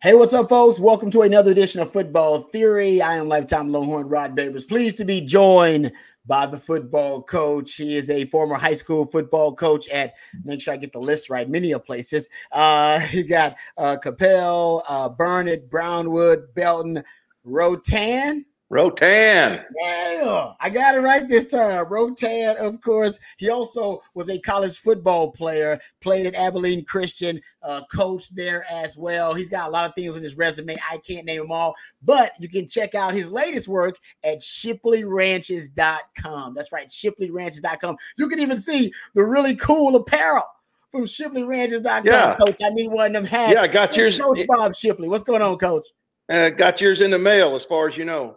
Hey, 0.00 0.14
what's 0.14 0.32
up, 0.32 0.48
folks? 0.48 0.78
Welcome 0.78 1.10
to 1.10 1.22
another 1.22 1.50
edition 1.50 1.80
of 1.80 1.92
Football 1.92 2.42
Theory. 2.42 3.02
I 3.02 3.16
am 3.16 3.26
lifetime 3.26 3.72
Longhorn 3.72 4.08
Rod 4.08 4.36
Babers. 4.36 4.68
Pleased 4.68 4.96
to 4.98 5.04
be 5.04 5.20
joined 5.20 5.90
by 6.24 6.46
the 6.46 6.56
football 6.56 7.20
coach. 7.20 7.74
He 7.74 7.96
is 7.96 8.08
a 8.08 8.26
former 8.26 8.54
high 8.54 8.76
school 8.76 9.06
football 9.06 9.56
coach 9.56 9.88
at, 9.88 10.14
make 10.44 10.60
sure 10.60 10.72
I 10.72 10.76
get 10.76 10.92
the 10.92 11.00
list 11.00 11.30
right, 11.30 11.50
many 11.50 11.72
of 11.72 11.84
places. 11.84 12.30
Uh, 12.52 13.04
you 13.10 13.24
got 13.24 13.56
uh, 13.76 13.96
Coppell, 14.00 14.84
uh, 14.88 15.08
Burnet, 15.08 15.68
Brownwood, 15.68 16.54
Belton, 16.54 17.02
Rotan. 17.42 18.44
Rotan. 18.70 19.64
Yeah, 19.80 20.52
I 20.60 20.68
got 20.68 20.94
it 20.94 21.00
right 21.00 21.26
this 21.26 21.46
time. 21.46 21.88
Rotan, 21.88 22.54
of 22.58 22.82
course. 22.82 23.18
He 23.38 23.48
also 23.48 24.02
was 24.14 24.28
a 24.28 24.38
college 24.38 24.78
football 24.78 25.30
player, 25.30 25.80
played 26.00 26.26
at 26.26 26.34
Abilene 26.34 26.84
Christian, 26.84 27.40
uh, 27.62 27.80
coached 27.90 28.36
there 28.36 28.66
as 28.70 28.98
well. 28.98 29.32
He's 29.32 29.48
got 29.48 29.68
a 29.68 29.70
lot 29.70 29.88
of 29.88 29.94
things 29.94 30.16
on 30.16 30.22
his 30.22 30.36
resume. 30.36 30.76
I 30.90 30.98
can't 30.98 31.24
name 31.24 31.40
them 31.40 31.50
all, 31.50 31.74
but 32.02 32.32
you 32.38 32.46
can 32.48 32.68
check 32.68 32.94
out 32.94 33.14
his 33.14 33.30
latest 33.30 33.68
work 33.68 33.96
at 34.22 34.40
shipleyranches.com. 34.40 36.54
That's 36.54 36.70
right, 36.70 36.88
shipleyranches.com. 36.88 37.96
You 38.18 38.28
can 38.28 38.40
even 38.40 38.58
see 38.58 38.92
the 39.14 39.24
really 39.24 39.56
cool 39.56 39.96
apparel 39.96 40.44
from 40.90 41.04
shipleyranches.com. 41.04 42.04
Yeah. 42.04 42.36
Coach, 42.36 42.58
I 42.62 42.68
need 42.68 42.88
one 42.88 43.06
of 43.06 43.12
them 43.14 43.24
hats. 43.24 43.54
Yeah, 43.54 43.62
I 43.62 43.68
got 43.68 43.96
yours. 43.96 44.18
Coach 44.18 44.46
Bob 44.46 44.74
Shipley. 44.74 45.08
What's 45.08 45.24
going 45.24 45.40
on, 45.40 45.56
Coach? 45.56 45.88
Uh, 46.30 46.50
got 46.50 46.82
yours 46.82 47.00
in 47.00 47.10
the 47.10 47.18
mail, 47.18 47.56
as 47.56 47.64
far 47.64 47.88
as 47.88 47.96
you 47.96 48.04
know. 48.04 48.36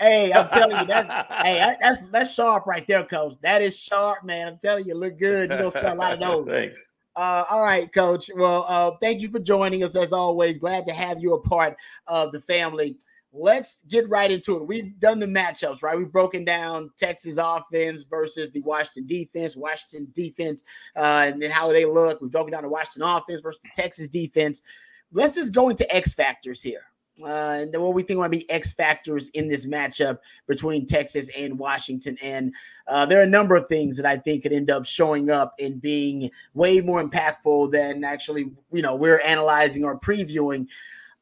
Hey, 0.00 0.32
I'm 0.32 0.48
telling 0.48 0.76
you, 0.76 0.86
that's 0.86 1.08
hey, 1.42 1.76
that's 1.80 2.06
that's 2.06 2.34
sharp 2.34 2.66
right 2.66 2.86
there, 2.86 3.04
coach. 3.04 3.34
That 3.42 3.62
is 3.62 3.78
sharp, 3.78 4.24
man. 4.24 4.48
I'm 4.48 4.58
telling 4.58 4.86
you, 4.86 4.94
look 4.94 5.18
good. 5.18 5.50
You're 5.50 5.58
gonna 5.58 5.70
sell 5.70 5.94
a 5.94 5.96
lot 5.96 6.12
of 6.12 6.20
those. 6.20 6.46
Thanks. 6.46 6.80
Uh, 7.16 7.44
all 7.48 7.62
right, 7.62 7.92
coach. 7.92 8.28
Well, 8.34 8.66
uh, 8.68 8.92
thank 9.00 9.20
you 9.20 9.30
for 9.30 9.38
joining 9.38 9.84
us 9.84 9.94
as 9.94 10.12
always. 10.12 10.58
Glad 10.58 10.86
to 10.88 10.92
have 10.92 11.20
you 11.20 11.34
a 11.34 11.40
part 11.40 11.76
of 12.08 12.32
the 12.32 12.40
family. 12.40 12.96
Let's 13.32 13.82
get 13.88 14.08
right 14.08 14.30
into 14.30 14.56
it. 14.56 14.66
We've 14.66 14.98
done 15.00 15.18
the 15.18 15.26
matchups, 15.26 15.82
right? 15.82 15.96
We've 15.96 16.10
broken 16.10 16.44
down 16.44 16.90
Texas 16.96 17.36
offense 17.36 18.04
versus 18.04 18.50
the 18.50 18.60
Washington 18.60 19.06
defense, 19.06 19.56
Washington 19.56 20.08
defense, 20.12 20.64
uh, 20.96 21.26
and 21.26 21.42
then 21.42 21.50
how 21.50 21.68
they 21.72 21.84
look. 21.84 22.20
We've 22.20 22.30
broken 22.30 22.52
down 22.52 22.62
the 22.62 22.68
Washington 22.68 23.02
offense 23.02 23.40
versus 23.40 23.62
the 23.62 23.70
Texas 23.74 24.08
defense. 24.08 24.62
Let's 25.12 25.36
just 25.36 25.54
go 25.54 25.68
into 25.68 25.92
X 25.94 26.12
factors 26.12 26.62
here 26.62 26.82
uh, 27.22 27.58
and 27.60 27.76
what 27.76 27.94
we 27.94 28.02
think 28.02 28.18
might 28.18 28.30
be 28.30 28.48
X 28.50 28.72
factors 28.72 29.28
in 29.30 29.48
this 29.48 29.66
matchup 29.66 30.18
between 30.46 30.84
Texas 30.84 31.30
and 31.36 31.58
Washington. 31.58 32.18
And 32.20 32.52
uh, 32.88 33.06
there 33.06 33.20
are 33.20 33.24
a 33.24 33.28
number 33.28 33.54
of 33.54 33.68
things 33.68 33.96
that 33.96 34.06
I 34.06 34.16
think 34.16 34.42
could 34.42 34.52
end 34.52 34.70
up 34.70 34.84
showing 34.84 35.30
up 35.30 35.54
and 35.60 35.80
being 35.80 36.30
way 36.54 36.80
more 36.80 37.02
impactful 37.02 37.70
than 37.72 38.02
actually, 38.02 38.50
you 38.72 38.82
know, 38.82 38.96
we're 38.96 39.20
analyzing 39.20 39.84
or 39.84 39.98
previewing. 39.98 40.66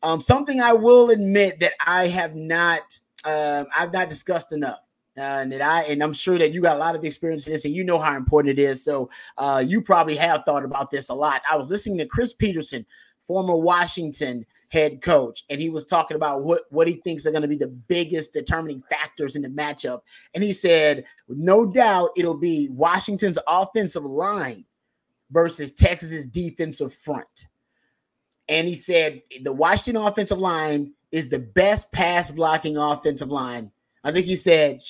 Um, 0.03 0.21
something 0.21 0.61
I 0.61 0.73
will 0.73 1.11
admit 1.11 1.61
that 1.61 1.73
I 1.87 2.09
have 2.09 2.35
not, 2.35 2.99
uh, 3.25 3.65
I've 3.77 3.93
not 3.93 4.09
discussed 4.09 4.53
enough. 4.53 4.89
Uh, 5.19 5.21
and 5.21 5.53
that 5.53 5.61
I 5.61 5.83
and 5.83 6.03
I'm 6.03 6.15
sure 6.15 6.39
that 6.39 6.53
you 6.53 6.63
got 6.63 6.77
a 6.77 6.79
lot 6.79 6.97
of 6.97 7.05
experience 7.05 7.47
in 7.47 7.53
this, 7.53 7.67
and 7.67 7.75
you 7.75 7.85
know 7.85 7.99
how 7.99 8.17
important 8.17 8.59
it 8.59 8.63
is. 8.63 8.83
So 8.83 9.11
uh, 9.37 9.63
you 9.65 9.83
probably 9.83 10.17
have 10.17 10.43
thought 10.47 10.65
about 10.65 10.91
this 10.91 11.11
a 11.11 11.15
lot. 11.15 11.43
I 11.51 11.55
was 11.55 11.69
listening 11.69 11.99
to 11.99 12.07
Chris 12.07 12.33
Petersen, 12.33 12.87
former 13.27 13.55
Washington 13.55 14.47
head 14.73 15.03
coach, 15.03 15.45
and 15.51 15.61
he 15.61 15.69
was 15.69 15.85
talking 15.85 16.15
about 16.15 16.45
what, 16.45 16.63
what 16.71 16.89
he 16.89 16.95
thinks 16.95 17.27
are 17.27 17.31
going 17.31 17.43
to 17.43 17.49
be 17.49 17.57
the 17.57 17.67
biggest 17.67 18.33
determining 18.33 18.81
factors 18.81 19.37
in 19.37 19.43
the 19.43 19.49
matchup. 19.49 20.01
And 20.33 20.43
he 20.43 20.55
said, 20.55 21.05
no 21.29 21.67
doubt, 21.67 22.11
it'll 22.17 22.39
be 22.39 22.71
Washington's 22.71 23.39
offensive 23.47 24.05
line 24.05 24.65
versus 25.31 25.75
Texas's 25.75 26.27
defensive 26.27 26.95
front. 26.95 27.49
And 28.49 28.67
he 28.67 28.75
said 28.75 29.21
the 29.43 29.53
Washington 29.53 30.03
offensive 30.03 30.39
line 30.39 30.95
is 31.11 31.29
the 31.29 31.39
best 31.39 31.93
pass 31.93 32.31
blocking 32.31 32.79
offensive 32.79 33.31
line. 33.31 33.71
I 34.05 34.11
think 34.11 34.25
he 34.25 34.37
said 34.37 34.81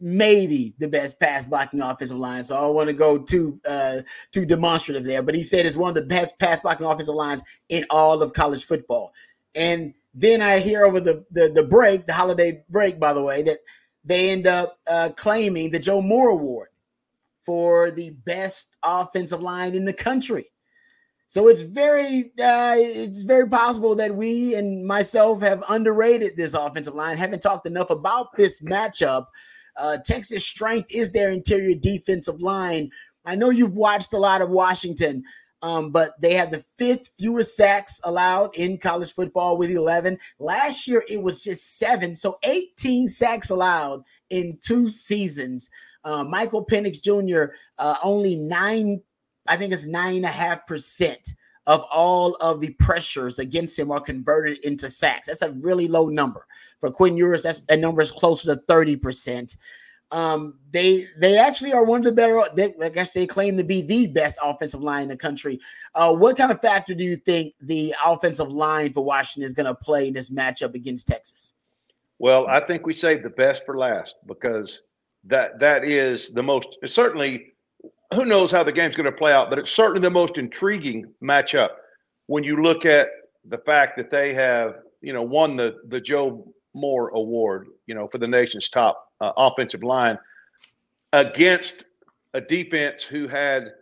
maybe 0.00 0.74
the 0.78 0.88
best 0.88 1.18
pass 1.18 1.44
blocking 1.44 1.80
offensive 1.80 2.18
line. 2.18 2.44
So 2.44 2.56
I 2.56 2.60
don't 2.60 2.74
want 2.74 2.88
to 2.88 2.94
go 2.94 3.18
too 3.18 3.60
uh, 3.68 4.02
too 4.32 4.46
demonstrative 4.46 5.04
there, 5.04 5.22
but 5.22 5.34
he 5.34 5.42
said 5.42 5.66
it's 5.66 5.76
one 5.76 5.90
of 5.90 5.94
the 5.94 6.02
best 6.02 6.38
pass 6.38 6.60
blocking 6.60 6.86
offensive 6.86 7.14
lines 7.14 7.42
in 7.68 7.84
all 7.90 8.22
of 8.22 8.32
college 8.32 8.64
football. 8.64 9.12
And 9.54 9.94
then 10.14 10.42
I 10.42 10.58
hear 10.58 10.84
over 10.84 11.00
the 11.00 11.24
the, 11.30 11.50
the 11.54 11.62
break, 11.62 12.06
the 12.06 12.12
holiday 12.12 12.62
break, 12.68 13.00
by 13.00 13.12
the 13.12 13.22
way, 13.22 13.42
that 13.42 13.58
they 14.04 14.30
end 14.30 14.46
up 14.46 14.78
uh, 14.86 15.10
claiming 15.16 15.70
the 15.70 15.78
Joe 15.78 16.00
Moore 16.00 16.30
Award 16.30 16.68
for 17.42 17.90
the 17.90 18.10
best 18.10 18.76
offensive 18.82 19.40
line 19.40 19.74
in 19.74 19.84
the 19.84 19.92
country. 19.92 20.50
So 21.26 21.48
it's 21.48 21.60
very 21.60 22.32
uh, 22.40 22.74
it's 22.78 23.22
very 23.22 23.48
possible 23.48 23.94
that 23.96 24.14
we 24.14 24.54
and 24.54 24.86
myself 24.86 25.42
have 25.42 25.62
underrated 25.68 26.36
this 26.36 26.54
offensive 26.54 26.94
line. 26.94 27.18
Haven't 27.18 27.42
talked 27.42 27.66
enough 27.66 27.90
about 27.90 28.34
this 28.36 28.60
matchup 28.62 29.26
uh, 29.78 29.98
Texas' 29.98 30.44
strength 30.44 30.88
is 30.90 31.10
their 31.10 31.30
interior 31.30 31.74
defensive 31.74 32.40
line. 32.40 32.90
I 33.24 33.34
know 33.34 33.50
you've 33.50 33.74
watched 33.74 34.12
a 34.12 34.18
lot 34.18 34.42
of 34.42 34.50
Washington, 34.50 35.22
um, 35.62 35.90
but 35.90 36.20
they 36.20 36.34
have 36.34 36.50
the 36.50 36.64
fifth 36.76 37.10
fewest 37.18 37.56
sacks 37.56 38.00
allowed 38.04 38.54
in 38.56 38.78
college 38.78 39.12
football 39.12 39.56
with 39.56 39.70
11. 39.70 40.18
Last 40.38 40.86
year, 40.86 41.04
it 41.08 41.22
was 41.22 41.42
just 41.42 41.78
seven. 41.78 42.14
So 42.16 42.38
18 42.42 43.08
sacks 43.08 43.50
allowed 43.50 44.04
in 44.30 44.58
two 44.62 44.88
seasons. 44.88 45.68
Uh, 46.04 46.24
Michael 46.24 46.64
Penix 46.64 47.02
Jr., 47.02 47.54
uh, 47.78 47.96
only 48.02 48.36
nine, 48.36 49.00
I 49.46 49.56
think 49.56 49.72
it's 49.72 49.86
nine 49.86 50.16
and 50.16 50.24
a 50.24 50.28
half 50.28 50.66
percent 50.66 51.34
of 51.68 51.84
all 51.92 52.34
of 52.40 52.60
the 52.60 52.72
pressures 52.74 53.38
against 53.38 53.78
him 53.78 53.92
are 53.92 54.00
converted 54.00 54.58
into 54.64 54.88
sacks. 54.88 55.26
That's 55.26 55.42
a 55.42 55.52
really 55.52 55.86
low 55.86 56.08
number. 56.08 56.46
For 56.80 56.90
Quinn 56.90 57.16
Ewers, 57.16 57.42
that's 57.42 57.60
that 57.68 57.78
number 57.78 58.00
is 58.00 58.10
closer 58.10 58.54
to 58.54 58.62
30%. 58.62 59.56
Um, 60.10 60.58
they 60.70 61.06
they 61.18 61.36
actually 61.36 61.74
are 61.74 61.84
one 61.84 61.98
of 61.98 62.04
the 62.04 62.12
better. 62.12 62.42
They, 62.54 62.74
I 62.82 62.88
guess 62.88 63.12
they 63.12 63.26
claim 63.26 63.58
to 63.58 63.64
be 63.64 63.82
the 63.82 64.06
best 64.06 64.38
offensive 64.42 64.80
line 64.80 65.02
in 65.02 65.08
the 65.08 65.16
country. 65.16 65.60
Uh, 65.94 66.14
what 66.14 66.38
kind 66.38 66.50
of 66.50 66.62
factor 66.62 66.94
do 66.94 67.04
you 67.04 67.16
think 67.16 67.52
the 67.60 67.94
offensive 68.02 68.50
line 68.50 68.94
for 68.94 69.04
Washington 69.04 69.46
is 69.46 69.52
going 69.52 69.66
to 69.66 69.74
play 69.74 70.08
in 70.08 70.14
this 70.14 70.30
matchup 70.30 70.74
against 70.74 71.06
Texas? 71.06 71.54
Well, 72.18 72.46
I 72.46 72.60
think 72.60 72.86
we 72.86 72.94
saved 72.94 73.22
the 73.22 73.30
best 73.30 73.66
for 73.66 73.76
last 73.76 74.16
because 74.26 74.80
that 75.24 75.58
that 75.58 75.84
is 75.84 76.30
the 76.30 76.42
most 76.42 76.78
certainly. 76.86 77.52
Who 78.14 78.24
knows 78.24 78.50
how 78.50 78.62
the 78.62 78.72
game's 78.72 78.96
going 78.96 79.06
to 79.06 79.12
play 79.12 79.32
out, 79.32 79.50
but 79.50 79.58
it's 79.58 79.70
certainly 79.70 80.00
the 80.00 80.10
most 80.10 80.38
intriguing 80.38 81.12
matchup 81.22 81.70
when 82.26 82.42
you 82.42 82.62
look 82.62 82.86
at 82.86 83.08
the 83.44 83.58
fact 83.58 83.96
that 83.96 84.10
they 84.10 84.34
have 84.34 84.76
you 85.00 85.12
know 85.12 85.22
won 85.22 85.56
the 85.56 85.78
the 85.88 86.00
Joe 86.00 86.52
Moore 86.74 87.08
Award, 87.10 87.68
you 87.86 87.94
know, 87.94 88.08
for 88.08 88.18
the 88.18 88.28
nation's 88.28 88.68
top 88.70 89.12
uh, 89.20 89.32
offensive 89.36 89.82
line 89.82 90.18
against 91.12 91.84
a 92.34 92.40
defense 92.40 93.02
who 93.02 93.28
had 93.28 93.72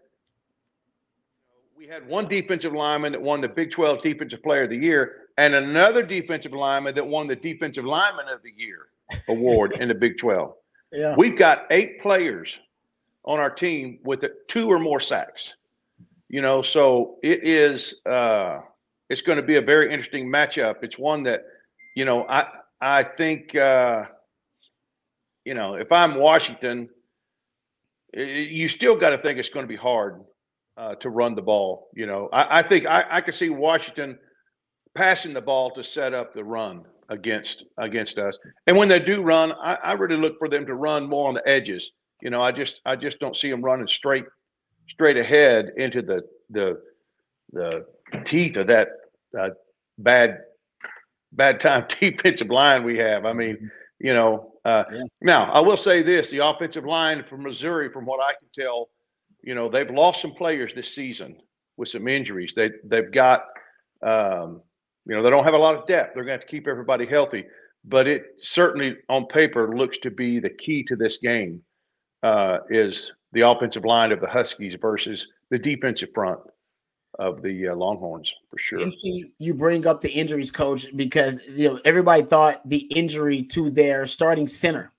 we 1.76 1.86
had 1.86 2.08
one 2.08 2.26
defensive 2.26 2.72
lineman 2.72 3.12
that 3.12 3.22
won 3.22 3.40
the 3.40 3.48
Big 3.48 3.70
12 3.70 4.02
Defensive 4.02 4.42
Player 4.42 4.64
of 4.64 4.70
the 4.70 4.76
Year 4.76 5.26
and 5.38 5.54
another 5.54 6.02
defensive 6.02 6.52
lineman 6.52 6.94
that 6.94 7.06
won 7.06 7.26
the 7.26 7.36
Defensive 7.36 7.84
Lineman 7.84 8.28
of 8.28 8.42
the 8.42 8.52
Year 8.56 8.86
award 9.28 9.76
in 9.80 9.88
the 9.88 9.94
Big 9.94 10.18
12. 10.18 10.54
Yeah. 10.92 11.16
We've 11.18 11.36
got 11.36 11.66
eight 11.72 12.00
players 12.00 12.60
on 13.26 13.40
our 13.40 13.50
team 13.50 13.98
with 14.04 14.24
two 14.48 14.68
or 14.68 14.78
more 14.78 15.00
sacks. 15.00 15.56
You 16.28 16.42
know, 16.42 16.62
so 16.62 17.16
it 17.22 17.44
is 17.44 18.00
uh 18.06 18.60
it's 19.08 19.22
going 19.22 19.36
to 19.36 19.42
be 19.42 19.56
a 19.56 19.62
very 19.62 19.92
interesting 19.92 20.28
matchup. 20.28 20.76
It's 20.82 20.98
one 20.98 21.22
that, 21.24 21.44
you 21.94 22.04
know, 22.04 22.26
I 22.28 22.46
I 22.80 23.04
think, 23.04 23.54
uh, 23.54 24.04
you 25.44 25.54
know, 25.54 25.74
if 25.74 25.90
I'm 25.92 26.16
Washington, 26.16 26.88
you 28.12 28.68
still 28.68 28.96
got 28.96 29.10
to 29.10 29.18
think 29.18 29.38
it's 29.38 29.48
going 29.48 29.64
to 29.64 29.68
be 29.68 29.76
hard 29.76 30.22
uh, 30.76 30.94
to 30.96 31.10
run 31.10 31.34
the 31.34 31.42
ball. 31.42 31.88
You 31.94 32.06
know, 32.06 32.28
I, 32.32 32.58
I 32.58 32.68
think 32.68 32.86
I, 32.86 33.04
I 33.08 33.20
could 33.20 33.34
see 33.34 33.48
Washington 33.48 34.18
passing 34.94 35.32
the 35.32 35.40
ball 35.40 35.70
to 35.72 35.84
set 35.84 36.12
up 36.12 36.32
the 36.32 36.44
run 36.44 36.84
against 37.08 37.64
against 37.78 38.18
us. 38.18 38.38
And 38.66 38.76
when 38.76 38.88
they 38.88 38.98
do 38.98 39.22
run, 39.22 39.52
I, 39.52 39.74
I 39.74 39.92
really 39.92 40.16
look 40.16 40.38
for 40.38 40.48
them 40.48 40.66
to 40.66 40.74
run 40.74 41.08
more 41.08 41.28
on 41.28 41.34
the 41.34 41.48
edges. 41.48 41.92
You 42.26 42.30
know, 42.30 42.42
I 42.42 42.50
just 42.50 42.80
I 42.84 42.96
just 42.96 43.20
don't 43.20 43.36
see 43.36 43.48
them 43.48 43.62
running 43.62 43.86
straight 43.86 44.24
straight 44.88 45.16
ahead 45.16 45.70
into 45.76 46.02
the 46.02 46.22
the 46.50 46.82
the 47.52 47.86
teeth 48.24 48.56
of 48.56 48.66
that 48.66 48.88
uh, 49.38 49.50
bad 49.98 50.38
bad 51.30 51.60
time 51.60 51.86
defensive 52.00 52.50
line 52.50 52.82
we 52.82 52.98
have. 52.98 53.24
I 53.26 53.32
mean, 53.32 53.54
mm-hmm. 53.54 53.66
you 54.00 54.12
know. 54.12 54.54
Uh, 54.64 54.82
yeah. 54.92 55.02
Now, 55.20 55.52
I 55.52 55.60
will 55.60 55.76
say 55.76 56.02
this: 56.02 56.28
the 56.28 56.44
offensive 56.44 56.84
line 56.84 57.22
from 57.22 57.44
Missouri, 57.44 57.92
from 57.92 58.04
what 58.06 58.18
I 58.18 58.32
can 58.32 58.48
tell, 58.52 58.88
you 59.44 59.54
know, 59.54 59.68
they've 59.68 59.88
lost 59.88 60.20
some 60.20 60.32
players 60.32 60.74
this 60.74 60.92
season 60.92 61.36
with 61.76 61.90
some 61.90 62.08
injuries. 62.08 62.54
They 62.56 62.70
they've 62.82 63.12
got, 63.12 63.44
um, 64.02 64.62
you 65.04 65.14
know, 65.14 65.22
they 65.22 65.30
don't 65.30 65.44
have 65.44 65.54
a 65.54 65.58
lot 65.58 65.76
of 65.76 65.86
depth. 65.86 66.14
They're 66.14 66.24
going 66.24 66.36
to 66.36 66.40
have 66.40 66.48
to 66.48 66.56
keep 66.56 66.66
everybody 66.66 67.06
healthy. 67.06 67.44
But 67.84 68.08
it 68.08 68.24
certainly, 68.38 68.96
on 69.08 69.26
paper, 69.26 69.76
looks 69.76 69.98
to 69.98 70.10
be 70.10 70.40
the 70.40 70.50
key 70.50 70.82
to 70.88 70.96
this 70.96 71.18
game 71.18 71.62
uh, 72.22 72.58
is 72.70 73.14
the 73.32 73.42
offensive 73.42 73.84
line 73.84 74.12
of 74.12 74.20
the 74.20 74.26
Huskies 74.26 74.76
versus 74.80 75.28
the 75.50 75.58
defensive 75.58 76.10
front 76.14 76.40
of 77.18 77.42
the 77.42 77.68
uh, 77.68 77.74
Longhorns 77.74 78.32
for 78.50 78.58
sure. 78.58 78.80
Interesting 78.80 79.32
you 79.38 79.54
bring 79.54 79.86
up 79.86 80.00
the 80.00 80.10
injuries, 80.10 80.50
coach, 80.50 80.94
because 80.96 81.46
you 81.48 81.68
know 81.68 81.80
everybody 81.84 82.22
thought 82.22 82.66
the 82.68 82.78
injury 82.94 83.42
to 83.44 83.70
their 83.70 84.06
starting 84.06 84.48
center. 84.48 84.92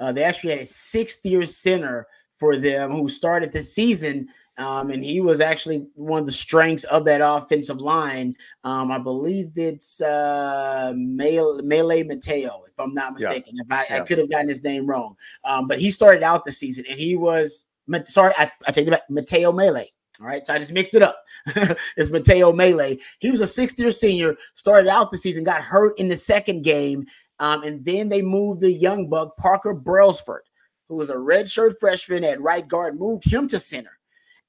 Uh, 0.00 0.10
they 0.12 0.24
actually 0.24 0.50
had 0.50 0.60
a 0.60 0.64
sixth 0.66 1.24
year 1.24 1.46
center 1.46 2.06
for 2.36 2.56
them 2.56 2.90
who 2.90 3.08
started 3.08 3.52
the 3.52 3.62
season. 3.62 4.28
Um, 4.62 4.90
and 4.90 5.04
he 5.04 5.20
was 5.20 5.40
actually 5.40 5.86
one 5.94 6.20
of 6.20 6.26
the 6.26 6.32
strengths 6.32 6.84
of 6.84 7.04
that 7.06 7.20
offensive 7.22 7.80
line. 7.80 8.36
Um, 8.64 8.92
I 8.92 8.98
believe 8.98 9.50
it's 9.56 10.00
uh, 10.00 10.92
Mele 10.94 11.62
Matteo, 11.62 12.62
if 12.68 12.78
I'm 12.78 12.94
not 12.94 13.14
mistaken. 13.14 13.56
Yeah. 13.56 13.62
If 13.64 13.72
I, 13.72 13.94
yeah. 13.94 14.02
I, 14.02 14.06
could 14.06 14.18
have 14.18 14.30
gotten 14.30 14.48
his 14.48 14.62
name 14.62 14.86
wrong, 14.86 15.16
um, 15.44 15.66
but 15.66 15.78
he 15.78 15.90
started 15.90 16.22
out 16.22 16.44
the 16.44 16.52
season 16.52 16.84
and 16.88 16.98
he 16.98 17.16
was 17.16 17.66
sorry, 18.04 18.32
I, 18.38 18.50
I 18.66 18.72
take 18.72 18.86
it 18.86 18.90
back, 18.90 19.02
Matteo 19.10 19.52
Mele. 19.52 19.84
All 20.20 20.26
right, 20.26 20.46
so 20.46 20.54
I 20.54 20.58
just 20.58 20.72
mixed 20.72 20.94
it 20.94 21.02
up. 21.02 21.24
it's 21.96 22.10
Matteo 22.10 22.52
Mele. 22.52 22.96
He 23.18 23.30
was 23.30 23.40
a 23.40 23.46
sixth 23.46 23.78
year 23.78 23.90
senior, 23.90 24.36
started 24.54 24.88
out 24.88 25.10
the 25.10 25.18
season, 25.18 25.42
got 25.42 25.62
hurt 25.62 25.98
in 25.98 26.08
the 26.08 26.16
second 26.16 26.62
game, 26.62 27.06
um, 27.38 27.64
and 27.64 27.84
then 27.84 28.08
they 28.08 28.22
moved 28.22 28.60
the 28.60 28.70
young 28.70 29.08
buck, 29.08 29.36
Parker 29.36 29.74
Brailsford, 29.74 30.42
who 30.88 30.94
was 30.94 31.10
a 31.10 31.16
redshirt 31.16 31.78
freshman 31.80 32.24
at 32.24 32.40
right 32.40 32.68
guard, 32.68 33.00
moved 33.00 33.24
him 33.24 33.48
to 33.48 33.58
center. 33.58 33.98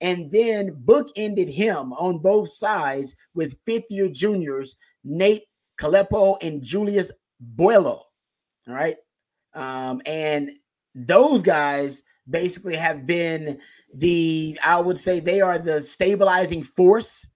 And 0.01 0.31
then 0.31 0.75
bookended 0.85 1.49
him 1.49 1.93
on 1.93 2.19
both 2.19 2.49
sides 2.49 3.15
with 3.33 3.57
fifth 3.65 3.89
year 3.89 4.09
juniors, 4.09 4.75
Nate 5.03 5.43
Kalepo 5.79 6.37
and 6.41 6.61
Julius 6.61 7.11
Buelow. 7.55 8.01
All 8.67 8.73
right. 8.73 8.97
Um, 9.53 10.01
and 10.05 10.51
those 10.95 11.41
guys 11.41 12.01
basically 12.29 12.75
have 12.75 13.05
been 13.05 13.59
the 13.93 14.57
I 14.63 14.79
would 14.79 14.97
say 14.97 15.19
they 15.19 15.41
are 15.41 15.59
the 15.59 15.81
stabilizing 15.81 16.63
force 16.63 17.27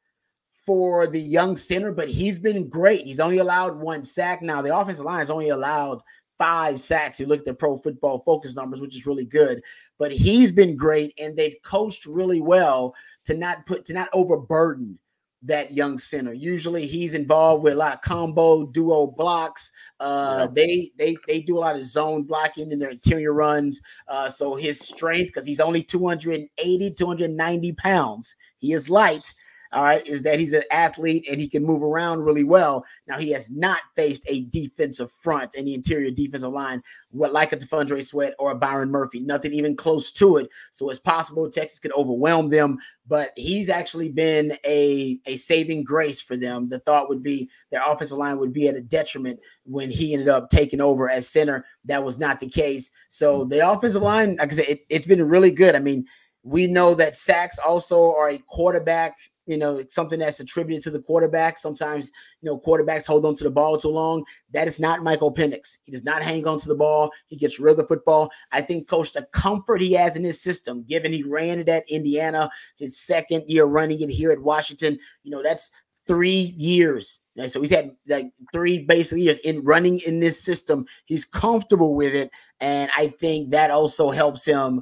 for 0.66 1.08
the 1.08 1.22
young 1.22 1.56
center, 1.56 1.92
but 1.92 2.10
he's 2.10 2.40
been 2.40 2.68
great. 2.68 3.06
He's 3.06 3.20
only 3.20 3.38
allowed 3.38 3.80
one 3.80 4.04
sack. 4.04 4.42
Now 4.42 4.62
the 4.62 4.78
offensive 4.78 5.06
line 5.06 5.20
has 5.20 5.30
only 5.30 5.50
allowed 5.50 6.02
five 6.38 6.80
sacks. 6.80 7.20
You 7.20 7.26
look 7.26 7.40
at 7.40 7.46
the 7.46 7.54
pro 7.54 7.78
football 7.78 8.24
focus 8.26 8.56
numbers, 8.56 8.82
which 8.82 8.96
is 8.96 9.06
really 9.06 9.26
good, 9.26 9.62
but 9.98 10.12
he's 10.12 10.52
been 10.52 10.76
great 10.76 11.14
and 11.20 11.36
they've 11.36 11.58
coached 11.64 12.06
really 12.06 12.42
well 12.42 12.94
to 13.26 13.36
not 13.36 13.66
put 13.66 13.86
to 13.86 13.94
not 13.94 14.10
overburden 14.14 14.98
that 15.44 15.72
young 15.72 15.98
center. 15.98 16.34
Usually 16.34 16.88
he's 16.88 17.14
involved 17.14 17.64
with 17.64 17.74
a 17.74 17.78
lot 17.78 17.94
of 17.94 18.02
combo 18.02 18.66
duo 18.66 19.08
blocks. 19.08 19.72
Uh, 20.00 20.48
they 20.48 20.92
they 20.98 21.16
they 21.28 21.42
do 21.42 21.58
a 21.58 21.60
lot 21.60 21.76
of 21.76 21.86
zone 21.86 22.24
blocking 22.24 22.72
in 22.72 22.80
their 22.80 22.90
interior 22.90 23.34
runs. 23.34 23.82
Uh, 24.08 24.30
so 24.30 24.56
his 24.56 24.80
strength, 24.80 25.28
because 25.28 25.46
he's 25.46 25.60
only 25.60 25.84
280, 25.84 26.94
290 26.94 27.72
pounds, 27.74 28.36
he 28.58 28.74
is 28.74 28.90
light 28.90 29.32
all 29.72 29.84
right, 29.84 30.06
is 30.08 30.24
that 30.24 30.40
he's 30.40 30.54
an 30.54 30.64
athlete 30.72 31.28
and 31.30 31.40
he 31.40 31.48
can 31.48 31.64
move 31.64 31.84
around 31.84 32.22
really 32.22 32.44
well. 32.44 32.86
Now 33.08 33.18
he 33.18 33.32
has 33.32 33.50
not 33.50 33.82
faced 33.96 34.24
a 34.28 34.46
defensive 34.46 35.12
front 35.12 35.56
in 35.56 35.66
the 35.66 35.74
interior 35.74 36.12
defensive 36.12 36.52
line, 36.52 36.82
what 37.12 37.34
like 37.34 37.54
a 37.54 37.58
T'Vondre 37.58 38.04
Sweat 38.06 38.34
or 38.40 38.52
a 38.52 38.56
Byron 38.56 38.92
Murphy, 38.92 39.20
nothing 39.20 39.54
even 39.54 39.76
close 39.76 40.12
to 40.14 40.38
it. 40.38 40.50
So 40.72 40.90
it's 40.90 41.00
possible 41.00 41.50
Texas 41.50 41.80
could 41.80 41.94
overwhelm 41.94 42.50
them, 42.50 42.78
but 43.08 43.32
he's 43.36 43.70
actually 43.70 44.10
been 44.10 44.58
a, 44.66 45.20
a 45.26 45.36
saving 45.38 45.84
grace 45.84 46.22
for 46.22 46.38
them. 46.38 46.70
The 46.70 46.80
thought 46.80 47.10
would 47.10 47.24
be 47.24 47.50
their 47.72 47.82
offensive 47.90 48.18
line 48.18 48.40
would 48.40 48.54
be 48.54 48.68
at 48.68 48.76
a 48.76 48.82
detriment 48.82 49.40
when 49.64 49.90
he 49.90 50.14
ended 50.14 50.30
up 50.30 50.50
taking 50.50 50.82
over 50.82 51.10
as 51.10 51.28
center. 51.28 51.66
That 51.86 52.04
was 52.04 52.20
not 52.20 52.40
the 52.40 52.50
case. 52.50 52.92
So 53.10 53.46
mm. 53.46 53.50
the 53.50 53.70
offensive 53.70 54.02
line, 54.02 54.38
like 54.38 54.52
I 54.52 54.56
said, 54.56 54.66
it, 54.68 54.86
it's 54.90 55.08
been 55.08 55.28
really 55.28 55.52
good. 55.52 55.76
I 55.76 55.80
mean, 55.80 56.06
we 56.48 56.68
know 56.68 56.94
that 56.96 57.16
sacks 57.16 57.60
also 57.60 58.14
are 58.16 58.30
a 58.30 58.38
quarterback 58.40 59.18
you 59.48 59.58
know, 59.58 59.78
it's 59.78 59.96
something 59.96 60.20
that's 60.20 60.42
attributed 60.42 60.84
to 60.84 60.92
the 60.92 61.00
quarterback. 61.00 61.58
Sometimes, 61.58 62.12
you 62.42 62.48
know, 62.48 62.60
quarterbacks 62.60 63.08
hold 63.08 63.26
on 63.26 63.34
to 63.36 63.46
the 63.46 63.50
ball 63.50 63.78
too 63.78 63.88
long. 63.88 64.26
That 64.52 64.68
is 64.68 64.78
not 64.78 65.04
Michael 65.04 65.34
Penix. 65.34 65.78
He 65.86 65.92
does 65.92 66.04
not 66.04 66.22
hang 66.22 66.46
on 66.46 66.60
to 66.60 66.68
the 66.68 66.76
ball. 66.76 67.12
He 67.28 67.38
gets 67.38 67.58
rid 67.58 67.72
of 67.72 67.78
the 67.78 67.88
football. 67.88 68.30
I 68.52 68.62
think, 68.62 68.90
coach, 68.90 69.14
the 69.14 69.24
comfort 69.32 69.82
he 69.82 69.94
has 69.94 70.18
in 70.18 70.24
his 70.24 70.42
system, 70.42 70.84
given 70.84 71.14
he 71.14 71.24
ran 71.24 71.60
it 71.60 71.70
at 71.70 71.90
Indiana, 71.90 72.52
his 72.76 73.00
second 73.00 73.46
year 73.48 73.64
running 73.64 74.02
it 74.02 74.10
here 74.10 74.32
at 74.32 74.42
Washington, 74.42 75.00
you 75.24 75.32
know, 75.32 75.42
that's 75.42 75.72
three 76.06 76.54
years. 76.58 77.20
So 77.48 77.62
he's 77.62 77.70
had 77.70 77.92
like 78.08 78.32
three 78.52 78.80
basically 78.80 79.22
years 79.22 79.38
in 79.40 79.64
running 79.64 80.00
in 80.00 80.20
this 80.20 80.42
system. 80.42 80.86
He's 81.06 81.24
comfortable 81.24 81.96
with 81.96 82.16
it. 82.16 82.32
And 82.60 82.90
I 82.98 83.08
think 83.08 83.52
that 83.52 83.70
also 83.70 84.10
helps 84.10 84.44
him 84.44 84.82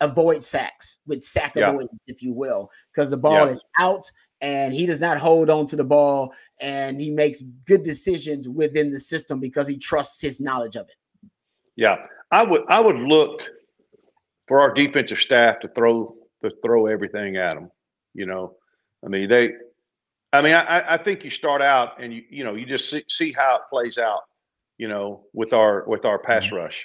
avoid 0.00 0.42
sacks 0.42 0.98
with 1.06 1.22
sack 1.22 1.52
yeah. 1.56 1.70
avoidance, 1.70 2.00
if 2.06 2.22
you 2.22 2.32
will, 2.32 2.70
because 2.92 3.10
the 3.10 3.16
ball 3.16 3.46
yeah. 3.46 3.52
is 3.52 3.64
out 3.78 4.10
and 4.40 4.74
he 4.74 4.84
does 4.84 5.00
not 5.00 5.18
hold 5.18 5.48
on 5.48 5.66
to 5.66 5.76
the 5.76 5.84
ball 5.84 6.32
and 6.60 7.00
he 7.00 7.10
makes 7.10 7.40
good 7.66 7.82
decisions 7.82 8.48
within 8.48 8.90
the 8.90 8.98
system 8.98 9.40
because 9.40 9.66
he 9.66 9.78
trusts 9.78 10.20
his 10.20 10.40
knowledge 10.40 10.76
of 10.76 10.86
it. 10.86 11.30
Yeah, 11.76 11.96
I 12.30 12.44
would 12.44 12.62
I 12.68 12.80
would 12.80 12.96
look 12.96 13.40
for 14.46 14.60
our 14.60 14.72
defensive 14.72 15.18
staff 15.18 15.60
to 15.60 15.68
throw 15.68 16.14
to 16.42 16.50
throw 16.64 16.86
everything 16.86 17.36
at 17.36 17.54
them. 17.54 17.70
You 18.12 18.26
know, 18.26 18.56
I 19.04 19.08
mean 19.08 19.28
they, 19.28 19.50
I 20.32 20.42
mean 20.42 20.54
I, 20.54 20.94
I 20.94 21.02
think 21.02 21.24
you 21.24 21.30
start 21.30 21.62
out 21.62 22.00
and 22.02 22.12
you 22.12 22.22
you 22.30 22.44
know 22.44 22.54
you 22.54 22.66
just 22.66 22.90
see, 22.90 23.04
see 23.08 23.32
how 23.32 23.56
it 23.56 23.62
plays 23.70 23.98
out. 23.98 24.20
You 24.76 24.88
know, 24.88 25.24
with 25.32 25.52
our 25.52 25.84
with 25.86 26.04
our 26.04 26.18
pass 26.18 26.44
mm-hmm. 26.44 26.56
rush, 26.56 26.84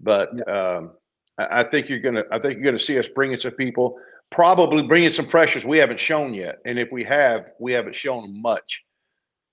but 0.00 0.30
yeah. 0.34 0.76
um, 0.76 0.92
I 1.38 1.64
think 1.64 1.88
you're 1.88 2.00
gonna. 2.00 2.24
I 2.30 2.38
think 2.38 2.54
you're 2.54 2.64
gonna 2.64 2.78
see 2.78 2.98
us 2.98 3.06
bringing 3.14 3.38
some 3.38 3.52
people, 3.52 3.98
probably 4.30 4.82
bringing 4.82 5.10
some 5.10 5.26
pressures 5.26 5.64
we 5.64 5.78
haven't 5.78 6.00
shown 6.00 6.32
yet, 6.32 6.58
and 6.64 6.78
if 6.78 6.90
we 6.90 7.04
have, 7.04 7.50
we 7.58 7.72
haven't 7.72 7.94
shown 7.94 8.40
much 8.40 8.82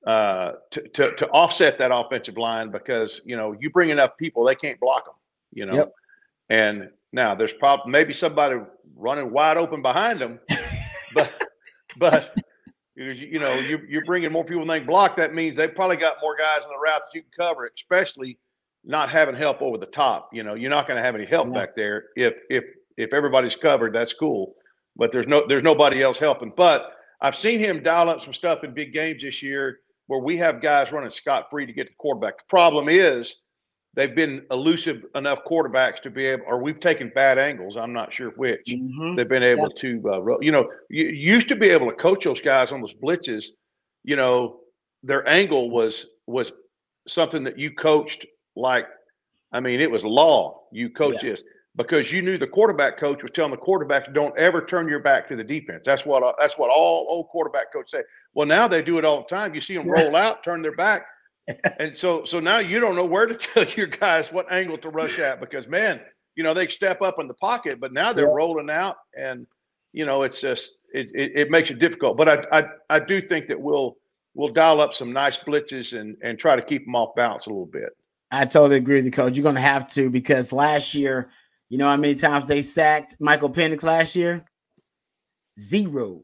uh, 0.07 0.53
to, 0.71 0.81
to 0.89 1.15
to 1.15 1.27
offset 1.29 1.77
that 1.79 1.91
offensive 1.93 2.37
line 2.37 2.71
because 2.71 3.21
you 3.25 3.35
know 3.35 3.55
you 3.59 3.69
bring 3.69 3.89
enough 3.89 4.11
people, 4.17 4.43
they 4.43 4.55
can't 4.55 4.79
block 4.79 5.05
them. 5.05 5.15
You 5.53 5.65
know, 5.65 5.75
yep. 5.75 5.93
and 6.49 6.89
now 7.11 7.35
there's 7.35 7.53
probably 7.53 7.91
maybe 7.91 8.13
somebody 8.13 8.57
running 8.95 9.31
wide 9.31 9.57
open 9.57 9.81
behind 9.81 10.21
them, 10.21 10.39
but 11.13 11.47
but 11.97 12.35
you 12.95 13.39
know 13.39 13.53
you're, 13.55 13.85
you're 13.85 14.05
bringing 14.05 14.31
more 14.31 14.43
people 14.43 14.65
than 14.65 14.69
they 14.69 14.85
block. 14.85 15.17
That 15.17 15.33
means 15.33 15.57
they 15.57 15.67
probably 15.67 15.97
got 15.97 16.17
more 16.21 16.35
guys 16.37 16.63
in 16.63 16.69
the 16.69 16.79
route 16.79 17.01
that 17.01 17.13
you 17.13 17.21
can 17.21 17.31
cover, 17.35 17.69
especially 17.75 18.37
not 18.85 19.09
having 19.09 19.35
help 19.35 19.61
over 19.61 19.77
the 19.77 19.85
top. 19.85 20.29
You 20.33 20.43
know, 20.43 20.55
you're 20.55 20.69
not 20.69 20.87
going 20.87 20.97
to 20.97 21.03
have 21.03 21.15
any 21.15 21.25
help 21.25 21.51
back 21.53 21.75
there. 21.75 22.05
If 22.15 22.33
if 22.49 22.63
if 22.97 23.13
everybody's 23.13 23.55
covered, 23.55 23.93
that's 23.93 24.13
cool. 24.13 24.55
But 24.95 25.11
there's 25.11 25.27
no 25.27 25.45
there's 25.47 25.63
nobody 25.63 26.01
else 26.03 26.17
helping. 26.17 26.51
But 26.55 26.91
I've 27.21 27.35
seen 27.35 27.59
him 27.59 27.81
dial 27.81 28.09
up 28.09 28.21
some 28.21 28.33
stuff 28.33 28.63
in 28.63 28.73
big 28.73 28.93
games 28.93 29.21
this 29.23 29.41
year 29.41 29.79
where 30.07 30.19
we 30.19 30.35
have 30.37 30.61
guys 30.61 30.91
running 30.91 31.09
scot 31.09 31.49
free 31.49 31.65
to 31.65 31.73
get 31.73 31.87
the 31.87 31.93
quarterback. 31.97 32.37
The 32.37 32.43
problem 32.49 32.89
is 32.89 33.35
they've 33.95 34.13
been 34.13 34.45
elusive 34.51 35.05
enough 35.15 35.39
quarterbacks 35.49 36.01
to 36.01 36.09
be 36.09 36.25
able, 36.25 36.45
or 36.45 36.61
we've 36.61 36.79
taken 36.79 37.11
bad 37.15 37.39
angles. 37.39 37.77
I'm 37.77 37.93
not 37.93 38.13
sure 38.13 38.31
which 38.31 38.67
mm-hmm. 38.67 39.15
they've 39.15 39.27
been 39.27 39.43
able 39.43 39.69
yeah. 39.75 39.81
to. 39.81 40.09
Uh, 40.09 40.39
you 40.41 40.51
know, 40.51 40.69
you 40.89 41.05
used 41.05 41.47
to 41.49 41.55
be 41.55 41.69
able 41.69 41.89
to 41.89 41.95
coach 41.95 42.25
those 42.25 42.41
guys 42.41 42.71
on 42.71 42.81
those 42.81 42.93
blitzes. 42.93 43.45
You 44.03 44.17
know, 44.17 44.59
their 45.01 45.27
angle 45.27 45.69
was 45.69 46.07
was 46.27 46.51
something 47.07 47.43
that 47.45 47.57
you 47.57 47.71
coached 47.71 48.25
like, 48.55 48.85
I 49.51 49.59
mean, 49.59 49.81
it 49.81 49.89
was 49.89 50.03
law. 50.03 50.61
You 50.71 50.89
coach 50.89 51.23
yeah. 51.23 51.31
this 51.31 51.43
because 51.75 52.11
you 52.11 52.21
knew 52.21 52.37
the 52.37 52.47
quarterback 52.47 52.97
coach 52.99 53.21
was 53.21 53.31
telling 53.31 53.51
the 53.51 53.57
quarterbacks, 53.57 54.13
"Don't 54.13 54.37
ever 54.37 54.63
turn 54.63 54.87
your 54.87 54.99
back 54.99 55.27
to 55.29 55.35
the 55.35 55.43
defense." 55.43 55.83
That's 55.85 56.05
what 56.05 56.23
uh, 56.23 56.33
that's 56.39 56.57
what 56.57 56.69
all 56.69 57.07
old 57.09 57.29
quarterback 57.29 57.71
coaches 57.71 57.91
say. 57.91 58.03
Well, 58.33 58.47
now 58.47 58.67
they 58.67 58.81
do 58.81 58.97
it 58.97 59.05
all 59.05 59.21
the 59.21 59.35
time. 59.35 59.53
You 59.55 59.61
see 59.61 59.75
them 59.75 59.89
roll 59.89 60.15
out, 60.15 60.43
turn 60.43 60.61
their 60.61 60.73
back, 60.73 61.05
and 61.79 61.95
so 61.95 62.25
so 62.25 62.39
now 62.39 62.59
you 62.59 62.79
don't 62.79 62.95
know 62.95 63.05
where 63.05 63.25
to 63.25 63.35
tell 63.53 63.65
your 63.65 63.87
guys 63.87 64.31
what 64.31 64.51
angle 64.51 64.77
to 64.79 64.89
rush 64.89 65.19
at 65.19 65.39
because 65.39 65.67
man, 65.67 66.01
you 66.35 66.43
know 66.43 66.53
they 66.53 66.67
step 66.67 67.01
up 67.01 67.19
in 67.19 67.27
the 67.27 67.33
pocket, 67.35 67.79
but 67.79 67.93
now 67.93 68.13
they're 68.13 68.27
yeah. 68.27 68.35
rolling 68.35 68.69
out, 68.69 68.97
and 69.17 69.47
you 69.93 70.05
know 70.05 70.23
it's 70.23 70.41
just 70.41 70.77
it, 70.93 71.09
it, 71.13 71.31
it 71.35 71.51
makes 71.51 71.71
it 71.71 71.79
difficult. 71.79 72.17
But 72.17 72.29
I, 72.29 72.59
I 72.59 72.63
I 72.89 72.99
do 72.99 73.27
think 73.27 73.47
that 73.47 73.59
we'll 73.59 73.97
we'll 74.35 74.53
dial 74.53 74.79
up 74.79 74.93
some 74.93 75.11
nice 75.11 75.37
blitzes 75.37 75.99
and 75.99 76.17
and 76.21 76.37
try 76.37 76.55
to 76.55 76.61
keep 76.61 76.85
them 76.85 76.95
off 76.95 77.15
balance 77.15 77.47
a 77.47 77.49
little 77.49 77.65
bit. 77.65 77.89
I 78.33 78.45
totally 78.45 78.77
agree 78.77 78.95
with 78.95 79.05
the 79.05 79.11
coach. 79.11 79.35
You're 79.35 79.43
going 79.43 79.55
to 79.55 79.61
have 79.61 79.87
to 79.89 80.09
because 80.09 80.51
last 80.51 80.95
year, 80.95 81.29
you 81.69 81.77
know 81.77 81.85
how 81.85 81.97
many 81.97 82.15
times 82.15 82.47
they 82.47 82.63
sacked 82.63 83.15
Michael 83.19 83.49
Penix 83.49 83.83
last 83.83 84.15
year? 84.15 84.43
Zero. 85.59 86.23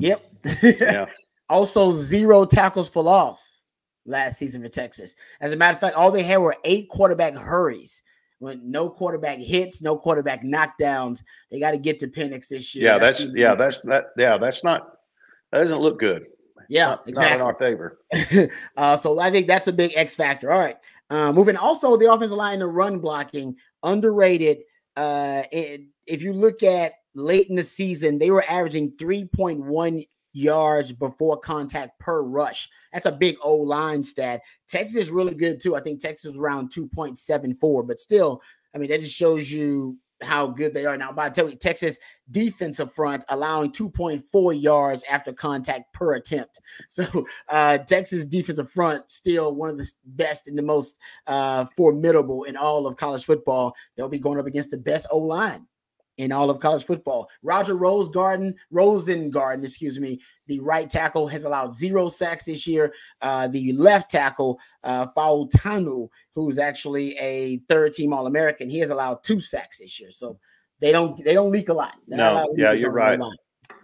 Yep. 0.00 0.24
Yeah. 0.62 1.06
also, 1.48 1.92
zero 1.92 2.44
tackles 2.44 2.88
for 2.88 3.02
loss 3.02 3.62
last 4.06 4.38
season 4.38 4.60
for 4.60 4.68
Texas. 4.68 5.14
As 5.40 5.52
a 5.52 5.56
matter 5.56 5.74
of 5.74 5.80
fact, 5.80 5.94
all 5.94 6.10
they 6.10 6.24
had 6.24 6.38
were 6.38 6.56
eight 6.64 6.88
quarterback 6.88 7.34
hurries. 7.34 8.02
When 8.38 8.70
no 8.70 8.90
quarterback 8.90 9.38
hits, 9.38 9.80
no 9.80 9.96
quarterback 9.96 10.42
knockdowns, 10.42 11.22
they 11.50 11.60
got 11.60 11.70
to 11.70 11.78
get 11.78 11.98
to 12.00 12.08
Penix 12.08 12.48
this 12.48 12.74
year. 12.74 12.84
Yeah, 12.84 12.98
that's, 12.98 13.20
that's 13.20 13.34
yeah, 13.34 13.54
that's 13.54 13.80
that. 13.82 14.06
Yeah, 14.18 14.36
that's 14.36 14.62
not 14.62 14.98
that 15.52 15.60
doesn't 15.60 15.78
look 15.78 15.98
good. 15.98 16.26
Yeah, 16.68 16.86
not, 16.86 17.08
exactly. 17.08 17.38
Not 17.38 17.40
in 17.40 17.46
our 17.46 17.54
favor. 17.54 17.98
uh, 18.76 18.96
so 18.96 19.18
I 19.20 19.30
think 19.30 19.46
that's 19.46 19.68
a 19.68 19.72
big 19.72 19.92
X 19.94 20.14
factor. 20.14 20.52
All 20.52 20.58
right. 20.58 20.76
Uh, 21.08 21.32
moving 21.32 21.56
also 21.56 21.96
the 21.96 22.12
offensive 22.12 22.36
line, 22.36 22.58
the 22.58 22.66
run 22.66 22.98
blocking, 22.98 23.56
underrated. 23.82 24.58
Uh, 24.96 25.42
if 25.52 26.22
you 26.22 26.32
look 26.32 26.62
at 26.62 26.94
late 27.14 27.48
in 27.48 27.56
the 27.56 27.64
season, 27.64 28.18
they 28.18 28.30
were 28.30 28.44
averaging 28.48 28.92
3.1 28.92 30.06
yards 30.32 30.92
before 30.92 31.38
contact 31.38 31.98
per 31.98 32.22
rush. 32.22 32.68
That's 32.92 33.06
a 33.06 33.12
big 33.12 33.36
O 33.42 33.56
line 33.56 34.02
stat. 34.02 34.42
Texas 34.68 35.04
is 35.04 35.10
really 35.10 35.34
good 35.34 35.60
too. 35.60 35.76
I 35.76 35.80
think 35.80 36.00
Texas 36.00 36.36
around 36.36 36.72
2.74, 36.72 37.86
but 37.86 38.00
still, 38.00 38.42
I 38.74 38.78
mean, 38.78 38.90
that 38.90 39.00
just 39.00 39.14
shows 39.14 39.50
you 39.50 39.98
how 40.22 40.46
good 40.46 40.72
they 40.72 40.86
are 40.86 40.96
now. 40.96 41.12
By 41.12 41.28
the 41.28 41.44
way, 41.44 41.54
Texas 41.54 41.98
defensive 42.30 42.92
front 42.92 43.24
allowing 43.28 43.72
2.4 43.72 44.60
yards 44.60 45.04
after 45.10 45.32
contact 45.32 45.92
per 45.92 46.14
attempt. 46.14 46.60
So 46.88 47.26
uh, 47.48 47.78
Texas 47.78 48.24
defensive 48.24 48.70
front 48.70 49.04
still 49.08 49.54
one 49.54 49.68
of 49.68 49.76
the 49.76 49.90
best 50.04 50.48
and 50.48 50.56
the 50.56 50.62
most 50.62 50.96
uh, 51.26 51.66
formidable 51.76 52.44
in 52.44 52.56
all 52.56 52.86
of 52.86 52.96
college 52.96 53.24
football. 53.24 53.74
They'll 53.96 54.08
be 54.08 54.18
going 54.18 54.38
up 54.38 54.46
against 54.46 54.70
the 54.70 54.78
best 54.78 55.06
O 55.10 55.18
line 55.18 55.66
in 56.18 56.32
all 56.32 56.50
of 56.50 56.60
college 56.60 56.84
football. 56.84 57.28
Roger 57.42 57.74
Rosegarden, 57.74 58.54
Rosengarten, 58.72 59.64
excuse 59.64 60.00
me, 60.00 60.20
the 60.46 60.60
right 60.60 60.88
tackle 60.88 61.26
has 61.28 61.44
allowed 61.44 61.74
zero 61.74 62.08
sacks 62.08 62.44
this 62.44 62.66
year. 62.66 62.92
Uh, 63.20 63.48
the 63.48 63.72
left 63.72 64.10
tackle, 64.10 64.58
uh, 64.84 65.06
Fautanu, 65.16 66.08
who's 66.34 66.58
actually 66.58 67.16
a 67.18 67.58
third 67.68 67.92
team 67.92 68.12
All 68.12 68.26
American, 68.26 68.70
he 68.70 68.78
has 68.78 68.90
allowed 68.90 69.22
two 69.22 69.40
sacks 69.40 69.78
this 69.78 69.98
year. 70.00 70.10
So 70.10 70.38
they 70.80 70.92
don't 70.92 71.22
they 71.24 71.34
don't 71.34 71.50
leak 71.50 71.68
a 71.68 71.74
lot. 71.74 71.96
They're 72.06 72.18
no, 72.18 72.54
yeah, 72.56 72.72
you're 72.72 72.92
right. 72.92 73.18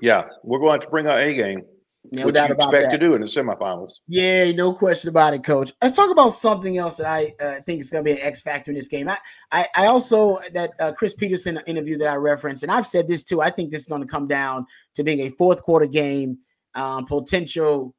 Yeah, 0.01 0.29
we're 0.43 0.59
going 0.59 0.81
to 0.81 0.89
bring 0.89 1.07
our 1.07 1.19
A 1.19 1.35
game. 1.35 1.65
No 2.11 2.31
doubt 2.33 2.51
about 2.51 2.75
expect 2.75 2.91
that. 2.91 2.99
to 2.99 3.07
do 3.07 3.15
in 3.15 3.21
the 3.21 3.29
semifinals. 3.29 3.93
Yeah, 4.09 4.51
no 4.53 4.73
question 4.73 5.09
about 5.09 5.35
it, 5.35 5.45
Coach. 5.45 5.73
Let's 5.81 5.95
talk 5.95 6.11
about 6.11 6.31
something 6.31 6.77
else 6.77 6.97
that 6.97 7.07
I 7.07 7.33
uh, 7.41 7.61
think 7.65 7.81
is 7.81 7.91
going 7.91 8.05
to 8.05 8.11
be 8.13 8.19
an 8.19 8.27
X 8.27 8.43
factor 8.43 8.73
in 8.73 8.75
this 8.75 8.89
game. 8.89 9.09
I, 9.09 9.19
I, 9.53 9.67
I 9.77 9.87
also 9.87 10.41
that 10.53 10.73
uh, 10.81 10.93
Chris 10.93 11.15
Petersen 11.15 11.61
interview 11.67 11.97
that 11.99 12.09
I 12.09 12.17
referenced, 12.17 12.65
and 12.65 12.73
I've 12.73 12.89
said 12.89 13.07
this 13.07 13.23
too. 13.23 13.41
I 13.41 13.51
think 13.51 13.71
this 13.71 13.83
is 13.83 13.87
going 13.87 14.03
to 14.03 14.09
come 14.09 14.27
down 14.27 14.67
to 14.95 15.05
being 15.05 15.21
a 15.21 15.31
fourth 15.31 15.63
quarter 15.63 15.87
game, 15.87 16.39
um, 16.75 17.07
potential, 17.07 17.95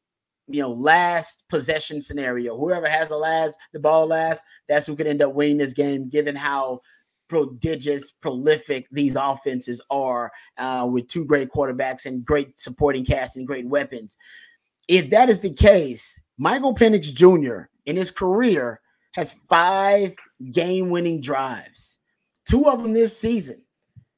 you 0.47 0.61
know, 0.61 0.71
last 0.71 1.45
possession 1.49 2.01
scenario. 2.01 2.57
Whoever 2.57 2.89
has 2.89 3.07
the 3.07 3.17
last, 3.17 3.57
the 3.71 3.79
ball 3.79 4.07
last, 4.07 4.43
that's 4.67 4.85
who 4.85 4.97
could 4.97 5.07
end 5.07 5.21
up 5.21 5.33
winning 5.33 5.57
this 5.57 5.73
game, 5.73 6.09
given 6.09 6.35
how 6.35 6.81
prodigious, 7.33 8.11
prolific 8.11 8.87
these 8.91 9.15
offenses 9.15 9.81
are 9.89 10.31
uh, 10.59 10.87
with 10.89 11.07
two 11.07 11.25
great 11.25 11.49
quarterbacks 11.49 12.05
and 12.05 12.23
great 12.23 12.59
supporting 12.59 13.03
cast 13.03 13.37
and 13.37 13.47
great 13.47 13.67
weapons. 13.67 14.19
If 14.87 15.09
that 15.09 15.29
is 15.29 15.39
the 15.39 15.51
case, 15.51 16.19
Michael 16.37 16.75
Penix 16.75 17.11
Jr. 17.11 17.69
in 17.87 17.95
his 17.95 18.11
career 18.11 18.81
has 19.13 19.33
five 19.49 20.15
game 20.51 20.91
winning 20.91 21.21
drives, 21.21 21.97
two 22.47 22.69
of 22.69 22.83
them 22.83 22.93
this 22.93 23.19
season, 23.19 23.65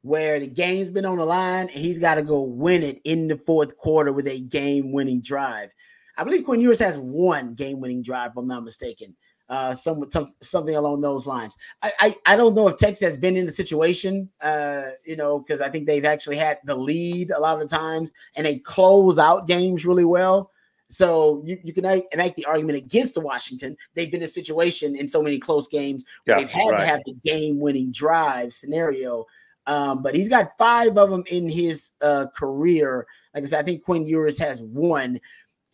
where 0.01 0.37
the 0.37 0.47
game's 0.47 0.89
been 0.89 1.05
on 1.05 1.17
the 1.17 1.25
line 1.25 1.69
and 1.69 1.69
he's 1.69 1.99
got 1.99 2.15
to 2.15 2.21
go 2.21 2.43
win 2.43 2.83
it 2.83 2.99
in 3.05 3.29
the 3.29 3.37
fourth 3.45 3.77
quarter 3.77 4.11
with 4.11 4.27
a 4.27 4.41
game 4.41 4.91
winning 4.91 5.21
drive. 5.21 5.69
I 6.17 6.25
believe 6.25 6.43
Quinn 6.43 6.59
Ewers 6.59 6.79
has 6.79 6.97
one 6.97 7.53
game 7.53 7.79
winning 7.79 8.03
drive, 8.03 8.31
if 8.31 8.37
I'm 8.37 8.47
not 8.47 8.65
mistaken 8.65 9.15
uh, 9.49 9.73
some, 9.73 10.09
some 10.11 10.33
something 10.41 10.75
along 10.75 11.01
those 11.01 11.27
lines. 11.27 11.55
I, 11.81 11.91
I, 11.99 12.15
I 12.25 12.35
don't 12.35 12.55
know 12.55 12.67
if 12.67 12.77
Texas 12.77 13.07
has 13.07 13.17
been 13.17 13.37
in 13.37 13.45
the 13.45 13.51
situation, 13.51 14.29
uh, 14.41 14.83
you 15.05 15.15
know, 15.15 15.39
because 15.39 15.61
I 15.61 15.69
think 15.69 15.85
they've 15.85 16.05
actually 16.05 16.37
had 16.37 16.59
the 16.65 16.75
lead 16.75 17.31
a 17.31 17.39
lot 17.39 17.61
of 17.61 17.69
the 17.69 17.75
times 17.75 18.11
and 18.35 18.45
they 18.45 18.57
close 18.57 19.19
out 19.19 19.47
games 19.47 19.85
really 19.85 20.05
well. 20.05 20.51
So 20.89 21.41
you, 21.45 21.59
you 21.63 21.73
can 21.73 22.03
make 22.15 22.35
the 22.35 22.45
argument 22.45 22.77
against 22.77 23.15
the 23.15 23.21
Washington. 23.21 23.75
They've 23.95 24.09
been 24.09 24.21
in 24.21 24.25
a 24.25 24.29
situation 24.29 24.95
in 24.95 25.07
so 25.07 25.21
many 25.21 25.39
close 25.39 25.67
games 25.67 26.05
yeah, 26.27 26.37
they've 26.37 26.49
had 26.49 26.69
right. 26.69 26.79
to 26.79 26.85
have 26.85 27.01
the 27.05 27.15
game-winning 27.25 27.91
drive 27.91 28.53
scenario. 28.53 29.25
Um, 29.67 30.03
but 30.03 30.13
he's 30.13 30.29
got 30.29 30.55
five 30.59 30.95
of 30.97 31.09
them 31.09 31.23
in 31.27 31.49
his 31.49 31.91
uh, 32.01 32.27
career. 32.37 33.07
Like 33.33 33.43
I 33.43 33.47
said, 33.47 33.59
I 33.59 33.63
think 33.63 33.83
Quinn 33.83 34.05
Ewers 34.05 34.37
has 34.37 34.61
one 34.61 35.19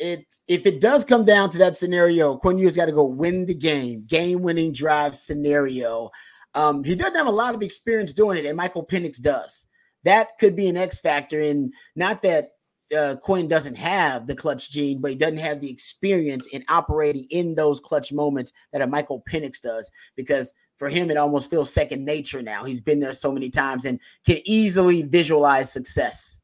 it 0.01 0.25
if 0.47 0.65
it 0.65 0.81
does 0.81 1.05
come 1.05 1.23
down 1.23 1.49
to 1.51 1.57
that 1.59 1.77
scenario, 1.77 2.35
Quinn 2.35 2.57
Ewers 2.57 2.75
got 2.75 2.87
to 2.87 2.91
go 2.91 3.05
win 3.05 3.45
the 3.45 3.55
game, 3.55 4.03
game 4.07 4.41
winning 4.41 4.73
drive 4.73 5.15
scenario. 5.15 6.09
Um, 6.55 6.83
he 6.83 6.95
doesn't 6.95 7.15
have 7.15 7.27
a 7.27 7.31
lot 7.31 7.55
of 7.55 7.61
experience 7.61 8.11
doing 8.11 8.37
it, 8.37 8.45
and 8.45 8.57
Michael 8.57 8.85
Penix 8.85 9.21
does. 9.21 9.65
That 10.03 10.29
could 10.39 10.55
be 10.55 10.67
an 10.67 10.75
X 10.75 10.99
factor 10.99 11.39
in 11.39 11.71
not 11.95 12.21
that 12.23 12.49
uh, 12.97 13.15
Quinn 13.21 13.47
doesn't 13.47 13.77
have 13.77 14.27
the 14.27 14.35
clutch 14.35 14.71
gene, 14.71 14.99
but 14.99 15.11
he 15.11 15.17
doesn't 15.17 15.37
have 15.37 15.61
the 15.61 15.69
experience 15.69 16.47
in 16.47 16.65
operating 16.67 17.25
in 17.29 17.55
those 17.55 17.79
clutch 17.79 18.11
moments 18.11 18.51
that 18.73 18.81
a 18.81 18.87
Michael 18.87 19.23
Penix 19.31 19.61
does. 19.61 19.89
Because 20.17 20.53
for 20.77 20.89
him, 20.89 21.11
it 21.11 21.17
almost 21.17 21.49
feels 21.49 21.71
second 21.71 22.03
nature 22.03 22.41
now. 22.41 22.63
He's 22.63 22.81
been 22.81 22.99
there 22.99 23.13
so 23.13 23.31
many 23.31 23.49
times 23.49 23.85
and 23.85 23.99
can 24.25 24.39
easily 24.45 25.03
visualize 25.03 25.71
success 25.71 26.39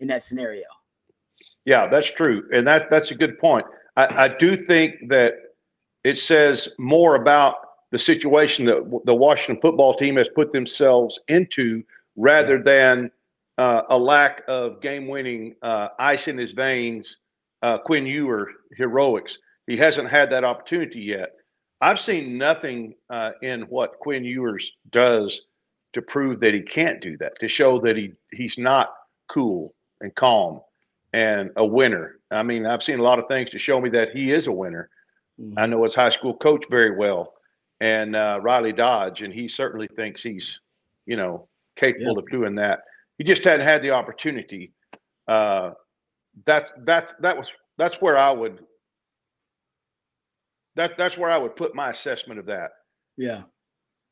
in 0.00 0.08
that 0.08 0.22
scenario. 0.22 0.64
Yeah, 1.64 1.88
that's 1.88 2.10
true, 2.10 2.48
and 2.52 2.66
that 2.66 2.90
that's 2.90 3.10
a 3.10 3.14
good 3.14 3.38
point. 3.38 3.66
I, 3.96 4.24
I 4.24 4.28
do 4.28 4.56
think 4.66 5.08
that 5.08 5.34
it 6.02 6.18
says 6.18 6.68
more 6.78 7.14
about 7.14 7.54
the 7.92 7.98
situation 7.98 8.64
that 8.66 9.02
the 9.04 9.14
Washington 9.14 9.60
football 9.60 9.94
team 9.94 10.16
has 10.16 10.28
put 10.34 10.52
themselves 10.52 11.20
into 11.28 11.82
rather 12.16 12.60
than 12.62 13.10
uh, 13.58 13.82
a 13.90 13.98
lack 13.98 14.42
of 14.48 14.80
game-winning 14.80 15.54
uh, 15.62 15.88
ice 15.98 16.26
in 16.26 16.38
his 16.38 16.52
veins, 16.52 17.18
uh, 17.62 17.78
Quinn 17.78 18.06
Ewer 18.06 18.50
heroics. 18.76 19.38
He 19.66 19.76
hasn't 19.76 20.08
had 20.08 20.30
that 20.32 20.42
opportunity 20.42 21.00
yet. 21.00 21.32
I've 21.80 22.00
seen 22.00 22.38
nothing 22.38 22.94
uh, 23.10 23.32
in 23.42 23.62
what 23.62 23.98
Quinn 23.98 24.24
Ewers 24.24 24.72
does 24.90 25.42
to 25.92 26.02
prove 26.02 26.40
that 26.40 26.54
he 26.54 26.62
can't 26.62 27.00
do 27.00 27.16
that, 27.18 27.38
to 27.40 27.48
show 27.48 27.78
that 27.80 27.96
he 27.96 28.12
he's 28.32 28.56
not 28.56 28.94
cool 29.28 29.74
and 30.00 30.14
calm 30.14 30.60
and 31.12 31.50
a 31.56 31.64
winner. 31.64 32.18
I 32.30 32.42
mean, 32.42 32.66
I've 32.66 32.82
seen 32.82 32.98
a 32.98 33.02
lot 33.02 33.18
of 33.18 33.28
things 33.28 33.50
to 33.50 33.58
show 33.58 33.80
me 33.80 33.90
that 33.90 34.10
he 34.10 34.30
is 34.30 34.46
a 34.46 34.52
winner. 34.52 34.88
Mm-hmm. 35.40 35.58
I 35.58 35.66
know 35.66 35.84
his 35.84 35.94
high 35.94 36.10
school 36.10 36.34
coach 36.36 36.64
very 36.70 36.96
well, 36.96 37.34
and 37.80 38.16
uh, 38.16 38.38
Riley 38.42 38.72
Dodge, 38.72 39.22
and 39.22 39.32
he 39.32 39.48
certainly 39.48 39.88
thinks 39.96 40.22
he's, 40.22 40.60
you 41.06 41.16
know, 41.16 41.48
capable 41.76 42.18
of 42.18 42.28
doing 42.30 42.54
that. 42.56 42.80
He 43.18 43.24
just 43.24 43.44
hadn't 43.44 43.66
had 43.66 43.82
the 43.82 43.90
opportunity. 43.90 44.72
Uh, 45.28 45.72
that's 46.46 46.70
that's 46.84 47.14
that 47.20 47.36
was 47.36 47.46
that's 47.76 48.00
where 48.00 48.16
I 48.16 48.30
would 48.30 48.60
that 50.76 50.96
that's 50.96 51.18
where 51.18 51.30
I 51.30 51.38
would 51.38 51.56
put 51.56 51.74
my 51.74 51.90
assessment 51.90 52.40
of 52.40 52.46
that. 52.46 52.70
Yeah. 53.16 53.42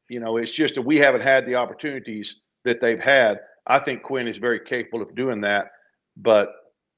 You 0.08 0.20
know, 0.20 0.36
it's 0.36 0.52
just 0.52 0.74
that 0.74 0.82
we 0.82 0.98
haven't 0.98 1.22
had 1.22 1.46
the 1.46 1.54
opportunities 1.54 2.42
that 2.64 2.80
they've 2.80 3.00
had. 3.00 3.40
I 3.66 3.78
think 3.78 4.02
Quinn 4.02 4.28
is 4.28 4.36
very 4.36 4.60
capable 4.60 5.02
of 5.02 5.14
doing 5.14 5.40
that, 5.42 5.70
but 6.16 6.52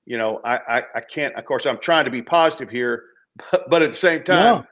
you 0.07 0.19
know, 0.19 0.41
I, 0.45 0.57
I, 0.57 0.83
I 0.97 1.01
can't. 1.01 1.35
Of 1.35 1.45
course, 1.45 1.67
I'm 1.67 1.79
trying 1.79 2.05
to 2.05 2.11
be 2.11 2.23
positive 2.23 2.71
here, 2.71 3.05
but, 3.51 3.71
but 3.71 3.83
at 3.83 3.91
the 3.91 3.97
same 3.97 4.25
time, 4.25 4.65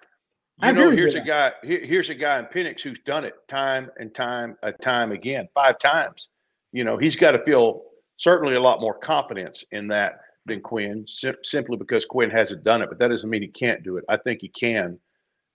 no, 0.63 0.69
you 0.69 0.73
know, 0.75 0.91
here's 0.91 1.15
a 1.15 1.21
guy. 1.21 1.53
Here, 1.63 1.85
here's 1.85 2.11
a 2.11 2.15
guy 2.15 2.39
in 2.39 2.47
Penix 2.47 2.81
who's 2.83 3.01
done 3.01 3.25
it 3.25 3.35
time 3.49 3.91
and 3.99 4.15
time 4.15 4.57
and 4.63 4.75
time 4.83 5.13
again, 5.13 5.49
five 5.55 5.79
times. 5.79 6.29
You 6.73 6.85
know, 6.85 6.97
he's 6.99 7.17
got 7.17 7.33
to 7.33 7.43
feel 7.45 7.83
certainly 8.17 8.55
a 8.55 8.61
lot 8.61 8.81
more 8.81 8.95
confidence 8.95 9.65
in 9.73 9.89
that 9.89 10.21
than 10.47 10.61
Quinn, 10.61 11.05
sim- 11.09 11.37
simply 11.43 11.77
because 11.77 12.05
Quinn 12.05 12.31
hasn't 12.31 12.63
done 12.63 12.83
it. 12.83 12.89
But 12.89 12.99
that 12.99 13.09
doesn't 13.09 13.29
mean 13.29 13.43
he 13.43 13.49
can't 13.49 13.83
do 13.83 13.97
it. 13.97 14.05
I 14.09 14.17
think 14.17 14.41
he 14.43 14.49
can, 14.49 14.99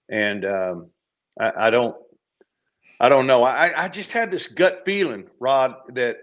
and 0.10 0.46
um, 0.46 0.90
I, 1.40 1.68
I 1.68 1.70
don't. 1.70 1.96
I 2.98 3.10
don't 3.10 3.28
know. 3.28 3.44
I, 3.44 3.84
I 3.84 3.90
just 3.90 4.14
had 4.14 4.32
this 4.32 4.48
gut 4.48 4.84
feeling, 4.86 5.28
Rod, 5.42 5.76
that 5.96 6.16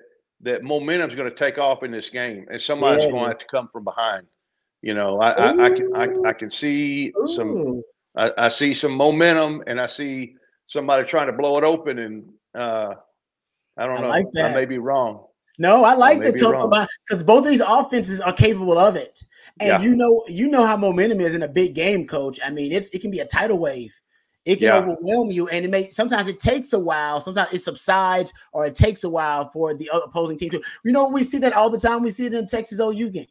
that 0.43 0.63
momentum's 0.63 1.15
going 1.15 1.31
to 1.31 1.37
take 1.37 1.59
off 1.59 1.83
in 1.83 1.91
this 1.91 2.11
game, 2.11 2.47
and 2.51 2.61
somebody's 2.61 3.05
yeah. 3.05 3.11
going 3.11 3.23
to 3.23 3.29
have 3.29 3.39
to 3.39 3.47
come 3.51 3.69
from 3.73 3.85
behind. 3.85 4.27
You 4.83 4.95
know, 4.95 5.21
I, 5.21 5.31
I, 5.31 5.67
I, 5.67 5.71
can 5.71 5.97
I, 5.97 6.29
I 6.29 6.33
can 6.33 6.51
see 6.51 7.13
Ooh. 7.17 7.29
some 7.29 7.83
I, 8.17 8.33
I, 8.37 8.49
see 8.49 8.75
some 8.75 8.93
momentum, 8.93 9.63
and 9.67 9.81
I 9.81 9.87
see 9.87 10.35
somebody 10.67 11.05
trying 11.05 11.29
to 11.29 11.33
blow 11.33 11.57
it 11.59 11.65
open, 11.65 11.99
and 12.01 12.25
uh, 12.55 12.95
I 13.77 13.87
don't 13.87 14.01
know. 14.01 14.09
I, 14.09 14.21
like 14.21 14.27
I 14.37 14.53
may 14.53 14.65
be 14.65 14.79
wrong. 14.79 15.27
No, 15.59 15.85
I 15.85 15.95
like 15.95 16.21
the 16.21 16.33
come 16.33 16.53
from 16.53 16.87
because 17.07 17.23
both 17.23 17.45
of 17.45 17.53
these 17.53 17.63
offenses 17.65 18.21
are 18.21 18.33
capable 18.33 18.79
of 18.79 18.97
it, 18.97 19.23
and 19.61 19.69
yeah. 19.69 19.81
you 19.81 19.95
know 19.95 20.25
you 20.27 20.49
know 20.49 20.67
how 20.67 20.77
momentum 20.77 21.21
is 21.21 21.35
in 21.35 21.43
a 21.45 21.49
big 21.49 21.75
game, 21.75 22.07
Coach. 22.07 22.41
I 22.45 22.51
mean, 22.51 22.73
it's 22.73 22.91
it 22.91 23.01
can 23.01 23.11
be 23.11 23.21
a 23.21 23.27
tidal 23.27 23.59
wave 23.59 23.95
it 24.45 24.57
can 24.57 24.65
yeah. 24.65 24.79
overwhelm 24.79 25.31
you 25.31 25.49
and 25.49 25.65
it 25.65 25.71
may 25.71 25.89
sometimes 25.91 26.29
it 26.29 26.41
takes 26.41 26.73
a 26.73 26.79
while 26.79 27.21
sometimes 27.21 27.53
it 27.53 27.61
subsides 27.61 28.33
or 28.53 28.67
it 28.67 28.75
takes 28.75 29.05
a 29.05 29.09
while 29.09 29.51
for 29.51 29.75
the 29.75 29.89
opposing 29.93 30.37
team 30.37 30.51
to 30.51 30.61
you 30.85 30.93
know 30.93 31.09
we 31.09 31.23
see 31.23 31.39
that 31.39 31.53
all 31.53 31.71
the 31.71 31.79
time 31.79 32.03
we 32.03 32.11
see 32.11 32.27
it 32.27 32.35
in 32.35 32.47
texas 32.47 32.81
ou 32.81 32.93
game 32.93 33.27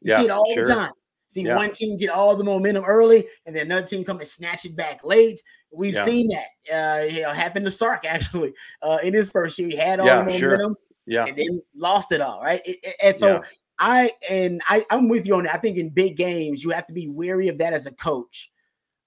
you 0.00 0.10
yeah, 0.10 0.18
see 0.18 0.24
it 0.24 0.30
all 0.30 0.52
sure. 0.54 0.64
the 0.64 0.74
time 0.74 0.92
see 1.28 1.42
yeah. 1.42 1.56
one 1.56 1.72
team 1.72 1.96
get 1.96 2.10
all 2.10 2.36
the 2.36 2.44
momentum 2.44 2.84
early 2.84 3.26
and 3.46 3.56
then 3.56 3.66
another 3.66 3.86
team 3.86 4.04
come 4.04 4.18
and 4.18 4.28
snatch 4.28 4.64
it 4.64 4.76
back 4.76 5.04
late 5.04 5.42
we've 5.70 5.96
seen 6.04 6.28
that 6.28 6.46
uh 6.72 7.04
you 7.04 7.22
know 7.22 7.30
happen 7.30 7.64
to 7.64 7.70
sark 7.70 8.04
actually 8.06 8.52
uh 8.82 8.98
in 9.02 9.14
his 9.14 9.30
first 9.30 9.58
year 9.58 9.68
he 9.68 9.76
had 9.76 10.00
all 10.00 10.06
the 10.06 10.16
momentum 10.16 10.38
sure. 10.38 10.76
yeah 11.06 11.24
and 11.24 11.36
then 11.36 11.62
lost 11.74 12.12
it 12.12 12.20
all 12.20 12.42
right 12.42 12.60
it, 12.66 12.78
it, 12.82 12.96
and 13.02 13.16
so 13.16 13.42
I 13.78 14.12
and 14.30 14.62
I, 14.68 14.84
I'm 14.90 15.08
with 15.08 15.26
you 15.26 15.34
on 15.34 15.42
that. 15.44 15.56
I 15.56 15.58
think 15.58 15.76
in 15.76 15.88
big 15.88 16.16
games, 16.16 16.62
you 16.62 16.70
have 16.70 16.86
to 16.86 16.92
be 16.92 17.08
wary 17.08 17.48
of 17.48 17.58
that 17.58 17.72
as 17.72 17.86
a 17.86 17.90
coach 17.92 18.51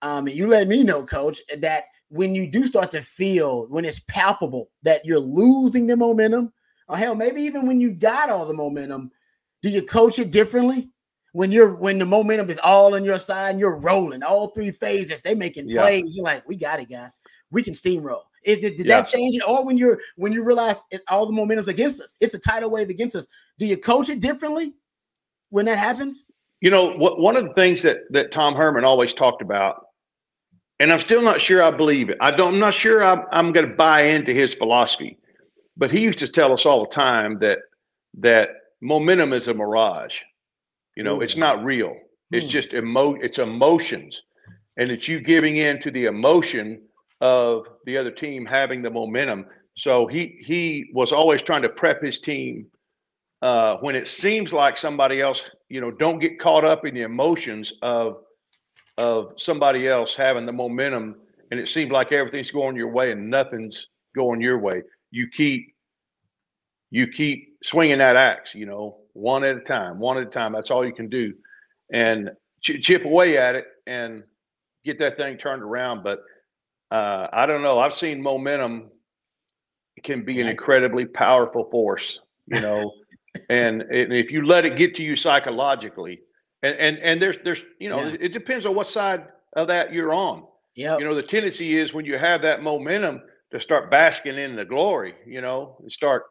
um, 0.02 0.28
you 0.28 0.48
let 0.48 0.68
me 0.68 0.84
know, 0.84 1.06
coach, 1.06 1.42
that 1.58 1.86
when 2.10 2.36
you 2.36 2.50
do 2.50 2.68
start 2.68 2.92
to 2.92 3.02
feel 3.02 3.68
when 3.68 3.86
it's 3.86 4.02
palpable 4.02 4.70
that 4.84 5.06
you're 5.06 5.20
losing 5.20 5.88
the 5.88 5.98
momentum, 5.98 6.54
or 6.88 6.98
hell, 6.98 7.16
maybe 7.16 7.42
even 7.42 7.66
when 7.66 7.82
you 7.82 7.92
got 7.92 8.30
all 8.30 8.46
the 8.46 8.54
momentum, 8.54 9.12
do 9.62 9.70
you 9.70 9.82
coach 9.82 10.20
it 10.20 10.32
differently? 10.32 10.90
when 11.36 11.52
you're 11.52 11.76
when 11.76 12.00
the 12.00 12.06
momentum 12.06 12.50
is 12.50 12.58
all 12.64 12.96
on 12.96 13.04
your 13.04 13.20
side 13.20 13.50
and 13.50 13.60
you're 13.60 13.78
rolling 13.78 14.24
all 14.24 14.48
three 14.52 14.72
phases, 14.72 15.22
They're 15.22 15.36
making 15.36 15.68
Yeah. 15.68 15.82
plays. 15.82 16.16
You're 16.16 16.24
like, 16.24 16.48
we 16.48 16.56
got 16.56 16.80
it, 16.80 16.90
guys. 16.90 17.20
We 17.52 17.62
can 17.62 17.74
steamroll. 17.74 18.22
Is 18.46 18.64
it 18.64 18.78
did 18.78 18.88
Yeah. 18.88 19.02
that 19.02 19.10
change 19.10 19.36
it? 19.36 19.42
Or 19.46 19.66
when 19.66 19.78
you're 19.78 20.00
when 20.16 20.32
you 20.32 20.46
realize 20.46 20.80
it's 20.92 21.04
all 21.10 21.26
the 21.26 21.34
momentum's 21.34 21.68
against 21.68 22.00
us, 22.02 22.16
it's 22.22 22.36
a 22.36 22.40
tidal 22.40 22.70
wave 22.70 22.90
against 22.90 23.18
us. 23.18 23.28
Do 23.60 23.66
you 23.66 23.76
coach 23.76 24.08
it 24.08 24.22
differently 24.22 24.76
when 25.50 25.66
that 25.66 25.78
happens? 25.78 26.26
You 26.62 26.70
know, 26.72 26.96
what 26.96 27.20
one 27.20 27.36
of 27.36 27.44
the 27.44 27.54
things 27.54 27.82
that 27.82 27.98
that 28.12 28.32
Tom 28.32 28.56
Herman 28.56 28.86
always 28.86 29.14
talked 29.14 29.42
about, 29.42 29.85
and 30.80 30.92
I'm 30.92 31.00
still 31.00 31.22
not 31.22 31.42
sure 31.42 31.64
I 31.64 31.72
believe 31.72 32.10
it. 32.10 32.18
I 32.22 32.32
don't. 32.32 32.56
I'm 32.56 32.60
not 32.60 32.74
sure 32.74 33.04
I'm, 33.04 33.24
I'm 33.32 33.52
going 33.54 33.70
to 33.70 33.76
buy 33.76 34.02
into 34.04 34.34
his 34.34 34.54
philosophy, 34.54 35.18
but 35.78 35.92
he 35.92 36.02
used 36.02 36.20
to 36.20 36.28
tell 36.28 36.54
us 36.54 36.66
all 36.66 36.82
the 36.82 36.90
time 36.92 37.40
that 37.40 37.60
that 38.20 38.50
momentum 38.82 39.34
is 39.34 39.48
a 39.48 39.54
mirage. 39.54 40.22
You 40.96 41.04
know, 41.04 41.22
it's 41.22 41.38
not 41.38 41.64
real. 41.64 41.96
It's 42.32 42.46
Hmm. 42.46 42.52
just 42.52 42.74
emo. 42.74 43.16
It's 43.16 43.40
emotions, 43.40 44.22
and 44.78 44.92
it's 44.92 45.08
you 45.08 45.20
giving 45.22 45.58
in 45.58 45.80
to 45.82 45.92
the 45.92 46.06
emotion 46.06 46.82
of 47.22 47.68
the 47.86 47.98
other 47.98 48.12
team 48.12 48.46
having 48.46 48.82
the 48.82 48.90
momentum. 48.90 49.46
So 49.78 50.08
he 50.08 50.38
he 50.42 50.90
was 50.94 51.12
always 51.12 51.42
trying 51.42 51.64
to 51.64 51.70
prep 51.70 52.02
his 52.02 52.20
team 52.20 52.68
uh, 53.42 53.78
when 53.78 53.96
it 53.96 54.08
seems 54.08 54.54
like 54.54 54.78
somebody 54.78 55.22
else, 55.22 55.44
you 55.70 55.82
know, 55.82 55.92
don't 55.92 56.20
get 56.20 56.40
caught 56.40 56.66
up 56.66 56.86
in 56.86 56.94
the 56.96 57.02
emotions 57.04 57.74
of 57.82 58.18
of 58.98 59.34
somebody 59.38 59.88
else 59.88 60.16
having 60.16 60.46
the 60.46 60.52
momentum, 60.52 61.16
and 61.52 61.60
it 61.60 61.70
seems 61.70 61.92
like 61.92 62.12
everything's 62.12 62.52
going 62.52 62.76
your 62.76 62.90
way 62.90 63.12
and 63.12 63.30
nothing's 63.30 63.88
going 64.16 64.42
your 64.42 64.60
way. 64.60 64.82
You 65.12 65.28
keep 65.32 65.74
you 66.92 67.08
keep 67.08 67.58
swinging 67.64 67.98
that 67.98 68.16
axe, 68.16 68.56
you 68.56 68.66
know, 68.66 68.98
one 69.14 69.44
at 69.44 69.58
a 69.58 69.62
time, 69.62 70.00
one 70.00 70.18
at 70.18 70.24
a 70.28 70.30
time. 70.30 70.54
That's 70.54 70.72
all 70.72 70.86
you 70.86 70.94
can 70.94 71.10
do, 71.10 71.34
and 71.92 72.32
ch- 72.62 72.82
chip 72.82 73.06
away 73.06 73.38
at 73.38 73.56
it 73.56 73.66
and 73.88 74.24
get 74.84 75.00
that 75.00 75.18
thing 75.18 75.38
turned 75.38 75.64
around. 75.64 76.04
But 76.04 76.20
uh, 76.92 77.28
I 77.34 77.46
don't 77.46 77.62
know. 77.64 77.80
I've 77.80 77.94
seen 77.94 78.22
momentum 78.22 78.92
can 80.04 80.24
be 80.24 80.42
an 80.42 80.48
incredibly 80.48 81.06
powerful 81.06 81.70
force, 81.72 82.20
you 82.48 82.62
know, 82.62 82.94
and, 83.50 83.82
and 83.82 84.14
if 84.14 84.32
you 84.32 84.46
let 84.46 84.66
it 84.66 84.78
get 84.78 84.96
to 84.96 85.04
you 85.04 85.16
psychologically, 85.16 86.22
and 86.66 86.76
and 86.80 86.98
and 87.00 87.22
there's 87.22 87.38
there's 87.44 87.64
you 87.80 87.90
know 87.90 88.00
Yeah. 88.00 88.16
it 88.20 88.34
depends 88.34 88.66
on 88.66 88.76
what 88.76 88.88
side 88.88 89.28
of 89.56 89.68
that 89.68 89.94
you're 89.94 90.14
on. 90.14 90.46
Yeah. 90.76 90.98
You 90.98 91.06
know, 91.06 91.16
the 91.16 91.24
tendency 91.24 91.80
is 91.80 91.94
when 91.94 92.06
you 92.06 92.18
have 92.18 92.42
that 92.42 92.62
momentum 92.62 93.22
to 93.52 93.60
start 93.60 93.90
basking 93.90 94.38
in 94.38 94.56
the 94.56 94.66
glory, 94.66 95.14
you 95.26 95.42
know, 95.42 95.78
and 95.82 95.92
start 95.92 96.24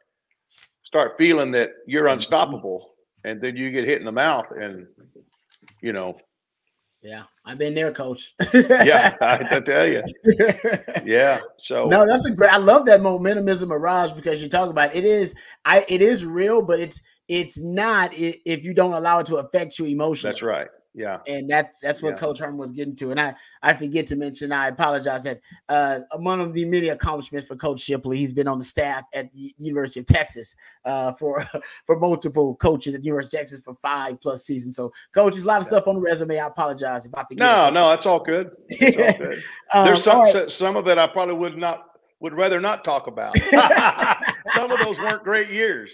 start 0.83 1.12
feeling 1.19 1.50
that 1.53 1.71
you're 1.87 2.05
Mhm. 2.07 2.14
unstoppable, 2.14 2.95
and 3.25 3.41
then 3.41 3.57
you 3.57 3.71
get 3.71 3.85
hit 3.85 3.99
in 3.99 4.05
the 4.05 4.12
mouth, 4.12 4.47
and 4.50 4.87
you 5.81 5.93
know, 5.93 6.14
yeah, 7.03 7.25
I've 7.45 7.59
been 7.59 7.75
there, 7.75 7.93
coach. 7.93 8.35
yeah, 8.53 9.17
I, 9.21 9.47
I 9.50 9.61
tell 9.61 9.87
you, 9.87 10.03
yeah. 11.05 11.41
So 11.59 11.87
No, 11.88 12.07
that's 12.07 12.25
a 12.26 12.31
great. 12.31 12.53
I 12.53 12.57
love 12.59 12.85
that 12.87 13.00
momentum 13.03 13.49
is 13.49 13.62
a 13.62 13.67
mirage 13.67 14.12
because 14.12 14.43
you 14.43 14.49
talk 14.49 14.69
about 14.71 14.95
it 14.95 15.05
is. 15.05 15.35
I 15.64 15.85
it 15.88 16.03
is 16.03 16.25
real, 16.25 16.61
but 16.62 16.81
it's 16.81 17.00
it's 17.28 17.59
not 17.59 18.12
if 18.14 18.64
you 18.64 18.75
don't 18.75 18.93
allow 18.95 19.19
it 19.21 19.26
to 19.26 19.37
affect 19.37 19.78
you 19.78 19.87
emotionally. 19.87 20.33
that's 20.33 20.43
right. 20.43 20.69
Yeah. 20.97 21.19
and 21.26 21.50
that's 21.50 21.81
that's 21.81 22.02
what 22.02 22.11
Yeah. 22.11 22.19
Coach 22.19 22.38
Herman 22.38 22.57
was 22.57 22.71
getting 22.71 22.95
to. 22.97 23.11
And 23.11 23.21
I 23.21 23.35
I 23.64 23.75
forget 23.75 24.07
to 24.07 24.16
mention, 24.16 24.52
I 24.52 24.69
apologize 24.69 25.25
that 25.25 25.40
uh, 25.69 25.99
of 26.12 26.54
the 26.54 26.64
many 26.64 26.90
accomplishments 26.90 27.49
for 27.49 27.57
Coach 27.57 27.81
Shipley, 27.81 28.16
he's 28.19 28.33
been 28.33 28.47
on 28.47 28.59
the 28.59 28.64
staff 28.64 29.04
at 29.12 29.33
the 29.33 29.52
University 29.59 29.99
of 29.99 30.07
Texas 30.07 30.54
uh, 30.85 31.12
for 31.14 31.45
for 31.85 31.99
multiple 31.99 32.54
coaches 32.57 32.95
at 32.95 33.00
the 33.00 33.07
University 33.07 33.38
of 33.38 33.40
Texas 33.40 33.61
for 33.64 33.75
five 33.75 34.21
plus 34.21 34.45
seasons. 34.47 34.76
So, 34.76 34.93
Coach, 35.12 35.33
there's 35.33 35.45
a 35.45 35.49
lot 35.49 35.61
of 35.61 35.64
Yeah. 35.66 35.71
stuff 35.78 35.88
on 35.88 35.97
the 35.97 36.00
resume. 36.00 36.38
I 36.38 36.47
apologize 36.47 37.04
if 37.07 37.12
I 37.16 37.25
forget. 37.25 37.38
No, 37.38 37.71
no, 37.71 37.88
that's 37.90 38.07
all 38.07 38.21
good. 38.21 38.52
It's 38.69 38.97
all 38.97 39.19
good. 39.26 39.43
Um, 39.73 39.85
There's 39.87 40.04
some 40.04 40.21
right. 40.21 40.49
some 40.49 40.76
of 40.76 40.87
it 40.87 40.97
I 40.97 41.09
probably 41.09 41.35
would 41.35 41.59
not 41.59 41.87
would 42.20 42.35
rather 42.35 42.61
not 42.61 42.85
talk 42.85 43.09
about. 43.09 43.35
some 44.54 44.70
of 44.70 44.78
those 44.80 44.98
weren't 44.98 45.24
great 45.24 45.48
years, 45.50 45.92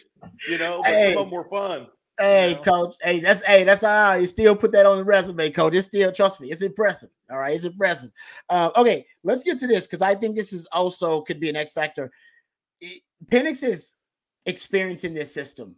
you 0.49 0.59
know, 0.59 0.81
but 0.83 0.91
Hey. 0.91 1.15
some 1.15 1.23
of 1.25 1.31
them 1.31 1.37
were 1.37 1.49
fun. 1.49 1.87
Hey, 2.19 2.55
know? 2.55 2.61
coach. 2.63 2.97
Hey, 3.01 3.19
that's 3.21 3.43
hey, 3.45 3.65
that's 3.65 3.83
all 3.83 3.91
right. 3.91 4.19
You 4.19 4.27
still 4.27 4.55
put 4.55 4.73
that 4.73 4.85
on 4.85 4.99
the 4.99 5.05
resume, 5.05 5.51
coach. 5.51 5.75
It's 5.75 5.87
still 5.87 6.13
trust 6.13 6.41
me, 6.41 6.51
it's 6.51 6.63
impressive. 6.63 7.09
All 7.31 7.39
right, 7.39 7.55
it's 7.55 7.65
impressive. 7.65 8.11
Uh, 8.49 8.71
okay, 8.77 9.07
let's 9.25 9.43
get 9.43 9.59
to 9.61 9.67
this 9.67 9.87
because 9.87 10.03
I 10.03 10.15
think 10.15 10.37
this 10.37 10.53
is 10.53 10.67
also 10.73 11.23
could 11.23 11.41
be 11.41 11.49
an 11.49 11.57
X 11.57 11.73
factor. 11.73 12.11
It- 12.81 13.03
Penix 13.27 13.63
is 13.63 13.97
experiencing 14.47 15.15
this 15.15 15.33
system. 15.33 15.77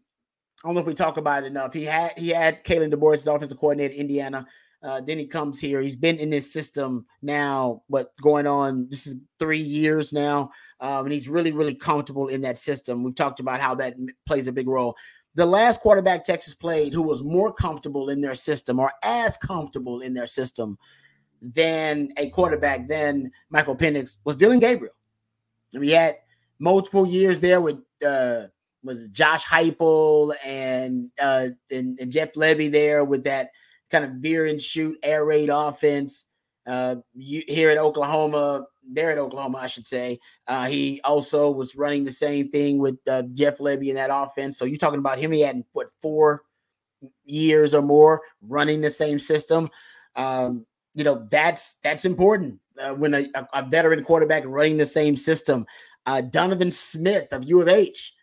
I 0.64 0.68
don't 0.68 0.74
know 0.74 0.80
if 0.80 0.86
we 0.86 0.94
talk 0.94 1.16
about 1.16 1.42
it 1.42 1.46
enough. 1.46 1.72
He 1.72 1.84
had 1.84 2.12
he 2.16 2.28
had 2.30 2.64
Kalen 2.64 2.92
DeBoer 2.92 3.14
as 3.14 3.26
offensive 3.26 3.58
coordinator 3.58 3.94
in 3.94 4.00
Indiana. 4.00 4.46
Uh, 4.82 5.00
then 5.00 5.18
he 5.18 5.26
comes 5.26 5.60
here. 5.60 5.80
He's 5.80 5.96
been 5.96 6.18
in 6.18 6.30
this 6.30 6.52
system 6.52 7.06
now, 7.22 7.82
what 7.86 8.12
going 8.20 8.46
on? 8.46 8.88
This 8.88 9.06
is 9.06 9.16
three 9.38 9.58
years 9.58 10.12
now, 10.12 10.50
um, 10.80 11.04
and 11.04 11.12
he's 11.12 11.28
really, 11.28 11.52
really 11.52 11.74
comfortable 11.74 12.28
in 12.28 12.40
that 12.40 12.58
system. 12.58 13.04
We've 13.04 13.14
talked 13.14 13.38
about 13.38 13.60
how 13.60 13.76
that 13.76 13.94
plays 14.26 14.48
a 14.48 14.52
big 14.52 14.68
role 14.68 14.96
the 15.34 15.46
last 15.46 15.80
quarterback 15.80 16.24
Texas 16.24 16.54
played 16.54 16.92
who 16.92 17.02
was 17.02 17.22
more 17.22 17.52
comfortable 17.52 18.10
in 18.10 18.20
their 18.20 18.34
system 18.34 18.78
or 18.78 18.92
as 19.02 19.36
comfortable 19.38 20.00
in 20.00 20.14
their 20.14 20.26
system 20.26 20.78
than 21.40 22.12
a 22.18 22.28
quarterback 22.30 22.88
than 22.88 23.30
Michael 23.50 23.76
Penix 23.76 24.18
was 24.24 24.36
Dillon 24.36 24.60
Gabriel. 24.60 24.94
We 25.72 25.90
had 25.90 26.16
multiple 26.58 27.06
years 27.06 27.40
there 27.40 27.60
with 27.60 27.78
uh 28.06 28.44
was 28.84 29.08
Josh 29.08 29.46
Heupel 29.46 30.34
and 30.44 31.10
uh 31.20 31.48
and, 31.70 31.98
and 31.98 32.12
Jeff 32.12 32.34
Lebby 32.34 32.70
there 32.70 33.04
with 33.04 33.24
that 33.24 33.50
kind 33.92 34.04
of 34.04 34.12
veer 34.12 34.46
and 34.46 34.60
shoot 34.60 34.98
air 35.02 35.24
raid 35.24 35.50
offense. 35.52 36.26
Uh 36.66 36.96
you 37.14 37.42
here 37.46 37.70
at 37.70 37.78
Oklahoma, 37.78 38.66
there 38.88 39.10
at 39.12 39.18
Oklahoma, 39.18 39.58
I 39.58 39.66
should 39.66 39.86
say. 39.86 40.18
Uh, 40.46 40.66
he 40.66 41.00
also 41.04 41.50
was 41.50 41.76
running 41.76 42.04
the 42.04 42.12
same 42.12 42.48
thing 42.48 42.78
with 42.78 42.98
uh, 43.08 43.22
Jeff 43.34 43.58
Lebby 43.58 43.88
in 43.88 43.94
that 43.96 44.10
offense. 44.12 44.58
So 44.58 44.64
you're 44.64 44.78
talking 44.78 44.98
about 44.98 45.18
him. 45.18 45.32
He 45.32 45.40
had 45.40 45.62
what 45.72 45.88
four 46.00 46.42
years 47.24 47.74
or 47.74 47.82
more 47.82 48.22
running 48.40 48.80
the 48.80 48.90
same 48.90 49.18
system. 49.18 49.68
Um, 50.16 50.66
you 50.94 51.04
know 51.04 51.26
that's 51.30 51.74
that's 51.82 52.04
important 52.04 52.60
uh, 52.78 52.94
when 52.94 53.14
a, 53.14 53.26
a, 53.54 53.62
veteran 53.62 54.04
quarterback 54.04 54.42
running 54.46 54.76
the 54.76 54.86
same 54.86 55.16
system. 55.16 55.66
Uh, 56.04 56.20
Donovan 56.20 56.70
Smith 56.70 57.28
of 57.32 57.44
U 57.44 57.60
of 57.62 57.68
H 57.68 58.14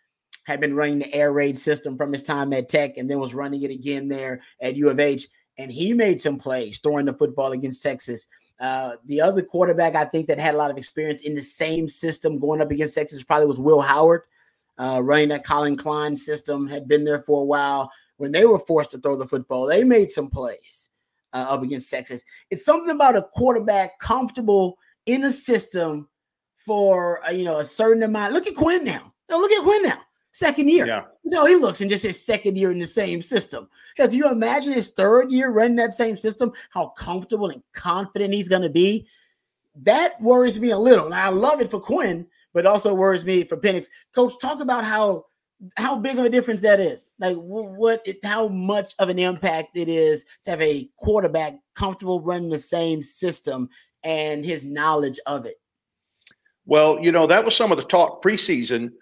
had 0.44 0.60
been 0.60 0.74
running 0.74 1.00
the 1.00 1.12
air 1.14 1.32
raid 1.32 1.58
system 1.58 1.96
from 1.96 2.12
his 2.12 2.22
time 2.22 2.52
at 2.52 2.68
Tech, 2.68 2.96
and 2.96 3.10
then 3.10 3.18
was 3.18 3.34
running 3.34 3.62
it 3.62 3.70
again 3.70 4.08
there 4.08 4.40
at 4.60 4.76
U 4.76 4.88
of 4.88 5.00
H. 5.00 5.26
And 5.60 5.70
he 5.70 5.92
made 5.92 6.20
some 6.20 6.38
plays 6.38 6.78
throwing 6.78 7.04
the 7.04 7.12
football 7.12 7.52
against 7.52 7.82
Texas. 7.82 8.26
Uh, 8.58 8.96
the 9.04 9.20
other 9.20 9.42
quarterback 9.42 9.94
I 9.94 10.06
think 10.06 10.26
that 10.26 10.38
had 10.38 10.54
a 10.54 10.58
lot 10.58 10.70
of 10.70 10.78
experience 10.78 11.22
in 11.22 11.34
the 11.34 11.42
same 11.42 11.86
system 11.86 12.38
going 12.38 12.62
up 12.62 12.70
against 12.70 12.94
Texas 12.94 13.22
probably 13.22 13.46
was 13.46 13.60
Will 13.60 13.82
Howard, 13.82 14.22
uh, 14.78 15.00
running 15.02 15.28
that 15.28 15.44
Collin 15.44 15.76
Klein 15.76 16.16
system, 16.16 16.66
had 16.66 16.88
been 16.88 17.04
there 17.04 17.20
for 17.20 17.42
a 17.42 17.44
while. 17.44 17.90
When 18.16 18.32
they 18.32 18.46
were 18.46 18.58
forced 18.58 18.90
to 18.92 18.98
throw 18.98 19.16
the 19.16 19.28
football, 19.28 19.66
they 19.66 19.84
made 19.84 20.10
some 20.10 20.30
plays 20.30 20.88
uh, 21.34 21.46
up 21.48 21.62
against 21.62 21.90
Texas. 21.90 22.24
It's 22.50 22.64
something 22.64 22.94
about 22.94 23.16
a 23.16 23.22
quarterback 23.22 23.98
comfortable 23.98 24.78
in 25.04 25.24
a 25.24 25.32
system 25.32 26.08
for 26.56 27.26
uh, 27.26 27.30
you 27.30 27.44
know 27.44 27.58
a 27.58 27.64
certain 27.64 28.02
amount. 28.02 28.32
Look 28.32 28.46
at 28.46 28.54
Quinn 28.56 28.84
now. 28.84 29.12
No, 29.30 29.38
look 29.38 29.52
at 29.52 29.62
Quinn 29.62 29.82
now. 29.82 30.00
Second 30.32 30.70
year. 30.70 30.86
Yeah. 30.86 31.04
You 31.24 31.32
know, 31.32 31.46
he 31.46 31.56
looks 31.56 31.80
in 31.80 31.88
just 31.88 32.04
his 32.04 32.24
second 32.24 32.56
year 32.56 32.70
in 32.70 32.78
the 32.78 32.86
same 32.86 33.20
system. 33.20 33.68
Hell, 33.96 34.06
can 34.08 34.16
you 34.16 34.30
imagine 34.30 34.72
his 34.72 34.90
third 34.90 35.32
year 35.32 35.50
running 35.50 35.76
that 35.76 35.94
same 35.94 36.16
system? 36.16 36.52
How 36.70 36.88
comfortable 36.98 37.50
and 37.50 37.62
confident 37.72 38.32
he's 38.32 38.48
going 38.48 38.62
to 38.62 38.70
be? 38.70 39.06
That 39.82 40.20
worries 40.20 40.60
me 40.60 40.70
a 40.70 40.78
little. 40.78 41.08
Now, 41.08 41.26
I 41.26 41.30
love 41.30 41.60
it 41.60 41.70
for 41.70 41.80
Quinn, 41.80 42.26
but 42.52 42.66
also 42.66 42.94
worries 42.94 43.24
me 43.24 43.44
for 43.44 43.56
Penix. 43.56 43.86
Coach, 44.14 44.34
talk 44.40 44.60
about 44.60 44.84
how 44.84 45.26
how 45.76 45.98
big 45.98 46.18
of 46.18 46.24
a 46.24 46.30
difference 46.30 46.60
that 46.62 46.80
is. 46.80 47.12
Like 47.18 47.36
what, 47.36 48.00
it, 48.06 48.24
how 48.24 48.48
much 48.48 48.94
of 48.98 49.08
an 49.10 49.18
impact 49.18 49.76
it 49.76 49.88
is 49.88 50.24
to 50.44 50.52
have 50.52 50.62
a 50.62 50.88
quarterback 50.96 51.58
comfortable 51.74 52.20
running 52.20 52.48
the 52.48 52.58
same 52.58 53.02
system 53.02 53.68
and 54.02 54.44
his 54.44 54.64
knowledge 54.64 55.20
of 55.26 55.44
it. 55.44 55.56
Well, 56.64 56.98
you 57.02 57.12
know, 57.12 57.26
that 57.26 57.44
was 57.44 57.56
some 57.56 57.72
of 57.72 57.78
the 57.78 57.84
talk 57.84 58.22
preseason 58.22 58.92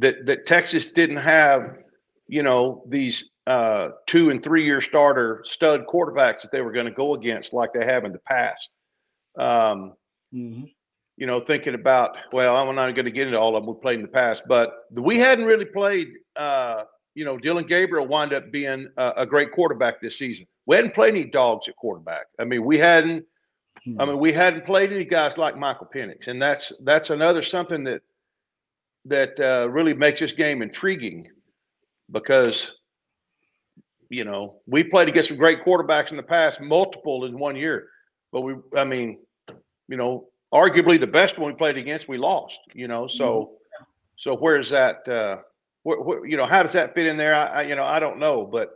that 0.00 0.26
that 0.26 0.46
Texas 0.46 0.92
didn't 0.92 1.18
have, 1.18 1.76
you 2.26 2.42
know, 2.42 2.84
these 2.88 3.30
uh, 3.46 3.90
two 4.06 4.30
and 4.30 4.42
three 4.42 4.64
year 4.64 4.80
starter 4.80 5.42
stud 5.46 5.86
quarterbacks 5.86 6.42
that 6.42 6.50
they 6.52 6.60
were 6.60 6.72
going 6.72 6.86
to 6.86 6.92
go 6.92 7.14
against 7.14 7.52
like 7.52 7.72
they 7.72 7.84
have 7.84 8.04
in 8.04 8.12
the 8.12 8.20
past. 8.20 8.70
Um, 9.38 9.94
you 11.16 11.26
know, 11.26 11.40
thinking 11.40 11.74
about, 11.74 12.16
well, 12.32 12.56
I'm 12.56 12.74
not 12.74 12.94
going 12.94 13.04
to 13.04 13.10
get 13.10 13.26
into 13.26 13.38
all 13.38 13.56
of 13.56 13.62
them 13.64 13.74
we 13.74 13.80
played 13.80 13.96
in 13.96 14.02
the 14.02 14.08
past, 14.08 14.44
but 14.48 14.72
we 14.92 15.18
hadn't 15.18 15.44
really 15.44 15.66
played, 15.66 16.08
uh, 16.36 16.84
you 17.14 17.24
know, 17.24 17.36
Dillon 17.36 17.66
Gabriel 17.66 18.06
wound 18.06 18.32
up 18.32 18.50
being 18.50 18.88
a, 18.96 19.12
a 19.18 19.26
great 19.26 19.52
quarterback 19.52 20.00
this 20.00 20.16
season. 20.16 20.46
We 20.66 20.76
hadn't 20.76 20.94
played 20.94 21.14
any 21.14 21.24
dogs 21.24 21.68
at 21.68 21.76
quarterback. 21.76 22.26
I 22.38 22.44
mean, 22.44 22.64
we 22.64 22.78
hadn't, 22.78 23.24
I 23.98 24.04
mean, 24.04 24.18
we 24.18 24.32
hadn't 24.32 24.64
played 24.64 24.92
any 24.92 25.04
guys 25.04 25.36
like 25.36 25.56
Michael 25.56 25.88
Penix, 25.94 26.28
and 26.28 26.40
that's 26.40 26.72
that's 26.84 27.10
another 27.10 27.42
something 27.42 27.82
that 27.84 28.02
that 29.06 29.38
uh, 29.40 29.68
really 29.68 29.94
makes 29.94 30.20
this 30.20 30.32
game 30.32 30.62
intriguing 30.62 31.28
because 32.10 32.72
you 34.10 34.24
know, 34.24 34.56
we 34.66 34.82
played 34.82 35.08
against 35.08 35.28
some 35.28 35.38
great 35.38 35.64
quarterbacks 35.64 36.10
in 36.10 36.16
the 36.16 36.22
past, 36.22 36.60
multiple 36.60 37.24
in 37.24 37.38
one 37.38 37.56
year. 37.56 37.86
But 38.32 38.40
we, 38.42 38.56
I 38.76 38.84
mean, 38.84 39.18
you 39.88 39.96
know, 39.96 40.28
arguably 40.52 41.00
the 41.00 41.06
best 41.06 41.38
one 41.38 41.52
we 41.52 41.56
played 41.56 41.76
against, 41.76 42.08
we 42.08 42.18
lost. 42.18 42.60
You 42.74 42.88
know, 42.88 43.06
so 43.06 43.24
mm-hmm. 43.24 43.84
so 44.16 44.36
where's 44.36 44.70
that? 44.70 45.08
Uh, 45.08 45.38
where, 45.84 46.00
where, 46.00 46.26
you 46.26 46.36
know, 46.36 46.44
how 46.44 46.62
does 46.62 46.72
that 46.72 46.94
fit 46.94 47.06
in 47.06 47.16
there? 47.16 47.34
I, 47.34 47.46
I, 47.46 47.62
you 47.62 47.76
know, 47.76 47.84
I 47.84 48.00
don't 48.00 48.18
know, 48.18 48.44
but 48.44 48.70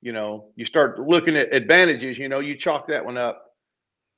you 0.00 0.12
know, 0.12 0.46
you 0.56 0.64
start 0.64 0.98
looking 0.98 1.36
at 1.36 1.52
advantages. 1.52 2.16
You 2.18 2.28
know, 2.28 2.40
you 2.40 2.56
chalk 2.56 2.88
that 2.88 3.04
one 3.04 3.18
up. 3.18 3.44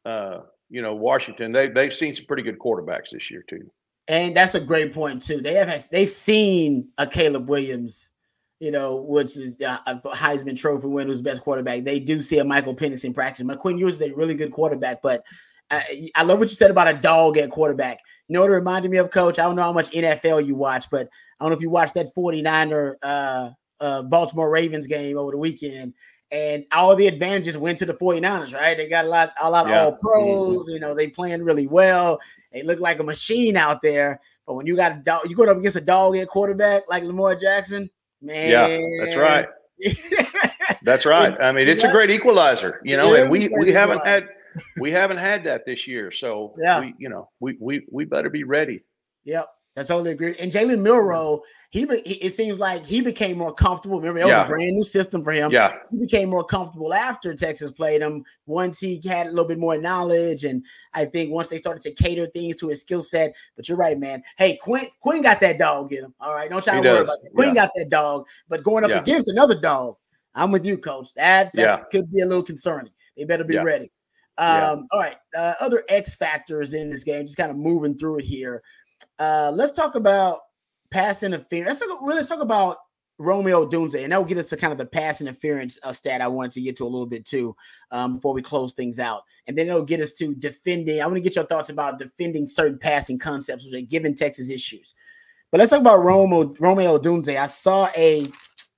Uh, 0.04 0.40
you 0.70 0.82
know, 0.82 0.94
Washington, 0.94 1.50
they 1.50 1.68
they've 1.68 1.92
seen 1.92 2.14
some 2.14 2.26
pretty 2.26 2.44
good 2.44 2.60
quarterbacks 2.60 3.10
this 3.10 3.28
year 3.28 3.44
too. 3.48 3.70
And 4.10 4.36
that's 4.36 4.56
a 4.56 4.60
great 4.60 4.92
point 4.92 5.22
too. 5.22 5.40
They 5.40 5.54
have 5.54 5.88
they've 5.88 6.10
seen 6.10 6.88
a 6.98 7.06
Caleb 7.06 7.48
Williams, 7.48 8.10
you 8.58 8.72
know, 8.72 8.96
which 8.96 9.36
is 9.36 9.60
a 9.60 9.80
Heisman 10.04 10.58
Trophy 10.58 10.88
winner, 10.88 11.10
who's 11.10 11.22
best 11.22 11.42
quarterback. 11.42 11.84
They 11.84 12.00
do 12.00 12.20
see 12.20 12.40
a 12.40 12.44
Michael 12.44 12.74
Penix 12.74 13.04
in 13.04 13.14
practice. 13.14 13.46
McQuinn 13.46 13.78
Ewers 13.78 14.00
is 14.00 14.08
a 14.08 14.12
really 14.16 14.34
good 14.34 14.50
quarterback, 14.50 15.00
but 15.00 15.22
I, 15.70 16.10
I, 16.16 16.24
love 16.24 16.40
what 16.40 16.48
you 16.48 16.56
said 16.56 16.72
about 16.72 16.88
a 16.88 16.94
dog 16.94 17.38
at 17.38 17.52
quarterback. 17.52 18.00
You 18.26 18.34
know 18.34 18.40
what 18.40 18.50
it 18.50 18.54
reminded 18.54 18.90
me 18.90 18.96
of, 18.96 19.12
Coach? 19.12 19.38
I 19.38 19.44
don't 19.44 19.54
know 19.54 19.62
how 19.62 19.70
much 19.72 19.92
NFL 19.92 20.44
you 20.44 20.56
watch, 20.56 20.90
but 20.90 21.08
I 21.38 21.44
don't 21.44 21.50
know 21.50 21.56
if 21.56 21.62
you 21.62 21.70
watched 21.70 21.94
that 21.94 22.12
49er 22.12 22.94
uh, 23.04 23.50
uh, 23.78 24.02
Baltimore 24.02 24.50
Ravens 24.50 24.88
game 24.88 25.18
over 25.18 25.30
the 25.30 25.38
weekend. 25.38 25.94
And 26.32 26.64
all 26.72 26.94
the 26.94 27.08
advantages 27.08 27.56
went 27.56 27.78
to 27.78 27.86
the 27.86 27.94
49ers, 27.94 28.54
right? 28.54 28.76
They 28.76 28.88
got 28.88 29.04
a 29.04 29.08
lot, 29.08 29.32
a 29.40 29.50
lot 29.50 29.68
yeah. 29.68 29.86
of 29.86 29.94
all 29.94 29.98
pros. 29.98 30.56
Mm-hmm. 30.58 30.70
You 30.70 30.80
know, 30.80 30.94
they 30.94 31.08
playing 31.08 31.42
really 31.42 31.66
well. 31.66 32.20
They 32.52 32.62
look 32.62 32.78
like 32.78 33.00
a 33.00 33.04
machine 33.04 33.56
out 33.56 33.82
there. 33.82 34.20
But 34.46 34.54
when 34.54 34.66
you 34.66 34.76
got 34.76 34.92
a 34.92 34.96
dog, 34.96 35.28
you 35.28 35.36
go 35.36 35.44
up 35.44 35.56
against 35.56 35.76
a 35.76 35.80
dog 35.80 36.16
at 36.16 36.28
quarterback 36.28 36.84
like 36.88 37.04
Lamar 37.04 37.34
Jackson, 37.34 37.90
man. 38.20 38.50
Yeah, 38.50 39.04
that's 39.04 39.16
right. 39.16 39.48
that's 40.82 41.06
right. 41.06 41.40
I 41.40 41.52
mean, 41.52 41.68
it's 41.68 41.84
a 41.84 41.90
great 41.90 42.10
equalizer, 42.10 42.80
you 42.84 42.96
know, 42.96 43.14
and 43.14 43.30
we 43.30 43.48
we 43.48 43.72
haven't 43.72 44.04
had 44.04 44.28
we 44.78 44.90
haven't 44.90 45.18
had 45.18 45.44
that 45.44 45.64
this 45.66 45.86
year. 45.86 46.10
So 46.10 46.54
yeah, 46.58 46.80
we, 46.80 46.94
you 46.98 47.08
know, 47.08 47.28
we 47.38 47.56
we 47.60 47.86
we 47.90 48.04
better 48.04 48.28
be 48.28 48.44
ready. 48.44 48.82
Yep. 49.24 49.48
That's 49.76 49.88
totally 49.88 50.12
agree. 50.12 50.34
And 50.38 50.52
Jalen 50.52 50.80
Milroe, 50.80 51.42
he, 51.70 51.82
it 51.82 52.32
seems 52.34 52.58
like 52.58 52.84
he 52.84 53.00
became 53.00 53.38
more 53.38 53.54
comfortable. 53.54 53.98
Remember, 53.98 54.18
it 54.18 54.24
was 54.24 54.32
yeah. 54.32 54.44
a 54.44 54.48
brand 54.48 54.72
new 54.72 54.82
system 54.82 55.22
for 55.22 55.30
him. 55.30 55.52
Yeah, 55.52 55.74
he 55.90 55.98
became 55.98 56.28
more 56.28 56.44
comfortable 56.44 56.92
after 56.92 57.32
Texas 57.32 57.70
played 57.70 58.02
him. 58.02 58.24
Once 58.46 58.80
he 58.80 59.00
had 59.06 59.28
a 59.28 59.30
little 59.30 59.44
bit 59.44 59.58
more 59.58 59.78
knowledge, 59.78 60.44
and 60.44 60.64
I 60.94 61.04
think 61.04 61.30
once 61.30 61.46
they 61.46 61.58
started 61.58 61.82
to 61.82 61.92
cater 61.92 62.26
things 62.26 62.56
to 62.56 62.68
his 62.68 62.80
skill 62.80 63.02
set. 63.02 63.36
But 63.56 63.68
you're 63.68 63.78
right, 63.78 63.96
man. 63.96 64.22
Hey, 64.36 64.56
Quinn, 64.56 64.88
Quinn 65.00 65.22
got 65.22 65.40
that 65.40 65.58
dog 65.58 65.92
in 65.92 66.04
him. 66.04 66.14
All 66.20 66.34
right, 66.34 66.50
don't 66.50 66.62
try 66.62 66.80
to 66.80 66.80
worry 66.80 67.02
about 67.02 67.18
it. 67.22 67.32
Quinn 67.34 67.48
yeah. 67.48 67.54
got 67.54 67.70
that 67.76 67.88
dog, 67.88 68.26
but 68.48 68.64
going 68.64 68.82
up 68.82 68.90
yeah. 68.90 68.98
against 68.98 69.28
another 69.28 69.58
dog, 69.60 69.94
I'm 70.34 70.50
with 70.50 70.66
you, 70.66 70.76
coach. 70.76 71.14
That 71.14 71.52
could 71.92 72.12
be 72.12 72.22
a 72.22 72.26
little 72.26 72.42
concerning. 72.42 72.92
They 73.16 73.24
better 73.24 73.44
be 73.44 73.58
ready. 73.58 73.92
Um, 74.38 74.88
all 74.90 75.00
right, 75.00 75.16
uh, 75.36 75.54
other 75.60 75.84
X 75.88 76.14
factors 76.14 76.74
in 76.74 76.90
this 76.90 77.04
game, 77.04 77.26
just 77.26 77.36
kind 77.36 77.50
of 77.50 77.58
moving 77.58 77.96
through 77.96 78.18
it 78.18 78.24
here. 78.24 78.62
Uh, 79.18 79.52
let's 79.54 79.72
talk 79.72 79.94
about 79.94 80.40
pass 80.90 81.22
interference. 81.22 81.80
Let's 81.80 81.92
talk, 81.92 82.00
let's 82.02 82.28
talk 82.28 82.40
about 82.40 82.78
Romeo 83.18 83.66
Odunze, 83.66 84.02
and 84.02 84.12
that 84.12 84.16
will 84.16 84.24
get 84.24 84.38
us 84.38 84.48
to 84.48 84.56
kind 84.56 84.72
of 84.72 84.78
the 84.78 84.86
pass 84.86 85.20
interference 85.20 85.78
uh, 85.82 85.92
stat 85.92 86.22
I 86.22 86.28
wanted 86.28 86.52
to 86.52 86.62
get 86.62 86.76
to 86.76 86.84
a 86.84 86.88
little 86.88 87.06
bit 87.06 87.24
too 87.26 87.54
um, 87.90 88.16
before 88.16 88.32
we 88.32 88.42
close 88.42 88.72
things 88.72 88.98
out. 88.98 89.22
And 89.46 89.56
then 89.56 89.68
it'll 89.68 89.82
get 89.82 90.00
us 90.00 90.14
to 90.14 90.34
defending. 90.34 91.00
I 91.00 91.06
want 91.06 91.16
to 91.16 91.20
get 91.20 91.36
your 91.36 91.44
thoughts 91.44 91.68
about 91.68 91.98
defending 91.98 92.46
certain 92.46 92.78
passing 92.78 93.18
concepts 93.18 93.66
which 93.66 93.74
are 93.74 93.86
given 93.86 94.14
Texas 94.14 94.50
issues. 94.50 94.94
But 95.50 95.58
let's 95.58 95.70
talk 95.70 95.80
about 95.80 96.02
Rome, 96.02 96.54
Romeo 96.58 96.98
Odunze. 96.98 97.36
I 97.36 97.46
saw 97.46 97.90
a, 97.96 98.26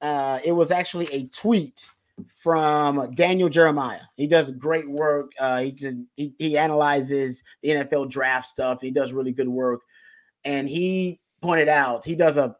uh, 0.00 0.40
it 0.44 0.52
was 0.52 0.70
actually 0.70 1.06
a 1.12 1.28
tweet 1.28 1.88
from 2.28 3.14
Daniel 3.14 3.48
Jeremiah. 3.48 4.00
He 4.16 4.26
does 4.26 4.50
great 4.50 4.90
work. 4.90 5.32
Uh, 5.38 5.60
he, 5.60 5.76
he, 6.16 6.34
he 6.38 6.58
analyzes 6.58 7.44
the 7.62 7.70
NFL 7.70 8.10
draft 8.10 8.46
stuff. 8.46 8.80
He 8.80 8.90
does 8.90 9.12
really 9.12 9.32
good 9.32 9.48
work 9.48 9.82
and 10.44 10.68
he 10.68 11.20
pointed 11.42 11.68
out 11.68 12.04
he 12.04 12.14
does 12.14 12.36
a, 12.38 12.56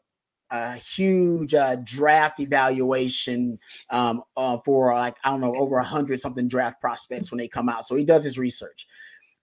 a 0.51 0.75
huge 0.75 1.55
uh, 1.55 1.77
draft 1.85 2.40
evaluation 2.40 3.59
um, 3.88 4.23
uh, 4.37 4.59
for 4.64 4.92
like 4.92 5.16
I 5.25 5.31
don't 5.31 5.40
know 5.40 5.55
over 5.55 5.79
a 5.79 5.85
hundred 5.85 6.21
something 6.21 6.49
draft 6.49 6.81
prospects 6.81 7.31
when 7.31 7.38
they 7.38 7.49
come 7.49 7.68
out. 7.68 7.87
So 7.87 7.95
he 7.95 8.05
does 8.05 8.25
his 8.25 8.38
research, 8.38 8.87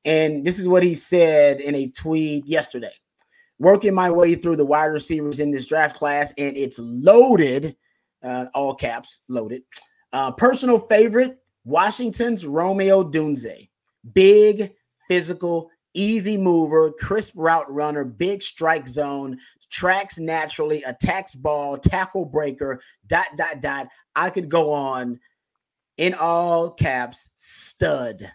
and 0.06 0.45
this 0.45 0.60
is 0.60 0.67
what 0.67 0.84
he 0.84 0.93
said 0.93 1.62
in 1.62 1.73
a 1.73 1.89
tweet 1.89 2.45
yesterday. 2.45 2.93
Working 3.58 3.93
my 3.93 4.10
way 4.10 4.36
through 4.36 4.56
the 4.56 4.65
wide 4.65 4.86
receivers 4.86 5.39
in 5.39 5.52
this 5.52 5.65
draft 5.65 5.95
class, 5.97 6.34
and 6.38 6.56
it's 6.56 6.80
loaded, 6.80 7.75
uh, 8.23 8.45
all 8.54 8.73
caps, 8.73 9.21
loaded. 9.28 9.63
Uh, 10.13 10.32
personal 10.32 10.80
favorite: 10.80 11.39
Washington's 11.65 12.45
Romeo 12.45 13.04
Odunze, 13.04 13.69
big, 14.13 14.73
physical, 15.10 15.71
easy 15.93 16.38
mover, 16.38 16.91
crisp 16.91 17.34
route 17.36 17.71
runner, 17.71 18.04
big 18.04 18.41
strike 18.41 18.88
zone, 18.88 19.38
tracks 19.69 20.17
naturally, 20.17 20.84
attacks 20.84 21.36
ball, 21.36 21.78
tackle 21.78 22.25
breaker, 22.25 22.82
dot, 23.08 23.28
dot, 23.36 23.62
dot. 23.62 23.88
I 24.15 24.30
could 24.30 24.49
go 24.49 24.71
on 24.71 25.19
in 25.97 26.13
all 26.13 26.71
caps, 26.71 27.30
stud. 27.36 28.32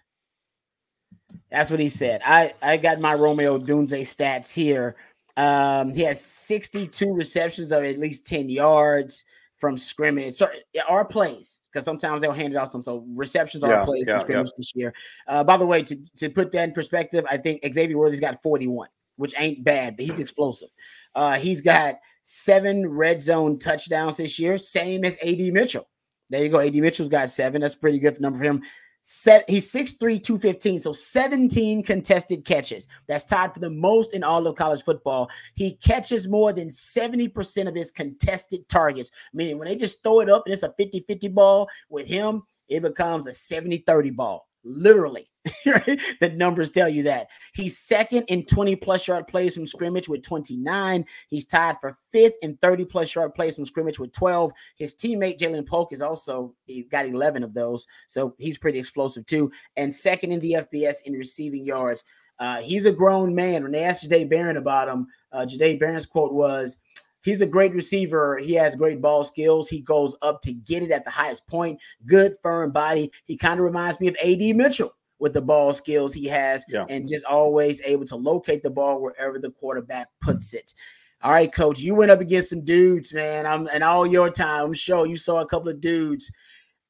That's 1.50 1.70
what 1.70 1.80
he 1.80 1.88
said. 1.88 2.20
I, 2.24 2.54
I 2.62 2.76
got 2.76 3.00
my 3.00 3.14
Romeo 3.14 3.58
Odunze 3.58 4.00
stats 4.02 4.52
here. 4.52 4.96
Um, 5.36 5.90
he 5.90 6.02
has 6.02 6.20
62 6.20 7.12
receptions 7.12 7.72
of 7.72 7.84
at 7.84 7.98
least 7.98 8.26
10 8.26 8.48
yards 8.48 9.24
from 9.56 9.78
scrimmage. 9.78 10.34
So 10.34 10.48
our 10.88 11.04
plays, 11.04 11.60
because 11.74 11.84
sometimes 11.84 12.20
they'll 12.20 12.32
hand 12.32 12.52
it 12.52 12.56
off 12.56 12.70
to 12.70 12.76
them. 12.76 12.82
So 12.84 13.04
receptions 13.14 13.64
are 13.64 13.70
yeah, 13.70 13.84
plays 13.84 14.04
yeah, 14.06 14.22
yeah. 14.28 14.44
this 14.56 14.72
year. 14.76 14.94
Uh, 15.26 15.42
by 15.42 15.56
the 15.56 15.66
way, 15.66 15.82
to, 15.82 15.96
to 16.18 16.28
put 16.28 16.52
that 16.52 16.68
in 16.68 16.72
perspective, 16.72 17.24
I 17.28 17.36
think 17.36 17.62
Xavier 17.74 17.98
Worthy's 17.98 18.20
got 18.20 18.40
41, 18.42 18.88
which 19.16 19.34
ain't 19.36 19.64
bad, 19.64 19.96
but 19.96 20.06
he's 20.06 20.20
explosive. 20.20 20.68
Uh, 21.16 21.34
he's 21.34 21.60
got 21.60 21.96
seven 22.22 22.88
red 22.88 23.20
zone 23.20 23.58
touchdowns 23.58 24.18
this 24.18 24.38
year, 24.38 24.56
same 24.56 25.04
as 25.04 25.18
AD 25.18 25.40
Mitchell. 25.52 25.88
There 26.30 26.42
you 26.42 26.48
go. 26.48 26.60
AD 26.60 26.74
Mitchell's 26.74 27.08
got 27.08 27.28
seven. 27.30 27.60
That's 27.60 27.74
pretty 27.74 27.98
good 27.98 28.20
number 28.20 28.38
for 28.38 28.44
him. 28.44 28.62
Set, 29.06 29.48
he's 29.50 29.70
6'3, 29.70 30.22
215, 30.22 30.80
so 30.80 30.94
17 30.94 31.82
contested 31.82 32.42
catches. 32.46 32.88
That's 33.06 33.26
tied 33.26 33.52
for 33.52 33.60
the 33.60 33.68
most 33.68 34.14
in 34.14 34.24
all 34.24 34.46
of 34.46 34.56
college 34.56 34.82
football. 34.82 35.28
He 35.54 35.74
catches 35.76 36.26
more 36.26 36.54
than 36.54 36.68
70% 36.68 37.68
of 37.68 37.74
his 37.74 37.90
contested 37.90 38.66
targets, 38.70 39.10
meaning 39.34 39.58
when 39.58 39.68
they 39.68 39.76
just 39.76 40.02
throw 40.02 40.20
it 40.20 40.30
up 40.30 40.44
and 40.46 40.54
it's 40.54 40.62
a 40.62 40.72
50 40.78 41.04
50 41.06 41.28
ball 41.28 41.68
with 41.90 42.06
him, 42.06 42.44
it 42.68 42.80
becomes 42.80 43.26
a 43.26 43.32
70 43.32 43.84
30 43.86 44.10
ball 44.10 44.48
literally. 44.64 45.26
the 45.64 46.32
numbers 46.34 46.70
tell 46.70 46.88
you 46.88 47.02
that. 47.02 47.28
He's 47.52 47.78
second 47.78 48.24
in 48.28 48.46
20 48.46 48.76
plus 48.76 49.06
yard 49.06 49.26
plays 49.26 49.54
from 49.54 49.66
scrimmage 49.66 50.08
with 50.08 50.22
29. 50.22 51.04
He's 51.28 51.46
tied 51.46 51.76
for 51.80 51.98
fifth 52.12 52.34
in 52.42 52.56
30 52.56 52.86
plus 52.86 53.14
yard 53.14 53.34
plays 53.34 53.56
from 53.56 53.66
scrimmage 53.66 53.98
with 53.98 54.12
12. 54.12 54.52
His 54.76 54.94
teammate 54.94 55.38
Ja'Lynn 55.38 55.66
Polk 55.66 55.92
is 55.92 56.02
also 56.02 56.54
he 56.64 56.84
got 56.84 57.06
11 57.06 57.42
of 57.42 57.52
those. 57.54 57.86
So 58.08 58.34
he's 58.38 58.58
pretty 58.58 58.78
explosive 58.78 59.26
too. 59.26 59.52
And 59.76 59.92
second 59.92 60.32
in 60.32 60.40
the 60.40 60.66
FBS 60.72 60.96
in 61.04 61.12
receiving 61.14 61.66
yards. 61.66 62.04
Uh, 62.38 62.60
he's 62.60 62.86
a 62.86 62.92
grown 62.92 63.34
man. 63.34 63.62
When 63.62 63.72
they 63.72 63.84
asked 63.84 64.08
Jahdae 64.08 64.28
Barron 64.28 64.56
about 64.56 64.88
him, 64.88 65.06
uh, 65.32 65.46
Jahdae 65.46 65.78
Barron's 65.78 66.06
quote 66.06 66.32
was, 66.32 66.78
He's 67.24 67.40
a 67.40 67.46
great 67.46 67.72
receiver. 67.72 68.36
He 68.36 68.52
has 68.52 68.76
great 68.76 69.00
ball 69.00 69.24
skills. 69.24 69.68
He 69.68 69.80
goes 69.80 70.14
up 70.20 70.42
to 70.42 70.52
get 70.52 70.82
it 70.82 70.90
at 70.90 71.04
the 71.04 71.10
highest 71.10 71.46
point. 71.46 71.80
Good, 72.06 72.34
firm 72.42 72.70
body. 72.70 73.10
He 73.24 73.36
kind 73.36 73.58
of 73.58 73.64
reminds 73.64 73.98
me 73.98 74.08
of 74.08 74.16
AD 74.22 74.54
Mitchell 74.54 74.94
with 75.18 75.32
the 75.32 75.40
ball 75.40 75.72
skills 75.72 76.12
he 76.12 76.26
has 76.26 76.66
yeah. 76.68 76.84
and 76.90 77.08
just 77.08 77.24
always 77.24 77.80
able 77.82 78.04
to 78.04 78.16
locate 78.16 78.62
the 78.62 78.68
ball 78.68 79.00
wherever 79.00 79.38
the 79.38 79.50
quarterback 79.52 80.08
puts 80.20 80.52
it. 80.52 80.74
All 81.22 81.32
right, 81.32 81.50
coach, 81.50 81.80
you 81.80 81.94
went 81.94 82.10
up 82.10 82.20
against 82.20 82.50
some 82.50 82.62
dudes, 82.62 83.14
man. 83.14 83.46
I'm 83.46 83.66
and 83.72 83.82
all 83.82 84.06
your 84.06 84.30
time, 84.30 84.66
I'm 84.66 84.74
sure 84.74 85.06
you 85.06 85.16
saw 85.16 85.40
a 85.40 85.46
couple 85.46 85.70
of 85.70 85.80
dudes. 85.80 86.30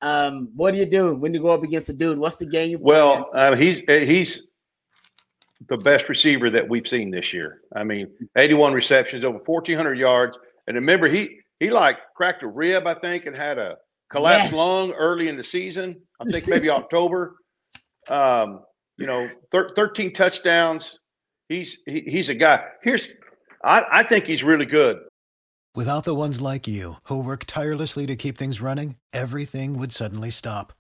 Um, 0.03 0.51
what 0.57 0.73
do 0.73 0.79
you 0.79 0.87
do 0.87 1.15
when 1.15 1.33
you 1.33 1.41
go 1.41 1.51
up 1.51 1.63
against 1.63 1.89
a 1.91 1.95
dude? 1.95 2.19
What's 2.19 2.37
the 2.37 2.47
game? 2.47 2.79
well, 2.81 3.31
uh, 3.35 3.55
he's 3.55 3.83
he's 3.87 4.49
the 5.69 5.77
best 5.77 6.09
receiver 6.09 6.51
that 6.51 6.69
we've 6.69 6.87
seen 6.87 7.11
this 7.11 7.33
year. 7.33 7.61
I 7.75 7.85
mean, 7.85 8.09
81 8.37 8.73
receptions, 8.73 9.25
over 9.25 9.39
1,400 9.39 9.99
yards. 9.99 10.37
And 10.67 10.75
remember, 10.75 11.09
he 11.09 11.39
he 11.61 11.71
like 11.71 11.99
cracked 12.17 12.43
a 12.43 12.49
rib, 12.49 12.87
I 12.87 12.95
think, 12.95 13.27
and 13.27 13.37
had 13.37 13.59
a 13.59 13.77
collapsed 14.11 14.53
yes. 14.53 14.55
lung 14.55 14.93
early 14.93 15.29
in 15.29 15.37
the 15.37 15.45
season. 15.45 16.01
I 16.21 16.25
think 16.31 16.47
maybe 16.47 16.71
October. 16.81 17.37
Um, 18.09 18.61
you 18.99 19.07
know, 19.07 19.29
thir- 19.51 19.71
13 19.75 20.13
touchdowns. 20.13 21.01
He's 21.49 21.79
he, 21.87 22.01
he's 22.07 22.29
a 22.29 22.35
guy. 22.35 22.65
Here's, 22.83 23.09
I, 23.63 23.85
I 23.91 24.03
think 24.05 24.27
he's 24.27 24.43
really 24.43 24.67
good. 24.67 24.99
Without 25.75 26.05
the 26.05 26.15
ones 26.15 26.41
like 26.41 26.69
you 26.69 26.95
who 27.05 27.23
work 27.23 27.45
tirelessly 27.47 28.07
to 28.07 28.17
keep 28.17 28.39
things 28.39 28.61
running, 28.61 28.97
everything 29.13 29.79
would 29.79 29.93
suddenly 29.93 30.31
stop. 30.31 30.73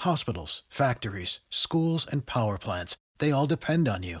Hospitals, 0.00 0.62
factories, 0.68 1.40
schools, 1.50 2.06
and 2.06 2.26
power 2.26 2.58
plants—they 2.58 3.32
all 3.32 3.46
depend 3.46 3.88
on 3.88 4.02
you. 4.02 4.20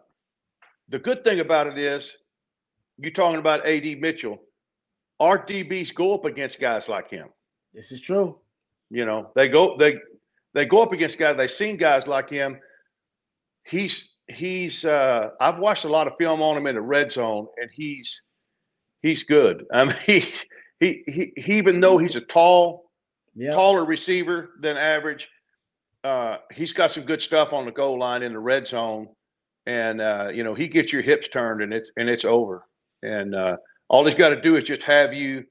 the 0.91 0.99
good 0.99 1.23
thing 1.23 1.39
about 1.39 1.67
it 1.67 1.77
is, 1.77 2.15
you're 2.97 3.11
talking 3.11 3.39
about 3.39 3.65
AD 3.67 3.99
Mitchell. 3.99 4.39
Our 5.19 5.43
DBs 5.45 5.93
go 5.95 6.13
up 6.13 6.25
against 6.25 6.59
guys 6.59 6.87
like 6.89 7.09
him. 7.09 7.29
This 7.73 7.91
is 7.91 8.01
true. 8.01 8.39
You 8.89 9.05
know, 9.05 9.31
they 9.35 9.47
go 9.47 9.77
they 9.77 9.95
they 10.53 10.65
go 10.65 10.79
up 10.81 10.91
against 10.91 11.17
guys. 11.17 11.37
They've 11.37 11.49
seen 11.49 11.77
guys 11.77 12.05
like 12.07 12.29
him. 12.29 12.59
He's 13.63 14.09
he's 14.27 14.83
uh 14.85 15.29
I've 15.39 15.59
watched 15.59 15.85
a 15.85 15.89
lot 15.89 16.07
of 16.07 16.13
film 16.19 16.41
on 16.41 16.57
him 16.57 16.67
in 16.67 16.75
the 16.75 16.81
red 16.81 17.11
zone, 17.11 17.47
and 17.57 17.69
he's 17.71 18.21
he's 19.01 19.23
good. 19.23 19.65
I 19.73 19.85
mean, 19.85 19.95
he 20.05 20.25
he 20.79 21.03
he, 21.07 21.33
he 21.37 21.53
even 21.57 21.79
though 21.79 21.97
he's 21.97 22.15
a 22.15 22.21
tall, 22.21 22.91
Yeah. 23.35 23.53
taller 23.53 23.85
receiver 23.85 24.49
than 24.59 24.75
average, 24.75 25.29
uh, 26.03 26.37
he's 26.51 26.73
got 26.73 26.91
some 26.91 27.03
good 27.03 27.21
stuff 27.21 27.53
on 27.53 27.65
the 27.65 27.71
goal 27.71 27.99
line 27.99 28.23
in 28.23 28.33
the 28.33 28.39
red 28.39 28.67
zone, 28.67 29.07
and 29.65 30.01
uh, 30.01 30.29
you 30.33 30.43
know 30.43 30.53
he 30.53 30.67
gets 30.67 30.91
your 30.93 31.01
hips 31.01 31.27
turned, 31.29 31.61
and 31.61 31.73
it's 31.73 31.91
and 31.97 32.09
it's 32.09 32.25
over. 32.25 32.65
And 33.03 33.35
uh, 33.35 33.57
all 33.89 34.05
he's 34.05 34.15
got 34.15 34.29
to 34.29 34.41
do 34.41 34.55
is 34.57 34.63
just 34.63 34.83
have 34.83 35.13
you 35.13 35.43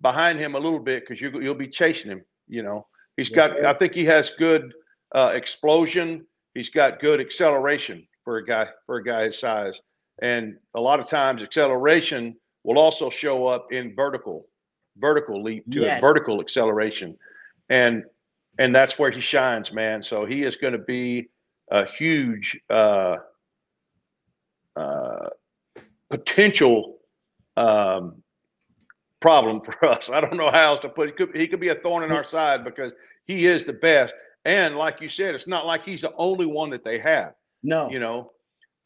behind 0.00 0.38
him 0.38 0.54
a 0.54 0.58
little 0.58 0.78
bit 0.78 1.02
because 1.06 1.20
you 1.20 1.30
you'll 1.40 1.54
be 1.54 1.68
chasing 1.68 2.10
him. 2.10 2.24
You 2.48 2.62
know, 2.62 2.86
he's 3.16 3.30
Yes, 3.30 3.34
got. 3.34 3.50
sir. 3.50 3.66
I 3.66 3.74
think 3.74 3.94
he 3.94 4.04
has 4.06 4.30
good 4.30 4.72
uh, 5.14 5.32
explosion. 5.34 6.26
He's 6.54 6.70
got 6.70 7.00
good 7.00 7.20
acceleration 7.20 8.06
for 8.24 8.38
a 8.38 8.44
guy 8.44 8.68
for 8.86 8.96
a 8.96 9.04
guy 9.04 9.24
his 9.24 9.38
size, 9.38 9.80
and 10.22 10.56
a 10.74 10.80
lot 10.80 11.00
of 11.00 11.08
times 11.08 11.42
acceleration 11.42 12.36
will 12.64 12.78
also 12.78 13.10
show 13.10 13.46
up 13.46 13.72
in 13.72 13.94
vertical 13.94 14.46
vertical 14.98 15.42
leap 15.42 15.64
to 15.72 15.80
Yes. 15.80 16.00
vertical 16.00 16.40
acceleration, 16.40 17.16
and 17.68 18.04
and 18.58 18.74
that's 18.74 18.98
where 18.98 19.10
he 19.10 19.20
shines, 19.20 19.72
man. 19.72 20.02
So 20.02 20.24
he 20.26 20.42
is 20.42 20.56
going 20.56 20.72
to 20.72 20.78
be 20.78 21.28
a 21.70 21.86
huge 21.86 22.58
uh, 22.70 23.16
potential 26.10 26.98
um, 27.56 28.22
problem 29.20 29.60
for 29.60 29.84
us. 29.88 30.10
I 30.10 30.20
don't 30.20 30.36
know 30.36 30.50
how 30.50 30.68
else 30.68 30.80
to 30.80 30.88
put 30.88 31.08
it. 31.08 31.14
He 31.18 31.26
could, 31.26 31.36
he 31.36 31.48
could 31.48 31.60
be 31.60 31.68
a 31.68 31.74
thorn 31.74 32.04
in 32.04 32.12
our 32.12 32.24
side 32.26 32.64
because 32.64 32.92
he 33.26 33.46
is 33.46 33.64
the 33.64 33.72
best. 33.72 34.14
And 34.44 34.76
like 34.76 35.00
you 35.00 35.08
said, 35.08 35.34
it's 35.34 35.46
not 35.46 35.66
like 35.66 35.84
he's 35.84 36.02
the 36.02 36.14
only 36.16 36.46
one 36.46 36.70
that 36.70 36.84
they 36.84 36.98
have, 36.98 37.34
No. 37.62 37.90
you 37.90 37.98
know. 37.98 38.32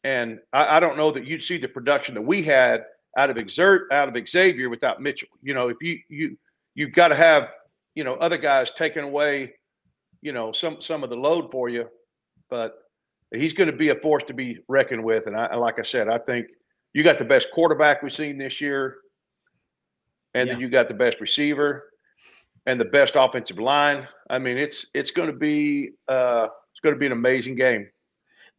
And 0.03 0.39
I, 0.51 0.77
I 0.77 0.79
don't 0.79 0.97
know 0.97 1.11
that 1.11 1.25
you'd 1.25 1.43
see 1.43 1.57
the 1.57 1.67
production 1.67 2.15
that 2.15 2.21
we 2.21 2.43
had 2.43 2.83
out 3.17 3.29
of 3.29 3.37
exert 3.37 3.91
out 3.91 4.09
of 4.15 4.27
Xavier 4.27 4.69
without 4.69 5.01
Mitchell. 5.01 5.29
You 5.41 5.53
know, 5.53 5.69
if 5.69 5.77
you 5.81 5.99
you 6.09 6.37
you've 6.75 6.91
got 6.93 7.09
to 7.09 7.15
have 7.15 7.49
you 7.95 8.03
know 8.03 8.15
other 8.15 8.37
guys 8.37 8.71
taking 8.71 9.03
away 9.03 9.53
you 10.21 10.33
know 10.33 10.51
some 10.51 10.81
some 10.81 11.03
of 11.03 11.09
the 11.09 11.15
load 11.15 11.51
for 11.51 11.69
you, 11.69 11.87
but 12.49 12.73
he's 13.33 13.53
going 13.53 13.71
to 13.71 13.75
be 13.77 13.89
a 13.89 13.95
force 13.95 14.23
to 14.23 14.33
be 14.33 14.59
reckoned 14.67 15.03
with. 15.03 15.27
And 15.27 15.37
I 15.37 15.45
and 15.45 15.61
like 15.61 15.79
I 15.79 15.83
said, 15.83 16.09
I 16.09 16.17
think 16.17 16.47
you 16.93 17.03
got 17.03 17.17
the 17.19 17.25
best 17.25 17.49
quarterback 17.51 18.01
we've 18.03 18.13
seen 18.13 18.37
this 18.37 18.61
year, 18.61 18.97
and 20.33 20.49
then 20.49 20.59
you 20.59 20.69
got 20.69 20.87
the 20.87 20.93
best 20.93 21.19
receiver 21.19 21.89
and 22.65 22.79
the 22.79 22.85
best 22.85 23.13
offensive 23.15 23.59
line. 23.59 24.07
I 24.29 24.39
mean, 24.39 24.57
it's 24.57 24.87
it's 24.93 25.11
going 25.11 25.27
to 25.31 25.35
be 25.37 25.91
uh, 26.07 26.47
it's 26.71 26.79
going 26.81 26.95
to 26.95 26.99
be 26.99 27.05
an 27.05 27.11
amazing 27.11 27.55
game. 27.55 27.87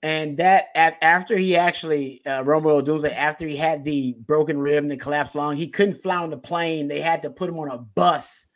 And 0.02 0.36
that 0.36 0.66
after 0.74 1.34
he 1.36 1.56
actually 1.56 2.20
uh, 2.26 2.42
Romeo 2.44 2.82
Dunze, 2.82 3.10
after 3.10 3.46
he 3.46 3.56
had 3.56 3.84
the 3.84 4.14
broken 4.26 4.58
rib 4.58 4.82
and 4.82 4.90
the 4.90 4.98
collapsed 4.98 5.34
lung, 5.34 5.56
he 5.56 5.68
couldn't 5.68 5.94
fly 5.94 6.16
on 6.16 6.28
the 6.28 6.36
plane. 6.36 6.88
They 6.88 7.00
had 7.00 7.22
to 7.22 7.30
put 7.30 7.48
him 7.48 7.58
on 7.58 7.70
a 7.70 7.78
bus 7.78 8.46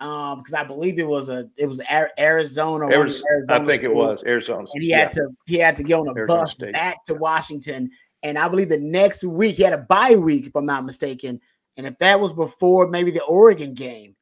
um 0.00 0.38
because 0.38 0.54
I 0.54 0.62
believe 0.62 1.00
it 1.00 1.06
was 1.08 1.28
a 1.28 1.48
it 1.56 1.66
was 1.66 1.80
Ar- 1.90 2.12
Arizona. 2.18 2.84
one 2.86 2.94
of 2.94 3.00
Ariz- 3.06 3.20
the 3.46 3.52
I 3.54 3.64
think 3.66 3.82
it 3.82 3.92
was 3.92 4.22
Arizona. 4.24 4.64
and 4.74 4.82
he 4.82 4.90
Yeah. 4.90 5.00
had 5.00 5.10
to 5.12 5.28
he 5.46 5.58
had 5.58 5.76
to 5.76 5.82
get 5.82 5.98
on 5.98 6.08
a 6.08 6.12
Arizona 6.14 6.40
bus 6.42 6.50
State. 6.52 6.72
back 6.72 7.04
to 7.06 7.14
Washington. 7.14 7.90
And 8.22 8.38
I 8.38 8.48
believe 8.48 8.68
the 8.68 8.78
next 8.78 9.24
week 9.24 9.56
he 9.56 9.62
had 9.62 9.72
a 9.72 9.78
bye 9.78 10.16
week, 10.16 10.46
if 10.46 10.56
I'm 10.56 10.66
not 10.66 10.84
mistaken. 10.84 11.40
And 11.76 11.86
if 11.86 11.96
that 11.98 12.20
was 12.20 12.32
before 12.32 12.88
maybe 12.88 13.10
the 13.10 13.22
Oregon 13.22 13.74
game, 13.74 14.16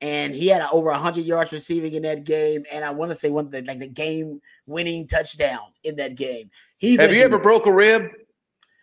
and 0.00 0.34
he 0.34 0.48
had 0.48 0.66
over 0.72 0.90
100 0.90 1.24
yards 1.24 1.52
receiving 1.52 1.92
in 1.94 2.02
that 2.02 2.24
game, 2.24 2.64
and 2.72 2.84
I 2.84 2.90
want 2.90 3.12
to 3.12 3.14
say 3.14 3.30
one 3.30 3.46
of 3.46 3.52
the 3.52 3.62
like 3.62 3.78
the 3.78 3.88
game 3.88 4.40
winning 4.66 5.06
touchdown 5.06 5.60
in 5.84 5.94
that 5.96 6.16
game. 6.16 6.50
He's 6.78 6.98
Have 6.98 7.12
you 7.12 7.22
ever 7.22 7.38
broke 7.38 7.66
a 7.66 7.72
rib? 7.72 8.02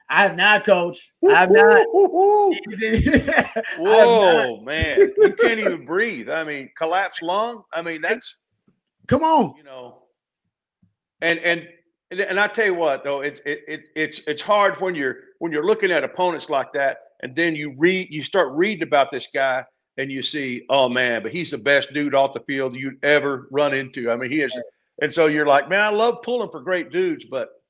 I 0.09 0.23
have 0.23 0.35
not, 0.35 0.65
coach. 0.65 1.11
I 1.27 1.33
have 1.33 1.51
not. 1.51 1.73
Have 1.73 1.85
not. 1.85 3.65
Whoa, 3.77 4.61
man, 4.61 4.99
you 5.17 5.33
can't 5.33 5.59
even 5.59 5.85
breathe. 5.85 6.29
I 6.29 6.43
mean, 6.43 6.71
collapsed 6.75 7.21
lung. 7.21 7.63
I 7.71 7.83
mean, 7.83 8.01
that's 8.01 8.37
Come 9.07 9.23
on. 9.23 9.55
you 9.55 9.63
know, 9.63 10.03
and 11.21 11.37
and 11.39 11.67
and- 12.11 12.19
and 12.21 12.39
I 12.39 12.47
tell 12.47 12.65
you 12.65 12.73
what, 12.75 13.03
though, 13.03 13.21
it's 13.21 13.39
it, 13.45 13.61
it's 13.67 13.87
it's 13.95 14.21
it's 14.27 14.41
hard 14.41 14.79
when 14.81 14.95
you're 14.95 15.17
when 15.39 15.51
you're 15.51 15.65
looking 15.65 15.91
at 15.91 16.03
opponents 16.03 16.49
like 16.49 16.73
that, 16.73 16.99
and 17.21 17.35
then 17.35 17.55
you 17.55 17.73
read 17.77 18.07
you 18.09 18.23
start 18.23 18.51
reading 18.53 18.83
about 18.83 19.11
this 19.11 19.27
guy, 19.33 19.63
and 19.97 20.11
you 20.11 20.21
see, 20.21 20.65
oh 20.69 20.89
man, 20.89 21.21
but 21.23 21.31
he's 21.31 21.51
the 21.51 21.57
best 21.57 21.93
dude 21.93 22.15
off 22.15 22.33
the 22.33 22.39
field 22.41 22.75
you'd 22.75 23.03
ever 23.03 23.47
run 23.51 23.73
into. 23.73 24.09
I 24.11 24.15
mean, 24.15 24.31
he 24.31 24.41
is, 24.41 24.57
and 25.01 25.13
so 25.13 25.27
you're 25.27 25.45
like, 25.47 25.69
man, 25.69 25.81
I 25.81 25.89
love 25.89 26.21
pulling 26.23 26.49
for 26.49 26.61
great 26.61 26.91
dudes, 26.91 27.25
but 27.25 27.61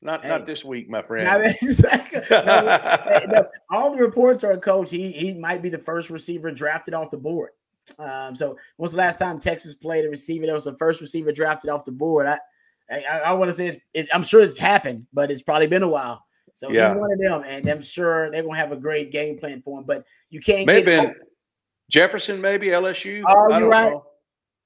not 0.00 0.22
Hey. 0.22 0.28
not 0.28 0.44
this 0.46 0.64
week, 0.64 0.88
my 0.90 1.02
friend. 1.02 1.24
Now, 1.26 1.38
exactly. 1.62 2.20
No, 2.30 2.44
no, 3.28 3.46
all 3.70 3.90
the 3.90 3.98
reports 4.02 4.44
are, 4.44 4.56
coach. 4.56 4.90
He 4.90 5.10
he 5.12 5.32
might 5.34 5.62
be 5.62 5.68
the 5.68 5.78
first 5.78 6.10
receiver 6.10 6.50
drafted 6.50 6.94
off 6.94 7.10
the 7.10 7.18
board. 7.18 7.50
Um, 7.98 8.34
so 8.34 8.56
when's 8.78 8.92
the 8.92 8.98
last 8.98 9.18
time 9.18 9.38
Texas 9.38 9.74
played 9.74 10.06
a 10.06 10.08
receiver 10.08 10.46
that 10.46 10.52
was 10.54 10.64
the 10.64 10.76
first 10.78 11.00
receiver 11.02 11.32
drafted 11.32 11.68
off 11.70 11.84
the 11.84 11.92
board? 11.92 12.26
I 12.26 12.38
I, 12.90 13.02
I 13.26 13.32
want 13.32 13.50
to 13.50 13.54
say 13.54 13.68
it's, 13.68 13.78
it's, 13.94 14.08
I'm 14.14 14.22
sure 14.22 14.40
it's 14.40 14.58
happened, 14.58 15.06
but 15.12 15.30
it's 15.30 15.42
probably 15.42 15.66
been 15.66 15.82
a 15.82 15.88
while. 15.88 16.24
So 16.52 16.70
Yeah. 16.70 16.88
he's 16.92 16.98
one 17.00 17.12
of 17.12 17.18
them, 17.18 17.42
and 17.46 17.68
I'm 17.68 17.82
sure 17.82 18.30
they're 18.30 18.42
gonna 18.42 18.56
have 18.56 18.72
a 18.72 18.76
great 18.76 19.10
game 19.10 19.38
plan 19.38 19.62
for 19.62 19.78
him. 19.80 19.84
But 19.86 20.04
you 20.30 20.40
can't 20.40 20.66
May 20.66 20.76
have 20.76 20.84
get 20.84 21.14
Jefferson, 21.90 22.40
maybe 22.40 22.68
LSU. 22.68 23.22
Oh, 23.26 23.52
I 23.52 23.58
you're 23.58 23.68
right. 23.68 23.90
know. 23.90 24.06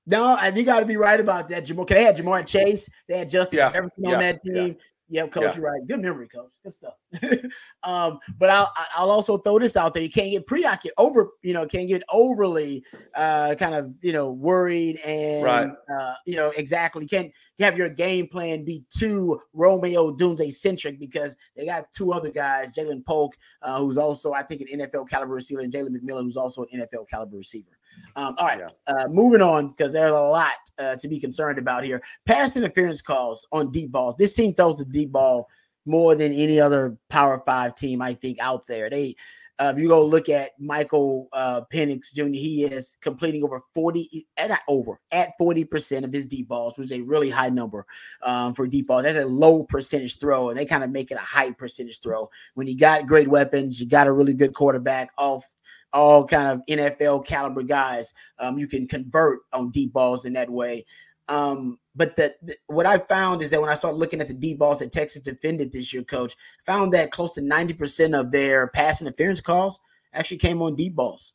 No, 0.06 0.36
and 0.36 0.56
you 0.56 0.64
got 0.64 0.80
to 0.80 0.86
be 0.86 0.96
right 0.96 1.20
about 1.20 1.48
that. 1.48 1.64
Ja'Marr, 1.66 1.86
'cause 1.86 1.94
they 1.94 2.02
had 2.04 2.16
Ja'Marr 2.16 2.46
Chase, 2.46 2.88
they 3.08 3.18
had 3.18 3.28
Justin 3.28 3.58
Yeah, 3.58 3.66
Jefferson 3.70 3.90
yeah, 3.98 4.12
on 4.14 4.20
that 4.20 4.40
yeah. 4.42 4.54
team. 4.54 4.76
Yeah, 5.10 5.26
coach, 5.26 5.42
Yeah. 5.44 5.54
you're 5.56 5.64
right. 5.72 5.86
Good 5.86 6.00
memory, 6.02 6.28
coach. 6.28 6.50
Good 6.62 6.72
stuff. 6.72 6.94
um, 7.82 8.18
but 8.38 8.50
I'll 8.50 8.70
I'll 8.94 9.10
also 9.10 9.38
throw 9.38 9.58
this 9.58 9.76
out 9.76 9.94
there. 9.94 10.02
You 10.02 10.10
can't 10.10 10.30
get 10.30 10.46
preoccupied 10.46 10.92
over, 10.98 11.30
you 11.42 11.54
know, 11.54 11.66
can't 11.66 11.88
get 11.88 12.02
overly 12.12 12.84
uh 13.14 13.54
kind 13.58 13.74
of 13.74 13.92
you 14.02 14.12
know 14.12 14.30
worried 14.32 14.96
and 14.98 15.44
Right. 15.44 15.70
uh 15.98 16.14
you 16.26 16.36
know 16.36 16.50
exactly 16.50 17.06
can't 17.06 17.32
have 17.58 17.76
your 17.78 17.88
game 17.88 18.28
plan 18.28 18.64
be 18.64 18.84
too 18.94 19.40
Romeo 19.54 20.14
Dunze 20.14 20.52
centric 20.54 20.98
because 21.00 21.36
they 21.56 21.64
got 21.64 21.92
two 21.92 22.12
other 22.12 22.30
guys, 22.30 22.72
Ja'Lynn 22.72 23.04
Polk, 23.04 23.34
uh, 23.62 23.78
who's 23.78 23.96
also 23.98 24.32
I 24.34 24.42
think 24.42 24.60
an 24.60 24.80
NFL 24.80 25.08
caliber 25.08 25.34
receiver, 25.34 25.60
and 25.60 25.72
Jalen 25.72 25.96
McMillan, 25.96 26.24
who's 26.24 26.36
also 26.36 26.66
an 26.70 26.80
NFL 26.80 27.08
caliber 27.08 27.36
receiver. 27.38 27.77
Um, 28.16 28.34
all 28.36 28.46
right, 28.46 28.62
uh, 28.88 29.06
moving 29.08 29.42
on 29.42 29.68
because 29.68 29.92
there's 29.92 30.12
a 30.12 30.16
lot 30.16 30.54
uh, 30.78 30.96
to 30.96 31.08
be 31.08 31.20
concerned 31.20 31.58
about 31.58 31.84
here. 31.84 32.02
Pass 32.26 32.56
interference 32.56 33.00
calls 33.00 33.46
on 33.52 33.70
deep 33.70 33.92
balls. 33.92 34.16
This 34.16 34.34
team 34.34 34.54
throws 34.54 34.78
the 34.78 34.84
deep 34.84 35.12
ball 35.12 35.48
more 35.86 36.14
than 36.14 36.32
any 36.32 36.60
other 36.60 36.96
Power 37.08 37.42
Five 37.46 37.74
team 37.74 38.02
I 38.02 38.14
think 38.14 38.38
out 38.40 38.66
there. 38.66 38.90
They, 38.90 39.14
uh, 39.60 39.72
if 39.74 39.80
you 39.80 39.88
go 39.88 40.04
look 40.04 40.28
at 40.28 40.50
Michael 40.60 41.28
uh, 41.32 41.62
Penix 41.72 42.12
Jr., 42.12 42.26
he 42.26 42.64
is 42.64 42.96
completing 43.00 43.42
over 43.42 43.60
forty, 43.74 44.26
and 44.36 44.50
not 44.50 44.60
over 44.68 45.00
at 45.12 45.30
forty 45.38 45.64
percent 45.64 46.04
of 46.04 46.12
his 46.12 46.26
deep 46.26 46.48
balls, 46.48 46.76
which 46.76 46.86
is 46.86 46.92
a 46.92 47.00
really 47.00 47.30
high 47.30 47.50
number 47.50 47.86
um, 48.22 48.54
for 48.54 48.66
deep 48.66 48.88
balls. 48.88 49.04
That's 49.04 49.18
a 49.18 49.26
low 49.26 49.64
percentage 49.64 50.18
throw, 50.18 50.50
and 50.50 50.58
they 50.58 50.66
kind 50.66 50.84
of 50.84 50.90
make 50.90 51.10
it 51.10 51.16
a 51.16 51.20
high 51.20 51.52
percentage 51.52 52.00
throw. 52.00 52.28
When 52.54 52.66
you 52.66 52.76
got 52.76 53.06
great 53.06 53.28
weapons, 53.28 53.80
you 53.80 53.86
got 53.86 54.06
a 54.06 54.12
really 54.12 54.34
good 54.34 54.54
quarterback 54.54 55.10
off 55.18 55.48
all 55.92 56.26
kind 56.26 56.48
of 56.48 56.66
NFL 56.66 57.26
caliber 57.26 57.62
guys. 57.62 58.12
Um, 58.38 58.58
you 58.58 58.66
can 58.66 58.86
convert 58.86 59.40
on 59.52 59.70
deep 59.70 59.92
balls 59.92 60.24
in 60.24 60.32
that 60.34 60.50
way. 60.50 60.84
Um, 61.28 61.78
But 61.94 62.16
the, 62.16 62.34
the, 62.42 62.56
what 62.68 62.86
I 62.86 62.98
found 62.98 63.42
is 63.42 63.50
that 63.50 63.60
when 63.60 63.70
I 63.70 63.74
started 63.74 63.98
looking 63.98 64.20
at 64.20 64.28
the 64.28 64.34
deep 64.34 64.58
balls 64.58 64.78
that 64.78 64.92
Texas 64.92 65.22
defended 65.22 65.72
this 65.72 65.92
year, 65.92 66.02
coach, 66.04 66.34
found 66.64 66.92
that 66.94 67.10
close 67.10 67.32
to 67.32 67.40
90% 67.40 68.18
of 68.18 68.30
their 68.30 68.68
pass 68.68 69.02
interference 69.02 69.40
calls 69.40 69.80
actually 70.14 70.38
came 70.38 70.62
on 70.62 70.76
deep 70.76 70.94
balls. 70.94 71.34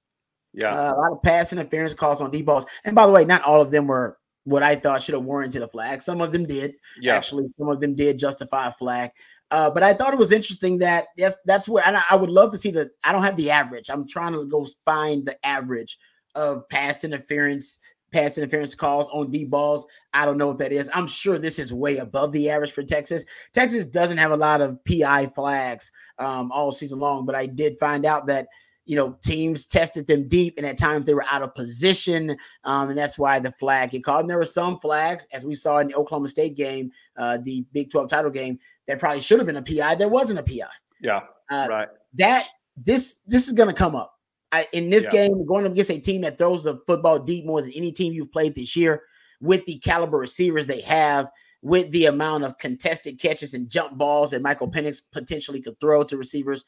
Yeah. 0.54 0.74
Uh, 0.74 0.94
a 0.94 0.98
lot 0.98 1.12
of 1.12 1.22
pass 1.22 1.52
interference 1.52 1.94
calls 1.94 2.22
on 2.22 2.32
deep 2.32 2.46
balls. 2.46 2.66
And 2.86 2.96
by 2.96 3.06
the 3.06 3.12
way, 3.12 3.26
not 3.26 3.44
all 3.44 3.62
of 3.62 3.72
them 3.72 3.88
were 3.88 4.18
what 4.46 4.64
I 4.64 4.76
thought 4.76 5.02
should 5.02 5.16
have 5.16 5.24
warranted 5.24 5.62
a 5.62 5.68
flag. 5.68 6.02
Some 6.02 6.22
of 6.22 6.32
them 6.32 6.46
did. 6.46 6.76
Yeah. 7.00 7.16
Actually, 7.16 7.46
some 7.58 7.70
of 7.70 7.80
them 7.80 7.96
did 7.96 8.20
justify 8.20 8.68
a 8.68 8.72
flag. 8.72 9.12
Uh, 9.54 9.70
but 9.70 9.84
I 9.84 9.94
thought 9.94 10.14
it 10.14 10.20
was 10.20 10.32
interesting 10.32 10.80
that 10.80 11.10
yes, 11.16 11.38
that's 11.46 11.70
where 11.70 11.86
I, 11.86 12.04
I 12.10 12.16
would 12.16 12.32
love 12.32 12.52
to 12.54 12.58
see 12.58 12.72
the. 12.72 12.90
I 13.04 13.12
don't 13.12 13.22
have 13.22 13.38
the 13.38 13.52
average. 13.52 13.88
I'm 13.88 14.08
trying 14.08 14.34
to 14.34 14.46
go 14.46 14.66
find 14.84 15.24
the 15.24 15.38
average 15.46 16.00
of 16.34 16.68
pass 16.70 17.04
interference, 17.04 17.78
pass 18.12 18.36
interference 18.36 18.74
calls 18.74 19.08
on 19.10 19.30
deep 19.30 19.52
balls. 19.52 19.86
I 20.12 20.26
don't 20.26 20.40
know 20.40 20.48
what 20.48 20.58
that 20.58 20.72
is. 20.72 20.90
I'm 20.92 21.06
sure 21.06 21.38
this 21.38 21.60
is 21.60 21.72
way 21.72 21.98
above 21.98 22.32
the 22.32 22.50
average 22.50 22.72
for 22.72 22.82
Texas. 22.82 23.26
Texas 23.54 23.86
doesn't 23.86 24.18
have 24.18 24.32
a 24.32 24.38
lot 24.38 24.62
of 24.62 24.84
PI 24.86 25.28
flags 25.28 25.92
um, 26.18 26.52
all 26.52 26.72
season 26.72 26.98
long, 26.98 27.24
but 27.24 27.36
I 27.36 27.46
did 27.46 27.78
find 27.78 28.08
out 28.08 28.26
that 28.26 28.48
you 28.86 28.98
know, 28.98 29.18
teams 29.24 29.66
tested 29.66 30.08
them 30.08 30.28
deep, 30.28 30.56
and 30.58 30.66
at 30.66 30.78
times 30.78 31.06
they 31.06 31.14
were 31.14 31.26
out 31.32 31.42
of 31.42 31.56
position, 31.56 32.36
um, 32.66 32.90
and 32.90 32.98
that's 32.98 33.18
why 33.18 33.40
the 33.40 33.52
flag 33.54 33.92
get 33.92 34.04
called. 34.04 34.22
And 34.22 34.30
there 34.30 34.38
were 34.38 34.46
some 34.46 34.80
flags, 34.80 35.28
as 35.32 35.46
we 35.46 35.56
saw 35.56 35.78
in 35.78 35.88
the 35.88 35.96
Oklahoma 35.96 36.28
State 36.28 36.58
game, 36.58 36.92
uh, 37.16 37.38
the 37.44 37.66
Big 37.72 37.92
12 37.92 38.10
title 38.10 38.32
game, 38.32 38.60
that 38.88 39.00
probably 39.00 39.22
should 39.22 39.40
have 39.40 39.48
been 39.48 39.58
a 39.58 39.62
PI. 39.62 39.96
There 39.96 40.10
wasn't 40.10 40.40
a 40.40 40.44
PI. 40.44 40.68
Yeah, 41.02 41.22
uh, 41.50 41.68
right. 41.70 41.88
That 42.16 42.48
this 42.78 43.22
this 43.28 43.48
is 43.48 43.54
going 43.54 43.70
to 43.70 43.76
come 43.76 43.96
up 43.96 44.14
I, 44.52 44.68
in 44.74 44.90
this 44.90 45.06
Yeah. 45.06 45.12
game. 45.12 45.46
Going 45.46 45.66
up 45.66 45.72
against 45.72 45.92
a 45.92 46.00
team 46.00 46.22
that 46.22 46.38
throws 46.38 46.64
the 46.64 46.80
football 46.86 47.20
deep 47.20 47.46
more 47.46 47.62
than 47.62 47.72
any 47.72 47.92
team 47.92 48.14
you've 48.14 48.32
played 48.32 48.56
this 48.56 48.76
year, 48.76 49.04
with 49.42 49.66
the 49.66 49.80
caliber 49.80 50.18
receivers 50.18 50.68
they 50.68 50.82
have, 50.82 51.30
with 51.62 51.92
the 51.92 52.06
amount 52.06 52.44
of 52.44 52.58
contested 52.58 53.20
catches 53.20 53.54
and 53.54 53.70
jump 53.70 53.98
balls 53.98 54.32
that 54.32 54.42
Michael 54.42 54.72
Penix 54.72 55.02
potentially 55.12 55.62
could 55.62 55.80
throw 55.80 56.04
to 56.04 56.18
receivers 56.18 56.66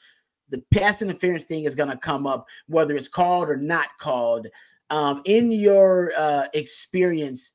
the 0.49 0.63
pass 0.71 1.01
interference 1.01 1.45
thing 1.45 1.65
is 1.65 1.75
going 1.75 1.89
to 1.89 1.97
come 1.97 2.28
up, 2.28 2.47
whether 2.67 2.95
it's 2.95 3.08
called 3.08 3.49
or 3.49 3.58
not 3.58 3.88
called. 3.99 4.47
Um, 4.89 5.21
in 5.25 5.51
your 5.51 6.13
uh, 6.17 6.45
experience, 6.54 7.54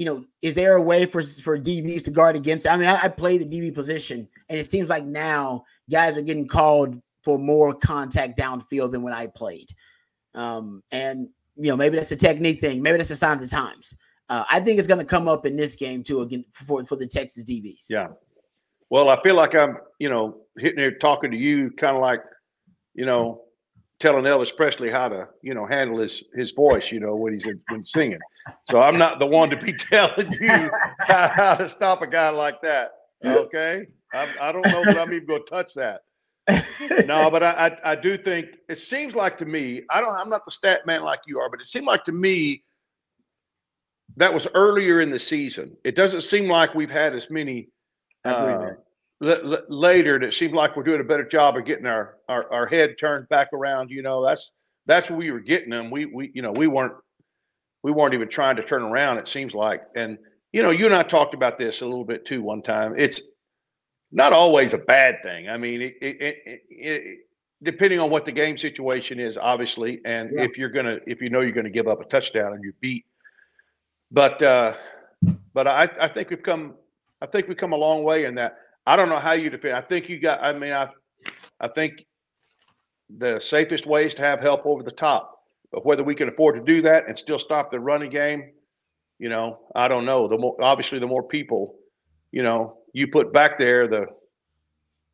you 0.00 0.06
know, 0.06 0.24
is 0.40 0.54
there 0.54 0.76
a 0.76 0.82
way 0.82 1.04
for 1.04 1.22
for 1.22 1.58
DBs 1.58 2.04
to 2.04 2.10
guard 2.10 2.34
against? 2.34 2.66
I 2.66 2.74
mean, 2.78 2.88
I, 2.88 3.02
I 3.02 3.08
play 3.08 3.36
the 3.36 3.44
DB 3.44 3.74
position, 3.74 4.26
and 4.48 4.58
it 4.58 4.64
seems 4.64 4.88
like 4.88 5.04
now 5.04 5.62
guys 5.90 6.16
are 6.16 6.22
getting 6.22 6.48
called 6.48 6.98
for 7.22 7.38
more 7.38 7.74
contact 7.74 8.38
downfield 8.38 8.92
than 8.92 9.02
when 9.02 9.12
I 9.12 9.26
played. 9.26 9.68
Um, 10.34 10.82
and 10.90 11.28
you 11.56 11.70
know, 11.70 11.76
maybe 11.76 11.98
that's 11.98 12.12
a 12.12 12.16
technique 12.16 12.62
thing. 12.62 12.80
Maybe 12.80 12.96
that's 12.96 13.10
a 13.10 13.16
sign 13.16 13.34
of 13.34 13.42
the 13.42 13.48
times. 13.48 13.94
Uh, 14.30 14.42
I 14.50 14.58
think 14.60 14.78
it's 14.78 14.88
going 14.88 15.00
to 15.00 15.04
come 15.04 15.28
up 15.28 15.44
in 15.44 15.54
this 15.54 15.76
game 15.76 16.02
too 16.02 16.22
again 16.22 16.46
for 16.50 16.82
for 16.86 16.96
the 16.96 17.06
Texas 17.06 17.44
DBs. 17.44 17.84
Yeah. 17.90 18.06
Well, 18.88 19.10
I 19.10 19.22
feel 19.22 19.34
like 19.34 19.54
I'm, 19.54 19.76
you 19.98 20.08
know, 20.08 20.38
hitting 20.56 20.78
here 20.78 20.96
talking 20.96 21.30
to 21.30 21.36
you, 21.36 21.72
kind 21.72 21.94
of 21.94 22.00
like, 22.00 22.22
you 22.94 23.04
know, 23.04 23.42
telling 24.00 24.24
Elvis 24.24 24.56
Presley 24.56 24.90
how 24.90 25.10
to, 25.10 25.28
you 25.42 25.52
know, 25.52 25.66
handle 25.66 25.98
his 25.98 26.24
his 26.34 26.52
voice, 26.52 26.90
you 26.90 27.00
know, 27.00 27.16
when 27.16 27.34
he's 27.34 27.46
when 27.68 27.84
singing. 27.84 28.18
So 28.64 28.80
I'm 28.80 28.98
not 28.98 29.18
the 29.18 29.26
one 29.26 29.50
to 29.50 29.56
be 29.56 29.72
telling 29.90 30.32
you 30.40 30.70
how, 30.98 31.28
how 31.28 31.54
to 31.54 31.68
stop 31.68 32.02
a 32.02 32.06
guy 32.06 32.28
like 32.30 32.60
that. 32.62 32.92
Okay, 33.24 33.86
I'm, 34.14 34.34
I 34.40 34.52
don't 34.52 34.70
know 34.70 34.84
that 34.86 34.96
I'm 34.96 35.12
even 35.12 35.26
going 35.26 35.44
to 35.44 35.50
touch 35.50 35.74
that. 35.74 36.02
No, 37.06 37.30
but 37.30 37.42
I, 37.42 37.68
I 37.84 37.92
I 37.92 37.96
do 37.96 38.16
think 38.18 38.46
it 38.68 38.78
seems 38.78 39.14
like 39.14 39.38
to 39.38 39.44
me. 39.44 39.82
I 39.90 40.00
don't. 40.00 40.14
I'm 40.14 40.28
not 40.30 40.44
the 40.44 40.50
stat 40.50 40.86
man 40.86 41.02
like 41.02 41.20
you 41.26 41.38
are, 41.38 41.48
but 41.50 41.60
it 41.60 41.66
seemed 41.66 41.86
like 41.86 42.04
to 42.04 42.12
me 42.12 42.62
that 44.16 44.32
was 44.32 44.46
earlier 44.54 45.00
in 45.00 45.10
the 45.10 45.18
season. 45.18 45.76
It 45.84 45.94
doesn't 45.94 46.22
seem 46.22 46.48
like 46.48 46.74
we've 46.74 46.90
had 46.90 47.14
as 47.14 47.30
many 47.30 47.68
uh, 48.24 48.70
l- 49.22 49.52
l- 49.52 49.62
later 49.68 50.18
that 50.18 50.34
seemed 50.34 50.54
like 50.54 50.76
we're 50.76 50.82
doing 50.82 51.00
a 51.00 51.04
better 51.04 51.24
job 51.24 51.56
of 51.56 51.64
getting 51.64 51.86
our, 51.86 52.16
our 52.28 52.50
our 52.52 52.66
head 52.66 52.96
turned 52.98 53.28
back 53.28 53.52
around. 53.52 53.90
You 53.90 54.02
know, 54.02 54.24
that's 54.24 54.50
that's 54.86 55.08
where 55.08 55.18
we 55.18 55.30
were 55.30 55.40
getting 55.40 55.70
them. 55.70 55.90
We 55.90 56.06
we 56.06 56.30
you 56.34 56.42
know 56.42 56.52
we 56.52 56.66
weren't 56.66 56.94
we 57.82 57.92
weren't 57.92 58.14
even 58.14 58.28
trying 58.28 58.56
to 58.56 58.62
turn 58.62 58.82
around. 58.82 59.18
It 59.18 59.28
seems 59.28 59.54
like, 59.54 59.82
and 59.96 60.18
you 60.52 60.62
know, 60.62 60.70
you 60.70 60.86
and 60.86 60.94
I 60.94 61.02
talked 61.02 61.34
about 61.34 61.58
this 61.58 61.80
a 61.80 61.86
little 61.86 62.04
bit 62.04 62.26
too 62.26 62.42
one 62.42 62.62
time. 62.62 62.94
It's 62.98 63.20
not 64.12 64.32
always 64.32 64.74
a 64.74 64.78
bad 64.78 65.22
thing. 65.22 65.48
I 65.48 65.56
mean, 65.56 65.80
it, 65.82 65.94
it, 66.02 66.16
it, 66.20 66.62
it, 66.68 67.18
depending 67.62 68.00
on 68.00 68.10
what 68.10 68.24
the 68.24 68.32
game 68.32 68.58
situation 68.58 69.20
is, 69.20 69.38
obviously, 69.38 70.00
and 70.04 70.30
Yeah. 70.34 70.42
if 70.42 70.58
you're 70.58 70.70
gonna 70.70 70.98
if 71.06 71.20
you 71.20 71.30
know 71.30 71.40
you're 71.40 71.52
gonna 71.52 71.70
give 71.70 71.88
up 71.88 72.00
a 72.00 72.04
touchdown 72.04 72.52
and 72.54 72.64
you 72.64 72.72
beat. 72.80 73.04
But 74.10 74.42
uh, 74.42 74.74
but 75.54 75.66
I 75.68 75.88
I 76.00 76.08
think 76.08 76.30
we've 76.30 76.42
come 76.42 76.74
I 77.22 77.26
think 77.26 77.48
we've 77.48 77.56
come 77.56 77.72
a 77.72 77.76
long 77.76 78.02
way 78.02 78.24
in 78.24 78.34
that. 78.36 78.56
I 78.86 78.96
don't 78.96 79.08
know 79.08 79.18
how 79.18 79.32
you 79.32 79.50
defend. 79.50 79.74
I 79.76 79.82
think 79.82 80.08
you 80.08 80.18
got. 80.18 80.42
I 80.42 80.52
mean, 80.52 80.72
I 80.72 80.88
I 81.60 81.68
think 81.68 82.04
the 83.18 83.38
safest 83.38 83.86
way 83.86 84.06
is 84.06 84.14
to 84.14 84.22
have 84.22 84.40
help 84.40 84.66
over 84.66 84.82
the 84.82 84.90
top. 84.90 85.39
But 85.72 85.86
whether 85.86 86.02
we 86.02 86.14
can 86.14 86.28
afford 86.28 86.56
to 86.56 86.62
do 86.62 86.82
that 86.82 87.06
and 87.06 87.18
still 87.18 87.38
stop 87.38 87.70
the 87.70 87.78
running 87.80 88.10
game, 88.10 88.52
you 89.18 89.28
know, 89.28 89.58
I 89.74 89.88
don't 89.88 90.04
know. 90.04 90.26
The 90.28 90.38
more 90.38 90.56
obviously 90.60 90.98
the 90.98 91.06
more 91.06 91.22
people, 91.22 91.76
you 92.32 92.42
know, 92.42 92.78
you 92.92 93.06
put 93.08 93.32
back 93.32 93.58
there, 93.58 93.86
the 93.86 94.06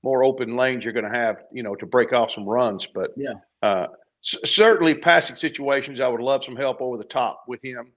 more 0.03 0.25
open 0.25 0.57
lanes 0.57 0.85
you're 0.85 0.93
going 0.93 1.11
to 1.11 1.19
have, 1.19 1.37
you 1.53 1.63
know, 1.63 1.75
to 1.75 1.87
break 1.87 2.13
off 2.13 2.31
some 2.31 2.45
runs. 2.49 2.87
But 2.87 3.11
Yeah. 3.17 3.35
uh, 3.63 3.89
c- 4.23 4.39
certainly 4.45 4.95
passing 4.95 5.37
situations, 5.37 6.01
I 6.01 6.09
would 6.09 6.21
love 6.21 6.45
some 6.45 6.57
help 6.57 6.81
over 6.81 6.97
the 6.97 7.05
top 7.05 7.45
with 7.49 7.63
him, 7.63 7.93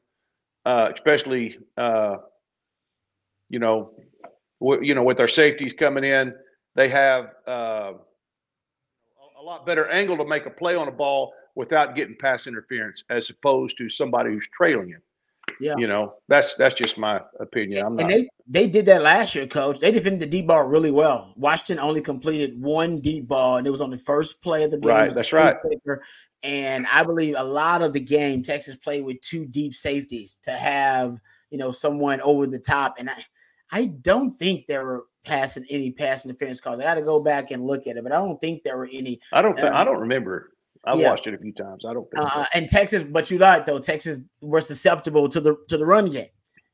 uh, 0.66 0.92
especially 0.94 1.58
uh, 1.78 2.18
you 3.50 3.60
know, 3.60 3.94
w- 4.60 4.82
you 4.84 4.96
know, 4.96 5.04
with 5.04 5.20
our 5.20 5.28
safeties 5.28 5.74
coming 5.74 6.04
in, 6.04 6.34
they 6.76 6.90
have 6.90 7.32
uh, 7.48 7.94
a- 7.94 9.40
a 9.40 9.44
lot 9.44 9.66
better 9.66 9.88
angle 9.90 10.18
to 10.18 10.26
make 10.26 10.46
a 10.46 10.50
play 10.52 10.76
on 10.76 10.88
a 10.88 10.92
ball 10.92 11.34
without 11.60 11.94
getting 11.94 12.16
pass 12.16 12.48
interference, 12.48 13.04
as 13.10 13.30
opposed 13.30 13.78
to 13.78 13.90
somebody 13.90 14.30
who's 14.30 14.48
trailing 14.54 14.88
him. 14.88 15.02
Yeah. 15.60 15.74
You 15.78 15.88
know, 15.88 16.14
that's 16.30 16.56
that's 16.56 16.74
just 16.74 16.98
my 16.98 17.20
opinion. 17.42 17.86
I'm 17.86 18.00
and 18.00 18.08
not. 18.08 18.08
they 18.08 18.30
they 18.48 18.68
did 18.68 18.86
that 18.86 19.02
last 19.02 19.36
year, 19.36 19.46
coach. 19.46 19.80
They 19.80 19.92
defended 19.92 20.22
the 20.22 20.26
deep 20.26 20.48
ball 20.48 20.64
really 20.64 20.90
well. 20.90 21.34
Washington 21.36 21.80
only 21.80 22.00
completed 22.00 22.60
one 22.62 23.02
deep 23.02 23.28
ball, 23.28 23.58
and 23.58 23.68
it 23.68 23.72
was 23.72 23.82
on 23.82 23.90
the 23.90 23.98
first 23.98 24.42
play 24.42 24.64
of 24.64 24.72
the 24.72 24.78
game. 24.78 24.90
Right, 24.90 25.02
It 25.02 25.08
was 25.08 25.16
a 25.16 25.16
that's 25.16 25.34
right. 25.34 25.58
kicker. 25.70 26.02
And 26.44 26.88
I 26.88 27.04
believe 27.04 27.36
a 27.38 27.44
lot 27.44 27.82
of 27.82 27.92
the 27.92 28.00
game, 28.00 28.42
Texas 28.42 28.78
played 28.78 29.04
with 29.04 29.20
two 29.20 29.46
deep 29.46 29.74
safeties 29.74 30.40
to 30.44 30.52
have 30.52 31.18
you 31.50 31.58
know 31.58 31.72
someone 31.74 32.22
over 32.22 32.48
the 32.48 32.60
top. 32.60 32.96
And 33.00 33.10
I 33.10 33.26
I 33.70 33.86
don't 33.88 34.40
think 34.40 34.66
there 34.66 34.86
were 34.86 35.08
passing 35.26 35.66
any 35.70 35.92
pass 35.92 36.26
interference 36.26 36.62
calls. 36.62 36.80
I 36.80 36.84
got 36.84 36.94
to 36.94 37.02
go 37.02 37.20
back 37.20 37.52
and 37.52 37.66
look 37.66 37.86
at 37.86 37.98
it, 37.98 38.04
but 38.04 38.14
I 38.14 38.20
don't 38.20 38.40
think 38.40 38.64
there 38.64 38.78
were 38.78 38.90
any. 38.94 39.20
I 39.34 39.42
don't. 39.42 39.58
Th- 39.58 39.68
I 39.68 39.82
um, 39.82 39.88
don't 39.88 40.00
remember. 40.00 40.54
I've 40.86 41.00
yeah. 41.00 41.10
watched 41.10 41.28
it 41.28 41.34
a 41.34 41.38
few 41.38 41.52
times. 41.54 41.86
I 41.86 41.94
don't 41.94 42.10
think. 42.10 42.26
Uh, 42.36 42.46
and 42.54 42.68
Texas, 42.70 43.04
but 43.04 43.30
you 43.30 43.38
like 43.38 43.66
though 43.66 43.80
Texas 43.80 44.22
were 44.42 44.62
susceptible 44.62 45.28
to 45.30 45.40
the 45.40 45.58
to 45.68 45.78
the 45.78 45.86
run 45.86 46.10
game, 46.10 46.28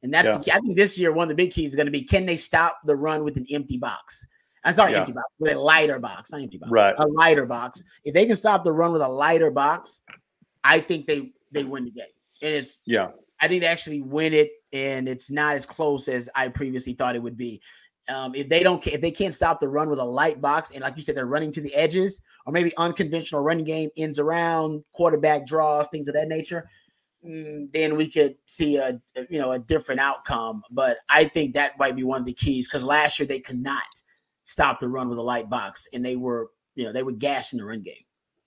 and 0.03 0.13
that's 0.13 0.27
Yeah. 0.27 0.37
the 0.37 0.43
key. 0.43 0.51
I 0.51 0.59
think 0.59 0.75
this 0.77 0.97
year 0.97 1.11
one 1.11 1.23
of 1.23 1.29
the 1.29 1.35
big 1.43 1.51
keys 1.51 1.71
is 1.71 1.75
going 1.75 1.87
to 1.87 1.91
be 1.91 2.03
can 2.03 2.25
they 2.25 2.37
stop 2.37 2.79
the 2.85 2.95
run 2.95 3.23
with 3.23 3.37
an 3.37 3.45
empty 3.51 3.77
box? 3.77 4.25
I'm 4.63 4.73
sorry, 4.75 4.93
Yeah. 4.93 4.99
empty 4.99 5.11
box 5.13 5.25
with 5.39 5.53
a 5.53 5.59
lighter 5.59 5.99
box, 5.99 6.31
not 6.31 6.41
empty 6.41 6.57
box, 6.57 6.71
Right. 6.71 6.95
A 6.97 7.07
lighter 7.07 7.45
box. 7.45 7.83
If 8.03 8.13
they 8.13 8.25
can 8.25 8.35
stop 8.35 8.63
the 8.63 8.73
run 8.73 8.93
with 8.93 9.01
a 9.01 9.07
lighter 9.07 9.51
box, 9.51 10.01
I 10.63 10.79
think 10.79 11.07
they 11.07 11.31
they 11.51 11.63
win 11.63 11.85
the 11.85 11.91
game. 11.91 12.05
And 12.41 12.53
it's 12.53 12.79
Yeah. 12.85 13.09
I 13.39 13.47
think 13.47 13.61
they 13.61 13.67
actually 13.67 14.01
win 14.01 14.33
it, 14.33 14.51
and 14.71 15.09
it's 15.09 15.29
not 15.29 15.55
as 15.55 15.65
close 15.65 16.07
as 16.07 16.29
I 16.35 16.47
previously 16.47 16.93
thought 16.93 17.15
it 17.15 17.21
would 17.21 17.37
be. 17.37 17.61
Um, 18.07 18.35
if 18.35 18.49
they 18.49 18.61
don't, 18.61 18.85
if 18.85 19.01
they 19.01 19.11
can't 19.11 19.33
stop 19.33 19.59
the 19.59 19.67
run 19.67 19.89
with 19.89 19.99
a 19.99 20.03
light 20.03 20.39
box, 20.39 20.71
and 20.71 20.81
like 20.81 20.95
you 20.95 21.03
said, 21.03 21.15
they're 21.15 21.25
running 21.25 21.51
to 21.53 21.61
the 21.61 21.73
edges, 21.73 22.21
or 22.45 22.53
maybe 22.53 22.75
unconventional 22.77 23.41
running 23.41 23.65
game 23.65 23.89
ends 23.97 24.19
around, 24.19 24.83
quarterback 24.93 25.47
draws, 25.47 25.87
things 25.87 26.07
of 26.07 26.13
that 26.13 26.27
nature, 26.27 26.69
mm, 27.25 27.71
then 27.73 27.95
we 27.95 28.07
could 28.07 28.35
see 28.45 28.77
a, 28.77 28.99
a, 29.15 29.25
you 29.29 29.39
know 29.39 29.53
a 29.53 29.59
different 29.59 30.01
outcome. 30.01 30.61
But 30.69 30.97
I 31.09 31.25
think 31.25 31.53
that 31.55 31.79
might 31.79 31.95
be 31.95 32.03
one 32.03 32.19
of 32.19 32.27
the 32.27 32.33
keys 32.33 32.67
because 32.67 32.83
last 32.83 33.19
year 33.19 33.27
they 33.27 33.39
could 33.39 33.59
not 33.59 33.83
stop 34.43 34.79
the 34.79 34.87
run 34.87 35.09
with 35.09 35.17
a 35.17 35.23
light 35.23 35.49
box, 35.49 35.87
and 35.91 36.05
they 36.05 36.15
were 36.15 36.51
you 36.75 36.85
know 36.85 36.91
they 36.91 37.03
were 37.03 37.11
gashing 37.11 37.59
the 37.59 37.65
run 37.65 37.81
game. 37.81 37.95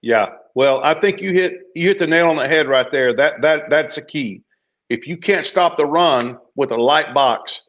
Yeah. 0.03 0.29
Well, 0.55 0.81
I 0.85 0.99
think 1.01 1.21
you 1.21 1.33
hit 1.33 1.55
you 1.75 1.89
hit 1.89 1.99
the 1.99 2.07
nail 2.07 2.29
on 2.29 2.37
the 2.37 2.47
head 2.47 2.69
right 2.69 2.91
there. 2.91 3.15
That 3.15 3.41
that 3.43 3.71
that's 3.71 3.97
the 3.97 4.03
key. 4.05 4.43
If 4.89 5.07
you 5.07 5.17
can't 5.17 5.45
stop 5.45 5.77
the 5.77 5.85
run 5.85 6.39
with 6.55 6.71
a 6.71 6.77
light 6.77 7.13
box, 7.13 7.63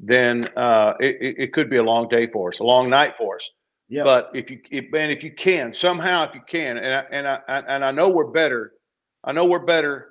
then 0.00 0.48
uh, 0.56 0.94
it, 1.00 1.34
it, 1.38 1.52
could 1.52 1.68
be 1.68 1.76
a 1.76 1.82
long 1.82 2.08
day 2.08 2.26
for 2.28 2.50
us, 2.52 2.60
a 2.60 2.64
long 2.64 2.88
night 2.88 3.14
for 3.18 3.36
us. 3.36 3.50
Yeah, 3.88 4.04
But 4.04 4.30
if 4.34 4.50
you 4.50 4.60
if, 4.70 4.92
man, 4.92 5.10
if 5.10 5.24
you 5.24 5.32
can 5.34 5.72
somehow, 5.72 6.28
if 6.28 6.34
you 6.34 6.42
can, 6.46 6.76
and 6.76 6.94
I, 6.94 7.04
and 7.10 7.26
I 7.26 7.40
I- 7.48 7.74
and 7.74 7.84
I 7.84 7.90
know 7.90 8.08
we're 8.10 8.30
better, 8.30 8.72
I 9.24 9.32
know 9.32 9.46
we're 9.46 9.60
better 9.64 10.08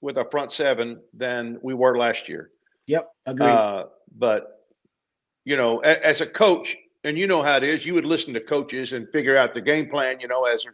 with 0.00 0.16
our 0.16 0.28
front 0.30 0.52
seven 0.52 1.00
than 1.12 1.58
we 1.62 1.74
were 1.74 1.98
last 1.98 2.28
year. 2.28 2.50
yep, 2.86 3.10
agreed. 3.26 3.48
Uh, 3.48 3.86
but 4.16 4.60
you 5.44 5.56
know, 5.56 5.82
a, 5.82 6.06
as 6.06 6.20
a 6.20 6.26
coach, 6.26 6.76
and 7.04 7.18
you 7.18 7.26
know 7.26 7.42
how 7.42 7.56
it 7.56 7.64
is, 7.64 7.84
you 7.84 7.94
would 7.94 8.04
listen 8.04 8.32
to 8.34 8.40
coaches 8.40 8.92
and 8.92 9.08
figure 9.10 9.36
out 9.36 9.54
the 9.54 9.60
game 9.60 9.88
plan. 9.90 10.20
You 10.20 10.28
know, 10.28 10.44
as 10.44 10.64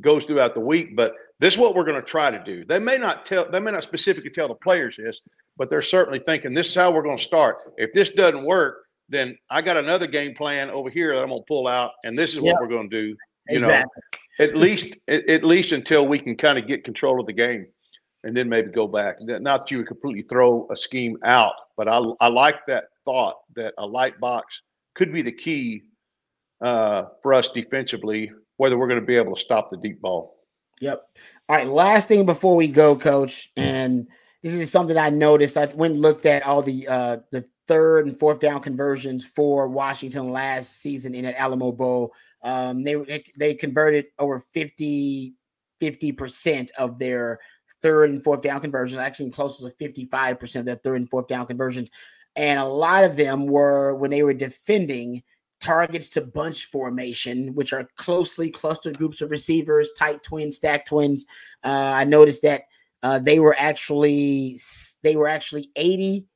goes 0.00 0.24
throughout 0.24 0.54
the 0.54 0.60
week. 0.60 0.96
But 0.96 1.14
this 1.38 1.54
is 1.54 1.58
what 1.58 1.74
we're 1.74 1.84
going 1.84 2.00
to 2.00 2.06
try 2.06 2.30
to 2.30 2.42
do. 2.42 2.64
They 2.64 2.78
may 2.78 2.96
not 2.96 3.26
tell, 3.26 3.50
they 3.50 3.60
may 3.60 3.72
not 3.72 3.82
specifically 3.82 4.30
tell 4.30 4.48
the 4.48 4.54
players 4.54 4.96
this, 4.96 5.20
but 5.56 5.70
they're 5.70 5.82
certainly 5.82 6.18
thinking 6.18 6.54
this 6.54 6.68
is 6.68 6.74
how 6.74 6.90
we're 6.90 7.02
going 7.02 7.18
to 7.18 7.24
start. 7.24 7.58
If 7.76 7.92
this 7.92 8.10
doesn't 8.10 8.44
work, 8.44 8.84
then 9.08 9.36
I 9.50 9.60
got 9.60 9.76
another 9.76 10.06
game 10.06 10.34
plan 10.34 10.70
over 10.70 10.88
here 10.88 11.14
that 11.14 11.22
I'm 11.22 11.28
going 11.28 11.42
to 11.42 11.46
pull 11.46 11.68
out, 11.68 11.92
and 12.04 12.18
this 12.18 12.34
is 12.34 12.40
what 12.40 12.56
we're 12.60 12.68
going 12.68 12.88
to 12.88 13.00
do. 13.00 13.16
You 13.48 13.58
exactly. 13.58 14.02
know, 14.38 14.44
at 14.46 14.56
least 14.56 14.96
at, 15.08 15.28
at 15.28 15.44
least 15.44 15.72
until 15.72 16.06
we 16.06 16.18
can 16.18 16.36
kind 16.36 16.58
of 16.58 16.66
get 16.66 16.84
control 16.84 17.20
of 17.20 17.26
the 17.26 17.32
game, 17.32 17.66
and 18.24 18.36
then 18.36 18.48
maybe 18.48 18.70
go 18.70 18.86
back. 18.86 19.16
Not 19.20 19.42
that 19.42 19.70
you 19.70 19.78
would 19.78 19.88
completely 19.88 20.22
throw 20.22 20.66
a 20.70 20.76
scheme 20.76 21.18
out, 21.24 21.54
but 21.76 21.88
I 21.88 22.00
I 22.20 22.28
like 22.28 22.64
that 22.66 22.84
thought 23.04 23.36
that 23.56 23.74
a 23.78 23.86
light 23.86 24.18
box 24.20 24.62
could 24.94 25.12
be 25.12 25.22
the 25.22 25.32
key 25.32 25.82
uh, 26.62 27.06
for 27.22 27.34
us 27.34 27.48
defensively, 27.48 28.30
whether 28.62 28.78
we're 28.78 28.86
going 28.86 29.00
to 29.00 29.04
be 29.04 29.16
able 29.16 29.34
to 29.34 29.40
stop 29.40 29.70
the 29.70 29.76
deep 29.76 30.00
ball. 30.00 30.36
Yep. 30.80 31.02
All 31.48 31.56
right. 31.56 31.66
Last 31.66 32.06
thing 32.06 32.24
before 32.24 32.54
we 32.54 32.68
go, 32.68 32.94
Coach, 32.94 33.50
and 33.56 34.06
this 34.40 34.54
is 34.54 34.70
something 34.70 34.96
I 34.96 35.10
noticed. 35.10 35.56
I 35.56 35.64
went 35.64 35.94
and 35.94 36.00
looked 36.00 36.26
at 36.26 36.44
all 36.44 36.62
the 36.62 36.86
uh, 36.86 37.16
the 37.32 37.44
third 37.66 38.06
and 38.06 38.16
fourth 38.16 38.38
down 38.38 38.60
conversions 38.60 39.26
for 39.26 39.66
Washington 39.66 40.30
last 40.30 40.80
season 40.80 41.16
in 41.16 41.24
an 41.24 41.34
Alamo 41.34 41.72
Bowl. 41.72 42.12
Um, 42.44 42.84
they 42.84 43.24
they 43.36 43.54
converted 43.54 44.06
over 44.20 44.38
50 44.54 45.34
percent 46.16 46.70
of 46.78 47.00
their 47.00 47.40
third 47.82 48.10
and 48.10 48.22
fourth 48.22 48.42
down 48.42 48.60
conversions, 48.60 49.00
actually 49.00 49.30
closer 49.32 49.68
to 49.68 49.74
55 49.74 50.38
percent 50.38 50.60
of 50.60 50.66
their 50.66 50.76
third 50.76 51.00
and 51.00 51.10
fourth 51.10 51.26
down 51.26 51.46
conversions, 51.46 51.90
and 52.36 52.60
a 52.60 52.64
lot 52.64 53.02
of 53.02 53.16
them 53.16 53.46
were 53.48 53.96
when 53.96 54.12
they 54.12 54.22
were 54.22 54.34
defending 54.34 55.24
targets 55.62 56.08
to 56.10 56.20
bunch 56.20 56.66
formation, 56.66 57.54
which 57.54 57.72
are 57.72 57.88
closely 57.96 58.50
clustered 58.50 58.98
groups 58.98 59.20
of 59.20 59.30
receivers, 59.30 59.92
tight 59.96 60.22
twins, 60.22 60.56
stack 60.56 60.84
twins. 60.84 61.24
Uh, 61.64 61.92
I 61.94 62.04
noticed 62.04 62.42
that 62.42 62.64
uh, 63.02 63.18
they 63.18 63.38
were 63.38 63.56
actually 63.58 64.58
they 65.02 65.16
were 65.16 65.28
actually 65.28 65.70
80 65.76 66.26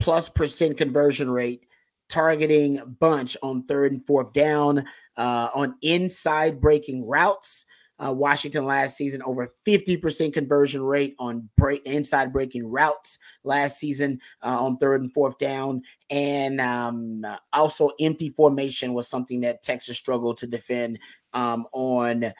plus 0.00 0.28
percent 0.28 0.76
conversion 0.76 1.30
rate 1.30 1.66
targeting 2.08 2.80
bunch 3.00 3.36
on 3.42 3.64
third 3.64 3.92
and 3.92 4.06
fourth 4.06 4.32
down 4.32 4.84
uh, 5.16 5.48
on 5.54 5.74
inside 5.82 6.60
breaking 6.60 7.06
routes. 7.06 7.66
Uh, 8.04 8.12
Washington 8.12 8.64
last 8.64 8.96
season 8.96 9.22
over 9.22 9.48
50% 9.66 10.32
conversion 10.32 10.82
rate 10.82 11.14
on 11.18 11.48
break 11.56 11.84
inside 11.86 12.32
breaking 12.32 12.66
routes 12.66 13.18
last 13.44 13.78
season 13.78 14.20
uh, 14.42 14.62
on 14.62 14.76
third 14.76 15.00
and 15.00 15.12
fourth 15.12 15.38
down. 15.38 15.82
And 16.10 16.60
um, 16.60 17.24
also 17.52 17.90
empty 18.00 18.30
formation 18.30 18.92
was 18.94 19.08
something 19.08 19.40
that 19.40 19.62
Texas 19.62 19.96
struggled 19.96 20.38
to 20.38 20.46
defend 20.46 20.98
um, 21.32 21.66
on 21.72 22.32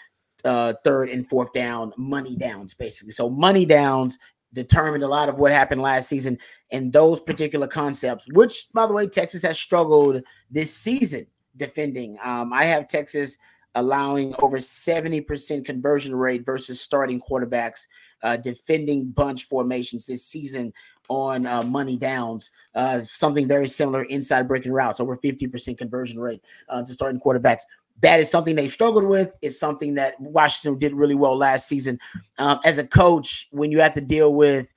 uh, 0.45 0.75
third 0.85 1.09
and 1.09 1.29
fourth 1.29 1.53
down 1.53 1.93
money 1.97 2.37
downs, 2.37 2.75
basically. 2.75 3.13
So 3.13 3.31
money 3.31 3.65
downs 3.65 4.19
determined 4.53 5.03
a 5.03 5.09
lot 5.09 5.29
of 5.29 5.37
what 5.37 5.53
happened 5.53 5.83
last 5.83 6.09
season 6.09 6.39
and 6.71 6.93
those 6.93 7.21
particular 7.21 7.67
concepts, 7.67 8.27
which, 8.33 8.69
by 8.73 8.87
the 8.87 8.93
way, 8.93 9.07
Texas 9.07 9.43
has 9.43 9.59
struggled 9.59 10.23
this 10.51 10.75
season 10.75 11.27
defending. 11.57 12.19
Um, 12.23 12.53
I 12.53 12.65
have 12.65 12.89
Texas 12.89 13.39
allowing 13.75 14.35
over 14.39 14.59
70% 14.59 15.65
conversion 15.65 16.15
rate 16.15 16.45
versus 16.45 16.81
starting 16.81 17.21
quarterbacks 17.21 17.87
uh, 18.23 18.37
defending 18.37 19.11
bunch 19.11 19.45
formations 19.45 20.07
this 20.07 20.25
season 20.25 20.73
on 21.09 21.47
uh, 21.47 21.63
money 21.63 21.97
downs. 21.97 22.51
Uh, 22.75 23.01
something 23.03 23.47
very 23.47 23.69
similar 23.69 24.05
inside 24.05 24.49
breaking 24.49 24.73
routes, 24.73 25.01
over 25.01 25.17
50% 25.17 25.77
conversion 25.77 26.19
rate 26.19 26.43
uh, 26.69 26.83
to 26.83 26.93
starting 26.93 27.21
quarterbacks 27.21 27.63
that 28.01 28.21
is 28.21 28.31
something 28.31 28.57
they 28.57 28.69
struggled 28.69 29.05
with. 29.05 29.33
It's 29.41 29.59
something 29.59 29.95
that 29.95 30.21
Washington 30.21 30.79
did 30.79 30.95
really 30.95 31.15
well 31.15 31.37
last 31.37 31.69
season. 31.69 31.99
Um, 32.39 32.61
as 32.65 32.79
a 32.79 32.87
coach, 32.87 33.49
when 33.51 33.71
you 33.71 33.81
have 33.81 33.95
to 33.95 34.01
deal 34.01 34.35
with 34.35 34.73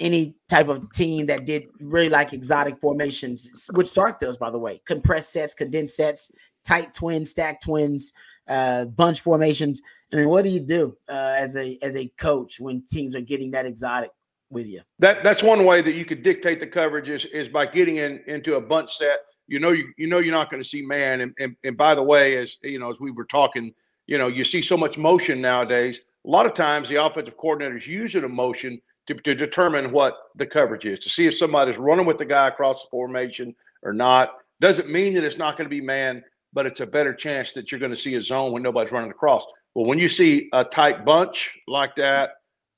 any 0.00 0.36
type 0.48 0.68
of 0.68 0.90
team 0.92 1.26
that 1.26 1.46
did 1.46 1.66
really 1.80 2.08
like 2.08 2.32
exotic 2.32 2.80
formations, 2.80 3.68
which 3.74 3.88
Sark 3.88 4.20
does, 4.20 4.36
by 4.36 4.50
the 4.50 4.58
way, 4.58 4.80
compressed 4.86 5.32
sets, 5.32 5.54
condensed 5.54 5.96
sets, 5.96 6.32
tight 6.64 6.94
twins, 6.94 7.30
stack 7.30 7.60
twins, 7.60 8.12
uh, 8.48 8.86
bunch 8.86 9.20
formations. 9.20 9.80
I 10.12 10.16
mean, 10.16 10.28
what 10.28 10.44
do 10.44 10.50
you 10.50 10.60
do 10.60 10.96
uh, 11.08 11.34
as 11.36 11.56
a 11.56 11.78
as 11.82 11.96
a 11.96 12.08
coach 12.18 12.60
when 12.60 12.84
teams 12.88 13.16
are 13.16 13.20
getting 13.20 13.50
that 13.52 13.66
exotic 13.66 14.10
with 14.50 14.66
you? 14.66 14.80
That 14.98 15.24
that's 15.24 15.42
one 15.42 15.64
way 15.64 15.82
that 15.82 15.94
you 15.94 16.04
could 16.04 16.22
dictate 16.22 16.60
the 16.60 16.66
coverage 16.66 17.08
is, 17.08 17.24
is 17.26 17.48
by 17.48 17.66
getting 17.66 17.96
in 17.96 18.22
into 18.26 18.54
a 18.56 18.60
bunch 18.60 18.96
set 18.96 19.18
you 19.46 19.60
know 19.60 19.72
you 19.72 19.92
you 19.96 20.06
know 20.06 20.18
you're 20.18 20.34
not 20.34 20.50
going 20.50 20.62
to 20.62 20.68
see 20.68 20.82
man. 20.82 21.20
And, 21.20 21.34
and 21.38 21.56
and 21.64 21.76
by 21.76 21.94
the 21.94 22.02
way, 22.02 22.38
as 22.38 22.56
you 22.62 22.78
know, 22.78 22.90
as 22.90 23.00
we 23.00 23.10
were 23.10 23.24
talking, 23.24 23.74
you 24.06 24.18
know, 24.18 24.28
you 24.28 24.44
see 24.44 24.62
so 24.62 24.76
much 24.76 24.98
motion 24.98 25.40
nowadays. 25.40 26.00
A 26.26 26.30
lot 26.30 26.46
of 26.46 26.54
times, 26.54 26.88
the 26.88 27.02
offensive 27.04 27.36
coordinators 27.36 27.86
use 27.86 28.14
an 28.14 28.24
emotion 28.24 28.80
to, 29.06 29.14
to 29.14 29.34
determine 29.34 29.92
what 29.92 30.14
the 30.36 30.46
coverage 30.46 30.86
is, 30.86 30.98
to 31.00 31.10
see 31.10 31.26
if 31.26 31.36
somebody's 31.36 31.76
running 31.76 32.06
with 32.06 32.16
the 32.16 32.24
guy 32.24 32.48
across 32.48 32.82
the 32.82 32.88
formation 32.90 33.54
or 33.82 33.92
not. 33.92 34.38
Doesn't 34.60 34.88
mean 34.88 35.12
that 35.14 35.24
it's 35.24 35.36
not 35.36 35.58
going 35.58 35.66
to 35.68 35.70
be 35.70 35.82
man, 35.82 36.24
but 36.54 36.66
it's 36.66 36.80
a 36.80 36.86
better 36.86 37.12
chance 37.12 37.52
that 37.52 37.70
you're 37.70 37.80
going 37.80 37.90
to 37.90 37.96
see 37.96 38.14
a 38.14 38.22
zone 38.22 38.52
when 38.52 38.62
nobody's 38.62 38.92
running 38.92 39.10
across. 39.10 39.44
Well, 39.74 39.86
when 39.86 39.98
you 39.98 40.08
see 40.08 40.48
a 40.52 40.64
tight 40.64 41.04
bunch 41.04 41.52
like 41.66 41.96
that, 41.96 42.30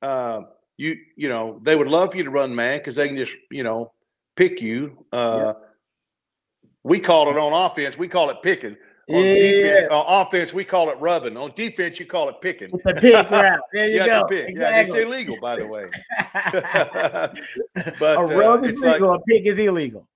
uh, 0.02 0.42
you 0.78 0.96
you 1.16 1.28
know 1.28 1.60
they 1.62 1.76
would 1.76 1.86
love 1.86 2.10
for 2.10 2.16
you 2.16 2.24
to 2.24 2.30
run 2.30 2.54
man 2.54 2.78
because 2.78 2.96
they 2.96 3.06
can 3.06 3.16
just 3.16 3.32
you 3.50 3.62
know 3.62 3.92
pick 4.36 4.60
you. 4.60 5.04
Uh, 5.12 5.36
yeah. 5.36 5.52
We 6.82 7.00
call 7.00 7.30
it 7.30 7.36
on 7.36 7.52
offense. 7.52 7.98
We 7.98 8.08
call 8.08 8.30
it 8.30 8.38
picking. 8.42 8.76
On 9.08 9.22
yeah. 9.22 9.34
defense, 9.34 9.86
on 9.90 10.26
offense, 10.26 10.52
we 10.52 10.64
call 10.64 10.90
it 10.90 10.98
rubbing. 10.98 11.36
On 11.36 11.52
defense, 11.54 12.00
you 12.00 12.06
call 12.06 12.28
it 12.28 12.36
picking. 12.40 12.70
The 12.84 12.94
pick 12.94 13.30
route. 13.30 13.60
There 13.72 13.88
you, 13.90 14.04
go. 14.04 14.24
Pick. 14.24 14.48
Exactly. 14.48 14.60
Yeah, 14.60 14.80
it's 14.80 14.94
illegal, 14.94 15.36
by 15.40 15.56
the 15.56 15.66
way. 15.66 15.84
but 18.00 18.18
a 18.18 18.36
rub 18.36 18.64
uh, 18.64 18.68
is 18.68 18.80
legal. 18.80 19.10
Like, 19.12 19.20
a 19.20 19.22
pick 19.28 19.46
is 19.46 19.58
illegal. 19.58 20.08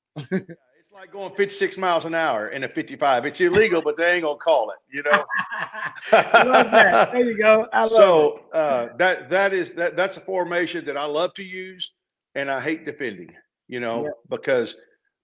Like 1.01 1.13
going 1.13 1.35
56 1.35 1.79
miles 1.79 2.05
an 2.05 2.15
hour 2.15 2.49
in 2.49 2.65
a 2.65 2.69
55. 2.69 3.25
It's 3.25 3.41
illegal, 3.41 3.81
but 3.81 3.97
they 3.97 4.13
ain't 4.13 4.23
gonna 4.23 4.37
call 4.37 4.71
it. 4.71 4.77
You 4.93 5.03
know. 5.05 5.25
that. 6.11 7.11
There 7.13 7.25
you 7.25 7.39
go. 7.39 7.67
so 7.89 8.41
uh, 8.53 8.89
that 8.99 9.31
that 9.31 9.55
is 9.55 9.73
that 9.75 9.97
that's 9.97 10.19
a 10.19 10.21
formation 10.21 10.85
that 10.85 10.99
I 10.99 11.07
love 11.07 11.33
to 11.35 11.43
use, 11.43 11.93
and 12.35 12.51
I 12.51 12.61
hate 12.61 12.85
defending. 12.85 13.33
You 13.67 13.81
know, 13.81 14.05
yep. 14.05 14.13
because 14.29 14.75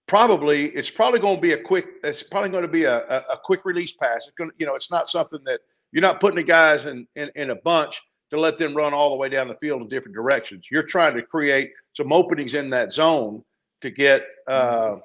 probably 0.07 0.69
it's 0.69 0.89
probably 0.89 1.19
going 1.19 1.35
to 1.35 1.41
be 1.41 1.51
a 1.51 1.61
quick 1.61 1.85
it's 2.03 2.23
probably 2.23 2.49
going 2.49 2.63
to 2.63 2.67
be 2.67 2.85
a, 2.85 2.97
a, 3.07 3.33
a, 3.33 3.37
quick 3.43 3.63
release 3.63 3.91
pass 3.91 4.25
it's 4.25 4.31
going 4.37 4.49
to 4.49 4.55
you 4.57 4.65
know 4.65 4.73
it's 4.73 4.89
not 4.89 5.09
something 5.09 5.41
that 5.43 5.59
you're 5.91 6.01
not 6.01 6.21
putting 6.21 6.37
the 6.37 6.43
guys 6.43 6.85
in, 6.85 7.05
in 7.17 7.29
in 7.35 7.49
a 7.49 7.55
bunch 7.55 8.01
to 8.31 8.39
let 8.39 8.57
them 8.57 8.73
run 8.73 8.93
all 8.93 9.09
the 9.09 9.17
way 9.17 9.27
down 9.27 9.49
the 9.49 9.55
field 9.55 9.81
in 9.81 9.89
different 9.89 10.15
directions 10.15 10.65
you're 10.71 10.81
trying 10.81 11.13
to 11.13 11.21
create 11.21 11.71
some 11.93 12.13
openings 12.13 12.53
in 12.53 12.69
that 12.69 12.93
zone 12.93 13.43
to 13.81 13.91
get 13.91 14.21
uh 14.47 14.95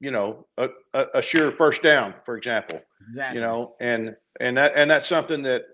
you 0.00 0.10
know 0.10 0.46
a, 0.58 0.68
a, 0.94 1.06
a 1.14 1.22
sure 1.22 1.52
first 1.52 1.82
down 1.82 2.14
for 2.24 2.36
example 2.36 2.80
exactly. 3.08 3.40
you 3.40 3.46
know 3.46 3.74
and 3.80 4.14
and 4.40 4.56
that 4.56 4.72
and 4.76 4.90
that's 4.90 5.06
something 5.06 5.42
that 5.42 5.64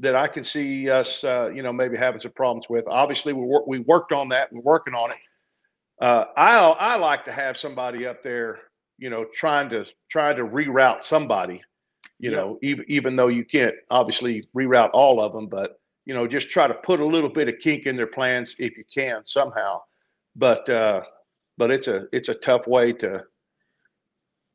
that 0.00 0.14
I 0.14 0.28
can 0.28 0.44
see 0.44 0.88
us, 0.88 1.24
uh, 1.24 1.50
you 1.52 1.60
know, 1.60 1.72
maybe 1.72 1.96
having 1.96 2.20
some 2.20 2.30
problems 2.30 2.66
with. 2.70 2.84
Obviously, 2.86 3.32
we 3.32 3.42
wor- 3.42 3.64
we 3.66 3.80
worked 3.80 4.12
on 4.12 4.28
that. 4.28 4.52
We're 4.52 4.60
working 4.60 4.94
on 4.94 5.10
it 5.10 5.16
uh, 6.00 6.26
I 6.36 6.58
I 6.58 6.96
like 6.96 7.24
to 7.24 7.32
have 7.32 7.56
somebody 7.56 8.06
up 8.06 8.22
there, 8.22 8.60
you 8.98 9.10
know, 9.10 9.26
trying 9.34 9.68
to 9.70 9.84
trying 10.10 10.36
to 10.36 10.44
reroute 10.44 11.02
somebody, 11.02 11.62
you 12.18 12.30
yeah. 12.30 12.36
know, 12.36 12.58
even 12.62 12.84
even 12.88 13.16
though 13.16 13.28
you 13.28 13.44
can't 13.44 13.74
obviously 13.90 14.48
reroute 14.56 14.90
all 14.92 15.20
of 15.20 15.32
them, 15.32 15.48
but 15.48 15.80
you 16.06 16.14
know, 16.14 16.26
just 16.26 16.50
try 16.50 16.66
to 16.66 16.74
put 16.74 17.00
a 17.00 17.06
little 17.06 17.28
bit 17.28 17.48
of 17.48 17.58
kink 17.60 17.86
in 17.86 17.96
their 17.96 18.06
plans 18.06 18.54
if 18.58 18.76
you 18.78 18.84
can 18.92 19.22
somehow. 19.24 19.82
But 20.36 20.68
uh, 20.68 21.02
but 21.56 21.70
it's 21.70 21.88
a 21.88 22.06
it's 22.12 22.28
a 22.28 22.34
tough 22.34 22.66
way 22.66 22.92
to. 22.94 23.24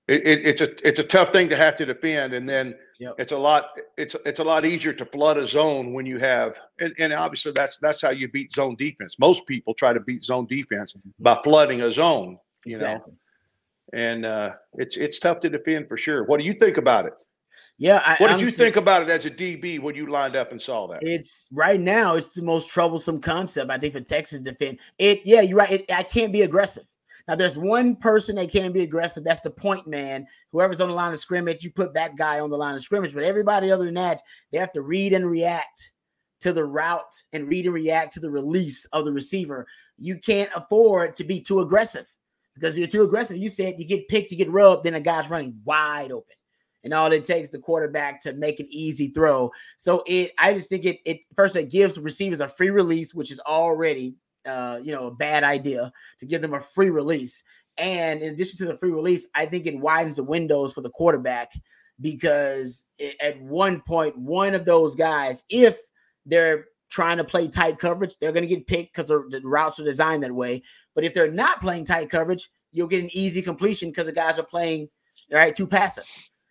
It, 0.08 0.28
it, 0.28 0.46
it's 0.46 0.62
a 0.62 0.88
it's 0.88 1.00
a 1.00 1.04
tough 1.04 1.32
thing 1.32 1.50
to 1.50 1.58
have 1.58 1.78
to 1.78 1.86
defend, 1.86 2.34
and 2.34 2.48
then 2.48 2.76
Yep. 3.04 3.16
It's 3.18 3.32
a 3.34 3.38
lot. 3.38 3.66
It's 3.98 4.16
it's 4.26 4.40
a 4.40 4.44
lot 4.46 4.66
easier 4.66 4.94
to 4.94 5.06
flood 5.06 5.38
a 5.38 5.46
zone 5.46 5.92
when 5.92 6.06
you 6.06 6.20
have, 6.20 6.56
and, 6.80 6.94
and 6.98 7.12
obviously 7.12 7.52
that's 7.52 7.78
that's 7.82 8.02
how 8.02 8.12
you 8.12 8.30
beat 8.30 8.54
zone 8.54 8.78
defense. 8.78 9.18
Most 9.20 9.46
people 9.46 9.74
try 9.74 9.92
to 9.92 10.00
beat 10.00 10.24
zone 10.24 10.46
defense 10.46 10.94
mm-hmm. 10.94 11.10
by 11.22 11.38
flooding 11.44 11.82
a 11.82 11.92
zone. 11.92 12.38
You 12.66 12.74
exactly. 12.74 13.12
know, 13.12 14.00
and 14.00 14.26
uh, 14.26 14.52
it's 14.76 14.96
it's 14.96 15.20
tough 15.20 15.42
to 15.42 15.50
defend 15.50 15.90
for 15.90 15.98
sure. 15.98 16.24
What 16.24 16.40
do 16.40 16.46
you 16.46 16.54
think 16.54 16.78
about 16.78 17.06
it? 17.08 17.14
Yeah. 17.78 18.02
I, 18.06 18.16
what 18.24 18.38
did 18.38 18.42
you 18.42 18.52
think 18.52 18.78
about 18.78 19.02
it 19.02 19.10
as 19.10 19.26
a 19.26 19.32
DB 19.32 19.82
when 19.82 19.96
you 19.96 20.10
lined 20.10 20.38
up 20.38 20.52
and 20.52 20.62
saw 20.62 20.88
that? 20.88 21.00
It's 21.02 21.48
right 21.52 21.82
now. 21.82 22.16
It's 22.16 22.34
the 22.34 22.44
most 22.44 22.70
troublesome 22.70 23.20
concept 23.20 23.70
I 23.70 23.80
think 23.80 23.96
for 23.96 24.02
Texas 24.02 24.40
defense. 24.42 24.80
It. 24.98 25.26
Yeah, 25.26 25.42
you're 25.42 25.58
right. 25.58 25.72
It, 25.72 25.92
I 25.92 26.04
can't 26.04 26.32
be 26.32 26.44
aggressive. 26.44 26.86
Now, 27.28 27.36
there's 27.36 27.58
one 27.58 27.96
person 27.96 28.36
that 28.36 28.52
can 28.52 28.74
be 28.74 28.82
aggressive. 28.82 29.24
That's 29.24 29.40
the 29.40 29.50
point 29.50 29.88
man. 29.88 30.28
Whoever's 30.52 30.82
on 30.82 30.90
the 30.90 30.94
line 30.94 31.14
of 31.14 31.20
scrimmage, 31.20 31.64
you 31.64 31.72
put 31.72 31.94
that 31.94 32.18
guy 32.18 32.42
on 32.42 32.50
the 32.50 32.58
line 32.58 32.76
of 32.76 32.84
scrimmage. 32.84 33.14
But 33.14 33.24
everybody 33.24 33.72
other 33.72 33.86
than 33.86 33.94
that, 33.94 34.22
they 34.52 34.58
have 34.58 34.74
to 34.74 34.82
read 34.82 35.14
and 35.14 35.30
react 35.30 35.92
to 36.42 36.52
the 36.52 36.66
route 36.66 37.16
and 37.32 37.48
read 37.48 37.66
and 37.66 37.74
react 37.74 38.12
to 38.14 38.20
the 38.20 38.30
release 38.30 38.84
of 38.92 39.06
the 39.06 39.14
receiver. 39.14 39.66
You 39.98 40.18
can't 40.18 40.50
afford 40.54 41.16
to 41.16 41.24
be 41.24 41.40
too 41.40 41.62
aggressive 41.62 42.06
because 42.56 42.74
if 42.74 42.80
you're 42.80 42.88
too 42.88 43.04
aggressive, 43.04 43.38
you 43.38 43.48
said 43.48 43.76
you 43.78 43.86
get 43.86 44.10
picked, 44.10 44.32
you 44.32 44.38
get 44.38 44.52
rubbed, 44.52 44.84
then 44.84 44.96
a 44.96 45.00
guy's 45.00 45.30
running 45.30 45.58
wide 45.64 46.12
open. 46.12 46.36
and 46.84 46.94
all 46.94 47.12
it 47.12 47.24
takes 47.24 47.50
the 47.50 47.60
quarterback 47.60 48.20
to 48.22 48.34
make 48.34 48.60
an 48.60 48.68
easy 48.70 49.08
throw. 49.10 49.52
So 49.78 50.04
it, 50.06 50.32
I 50.38 50.54
just 50.54 50.70
think 50.70 50.86
it, 50.86 51.00
it 51.06 51.20
first 51.36 51.56
it 51.56 51.72
gives 51.72 51.98
receivers 51.98 52.42
a 52.42 52.48
free 52.48 52.70
release, 52.70 53.14
which 53.14 53.32
is 53.32 53.40
already, 53.40 54.16
uh, 54.46 54.80
you 54.84 54.92
know, 54.92 55.08
a 55.08 55.12
bad 55.12 55.44
idea 55.44 55.92
to 56.20 56.26
give 56.26 56.42
them 56.42 56.54
a 56.54 56.62
free 56.62 56.90
release. 56.90 57.44
And 57.78 58.22
in 58.22 58.34
addition 58.34 58.58
to 58.60 58.66
the 58.66 58.78
free 58.78 58.92
release, 58.92 59.28
I 59.34 59.46
think 59.46 59.66
it 59.66 59.80
widens 59.80 60.18
the 60.18 60.24
windows 60.24 60.74
for 60.74 60.82
the 60.82 60.90
quarterback 60.90 61.52
because 62.02 62.86
it, 63.00 63.16
at 63.20 63.42
one 63.42 63.82
point, 63.82 64.18
one 64.18 64.54
of 64.54 64.66
those 64.66 64.96
guys, 64.96 65.44
if 65.50 65.78
they're 66.26 66.66
trying 66.90 67.18
to 67.18 67.24
play 67.24 67.48
tight 67.48 67.80
coverage, 67.80 68.18
they're 68.20 68.32
going 68.32 68.48
to 68.48 68.56
get 68.56 68.68
picked 68.68 68.96
because 68.96 69.08
the 69.08 69.42
routes 69.44 69.80
are 69.80 69.84
designed 69.84 70.24
that 70.24 70.32
way. 70.32 70.62
But 70.94 71.04
if 71.04 71.14
they're 71.14 71.32
not 71.32 71.62
playing 71.62 71.86
tight 71.86 72.10
coverage, 72.10 72.50
you'll 72.72 72.88
get 72.88 73.04
an 73.04 73.10
easy 73.14 73.42
completion 73.42 73.90
because 73.90 74.06
the 74.06 74.12
guys 74.12 74.38
are 74.38 74.46
playing 74.46 74.90
right 75.32 75.56
too 75.56 75.68
passive. 75.68 76.04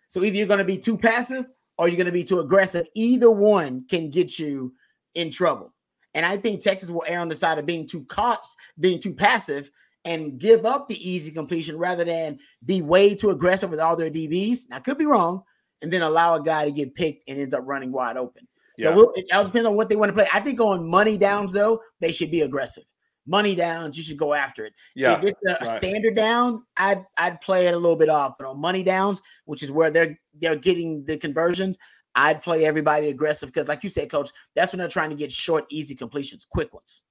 So 0.09 0.23
either 0.23 0.35
you're 0.35 0.47
going 0.47 0.59
to 0.59 0.65
be 0.65 0.77
too 0.77 0.97
passive 0.97 1.45
or 1.77 1.87
you're 1.87 1.97
going 1.97 2.05
to 2.05 2.11
be 2.11 2.23
too 2.23 2.39
aggressive. 2.39 2.87
Either 2.93 3.31
one 3.31 3.85
can 3.87 4.09
get 4.09 4.37
you 4.37 4.73
in 5.15 5.31
trouble. 5.31 5.72
And 6.13 6.25
I 6.25 6.37
think 6.37 6.61
Texas 6.61 6.89
will 6.89 7.03
err 7.07 7.19
on 7.19 7.29
the 7.29 7.35
side 7.35 7.57
of 7.57 7.65
being 7.65 7.87
too 7.87 8.05
caught, 8.05 8.45
being 8.79 8.99
too 8.99 9.13
passive, 9.13 9.71
and 10.05 10.37
give 10.37 10.65
up 10.65 10.87
the 10.87 11.09
easy 11.09 11.31
completion 11.31 11.77
rather 11.77 12.03
than 12.03 12.39
be 12.65 12.81
way 12.81 13.15
too 13.15 13.29
aggressive 13.29 13.69
with 13.69 13.79
all 13.79 13.95
their 13.95 14.11
DBs. 14.11 14.65
I 14.71 14.79
could 14.79 14.97
be 14.97 15.05
wrong, 15.05 15.43
and 15.81 15.91
then 15.91 16.01
allow 16.01 16.35
a 16.35 16.43
guy 16.43 16.65
to 16.65 16.71
get 16.71 16.95
picked 16.95 17.27
and 17.27 17.39
ends 17.39 17.53
up 17.53 17.63
running 17.65 17.91
wide 17.91 18.17
open. 18.17 18.47
So 18.79 18.89
yeah. 18.89 18.95
we'll, 18.95 19.11
it 19.15 19.25
all 19.31 19.45
depends 19.45 19.67
on 19.67 19.75
what 19.75 19.89
they 19.89 19.95
want 19.95 20.09
to 20.09 20.13
play. 20.13 20.27
I 20.33 20.39
think 20.39 20.59
on 20.59 20.87
money 20.87 21.17
downs 21.17 21.51
though, 21.51 21.79
they 21.99 22.11
should 22.11 22.31
be 22.31 22.41
aggressive 22.41 22.83
money 23.25 23.55
downs, 23.55 23.97
you 23.97 24.03
should 24.03 24.17
go 24.17 24.33
after 24.33 24.65
it. 24.65 24.73
Yeah, 24.95 25.17
if 25.17 25.25
it's 25.25 25.39
a, 25.47 25.53
right. 25.53 25.61
a, 25.61 25.77
standard 25.77 26.15
down, 26.15 26.63
I'd 26.77 27.05
I'd 27.17 27.41
play 27.41 27.67
it 27.67 27.73
a 27.73 27.77
little 27.77 27.95
bit 27.95 28.09
off. 28.09 28.33
But 28.37 28.47
on 28.47 28.59
money 28.59 28.83
downs, 28.83 29.21
which 29.45 29.63
is 29.63 29.71
where 29.71 29.91
they're 29.91 30.19
they're 30.39 30.55
getting 30.55 31.05
the 31.05 31.17
conversions, 31.17 31.77
I'd 32.15 32.41
play 32.41 32.65
everybody 32.65 33.09
aggressive 33.09 33.49
because, 33.49 33.67
like 33.67 33.83
you 33.83 33.89
said, 33.89 34.11
coach, 34.11 34.29
that's 34.55 34.71
when 34.71 34.79
they're 34.79 34.87
trying 34.87 35.09
to 35.09 35.15
get 35.15 35.31
short, 35.31 35.65
easy 35.69 35.95
completions, 35.95 36.45
quick 36.49 36.73
ones. 36.73 37.03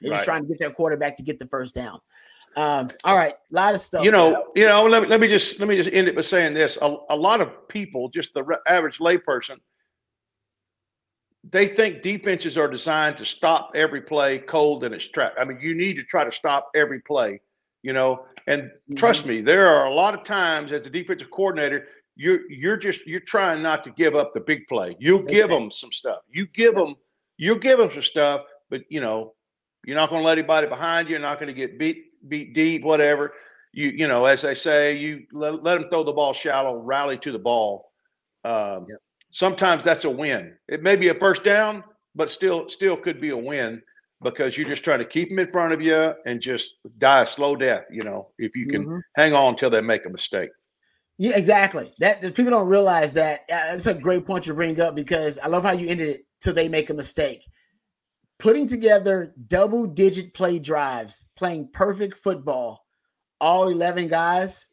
They're 0.00 0.10
right. 0.10 0.18
just 0.18 0.26
trying 0.26 0.42
to 0.42 0.48
get 0.48 0.58
their 0.58 0.70
quarterback 0.70 1.16
to 1.18 1.22
get 1.22 1.38
the 1.38 1.46
first 1.46 1.74
down. 1.74 2.00
Um, 2.56 2.88
all 3.04 3.16
right, 3.16 3.34
a 3.34 3.54
lot 3.54 3.74
of 3.74 3.80
stuff. 3.82 4.04
You 4.04 4.10
know, 4.10 4.46
you 4.54 4.66
know. 4.66 4.84
Let 4.84 5.02
me, 5.02 5.08
let 5.08 5.20
me 5.20 5.28
just 5.28 5.60
let 5.60 5.68
me 5.68 5.76
just 5.76 5.90
end 5.92 6.08
it 6.08 6.14
by 6.14 6.22
saying 6.22 6.54
this: 6.54 6.78
a, 6.80 6.96
a 7.10 7.16
lot 7.16 7.42
of 7.42 7.68
people, 7.68 8.08
just 8.08 8.32
the 8.32 8.44
average 8.66 8.98
layperson, 8.98 9.56
they 11.50 11.68
think 11.68 12.02
defenses 12.02 12.56
are 12.56 12.68
designed 12.68 13.18
to 13.18 13.26
stop 13.26 13.72
every 13.74 14.00
play 14.00 14.38
cold 14.38 14.84
in 14.84 14.94
its 14.94 15.06
track. 15.06 15.32
I 15.38 15.44
mean, 15.44 15.58
you 15.60 15.74
need 15.74 15.96
to 15.96 16.04
try 16.04 16.24
to 16.24 16.32
stop 16.32 16.70
every 16.74 17.00
play, 17.00 17.42
you 17.82 17.92
know. 17.92 18.24
And 18.46 18.62
mm-hmm. 18.62 18.94
trust 18.94 19.26
me, 19.26 19.42
there 19.42 19.68
are 19.68 19.86
a 19.86 19.94
lot 19.94 20.14
of 20.14 20.24
times 20.24 20.72
as 20.72 20.86
a 20.86 20.90
defensive 20.90 21.30
coordinator, 21.30 21.86
you're 22.16 22.50
you're 22.50 22.76
just 22.76 23.06
you're 23.06 23.20
trying 23.20 23.62
not 23.62 23.84
to 23.84 23.90
give 23.90 24.14
up 24.14 24.34
the 24.34 24.40
big 24.40 24.66
play. 24.66 24.96
You'll 24.98 25.22
give 25.22 25.50
them 25.50 25.70
some 25.70 25.92
stuff. 25.92 26.20
You 26.30 26.46
give 26.46 26.74
them 26.74 26.96
you'll 27.36 27.58
give 27.58 27.78
them 27.78 27.90
some 27.92 28.02
stuff, 28.02 28.42
but 28.70 28.82
you 28.88 29.00
know, 29.00 29.34
you're 29.84 29.96
not 29.96 30.10
going 30.10 30.22
to 30.22 30.26
let 30.26 30.38
anybody 30.38 30.66
behind 30.66 31.08
you. 31.08 31.12
You're 31.12 31.20
not 31.20 31.38
going 31.38 31.48
to 31.48 31.54
get 31.54 31.78
beat 31.78 32.04
beat 32.28 32.54
deep, 32.54 32.82
whatever. 32.82 33.34
You 33.72 33.88
you 33.88 34.08
know, 34.08 34.24
as 34.24 34.42
they 34.42 34.54
say, 34.54 34.96
you 34.96 35.26
let, 35.32 35.62
let 35.62 35.78
them 35.78 35.90
throw 35.90 36.04
the 36.04 36.12
ball 36.12 36.32
shallow, 36.32 36.76
rally 36.76 37.18
to 37.18 37.32
the 37.32 37.38
ball. 37.38 37.92
Um, 38.44 38.86
yep 38.88 38.98
sometimes 39.36 39.84
that's 39.84 40.04
a 40.04 40.10
win. 40.10 40.54
It 40.68 40.82
may 40.82 40.96
be 40.96 41.08
a 41.08 41.14
first 41.14 41.44
down, 41.44 41.84
but 42.14 42.30
still 42.30 42.68
still 42.68 42.96
could 42.96 43.20
be 43.20 43.30
a 43.30 43.36
win 43.36 43.82
because 44.22 44.56
you're 44.56 44.68
just 44.68 44.82
trying 44.82 44.98
to 45.00 45.04
keep 45.04 45.28
them 45.28 45.38
in 45.38 45.52
front 45.52 45.74
of 45.74 45.82
you 45.82 46.14
and 46.24 46.40
just 46.40 46.76
die 46.98 47.22
a 47.22 47.26
slow 47.26 47.54
death. 47.54 47.84
You 47.90 48.02
know, 48.02 48.28
if 48.38 48.56
you 48.56 48.66
can 48.66 48.84
mm-hmm. 48.84 48.98
hang 49.14 49.34
on 49.34 49.50
until 49.50 49.70
they 49.70 49.82
make 49.82 50.06
a 50.06 50.10
mistake. 50.10 50.50
Yeah, 51.18 51.36
exactly. 51.36 51.92
That 51.98 52.20
people 52.34 52.50
don't 52.50 52.68
realize 52.68 53.12
that. 53.14 53.42
That's 53.48 53.86
a 53.86 53.94
great 53.94 54.26
point 54.26 54.46
you 54.46 54.54
bring 54.54 54.80
up 54.80 54.94
because 54.94 55.38
I 55.38 55.48
love 55.48 55.64
how 55.64 55.72
you 55.72 55.88
ended 55.88 56.08
it 56.08 56.26
till 56.40 56.54
they 56.54 56.68
make 56.68 56.90
a 56.90 56.94
mistake. 56.94 57.42
Putting 58.38 58.66
together 58.66 59.34
double 59.46 59.86
digit 59.86 60.34
play 60.34 60.58
drives, 60.58 61.24
playing 61.36 61.70
perfect 61.72 62.18
football, 62.18 62.84
all 63.40 63.68
11 63.68 64.08
guys 64.08 64.66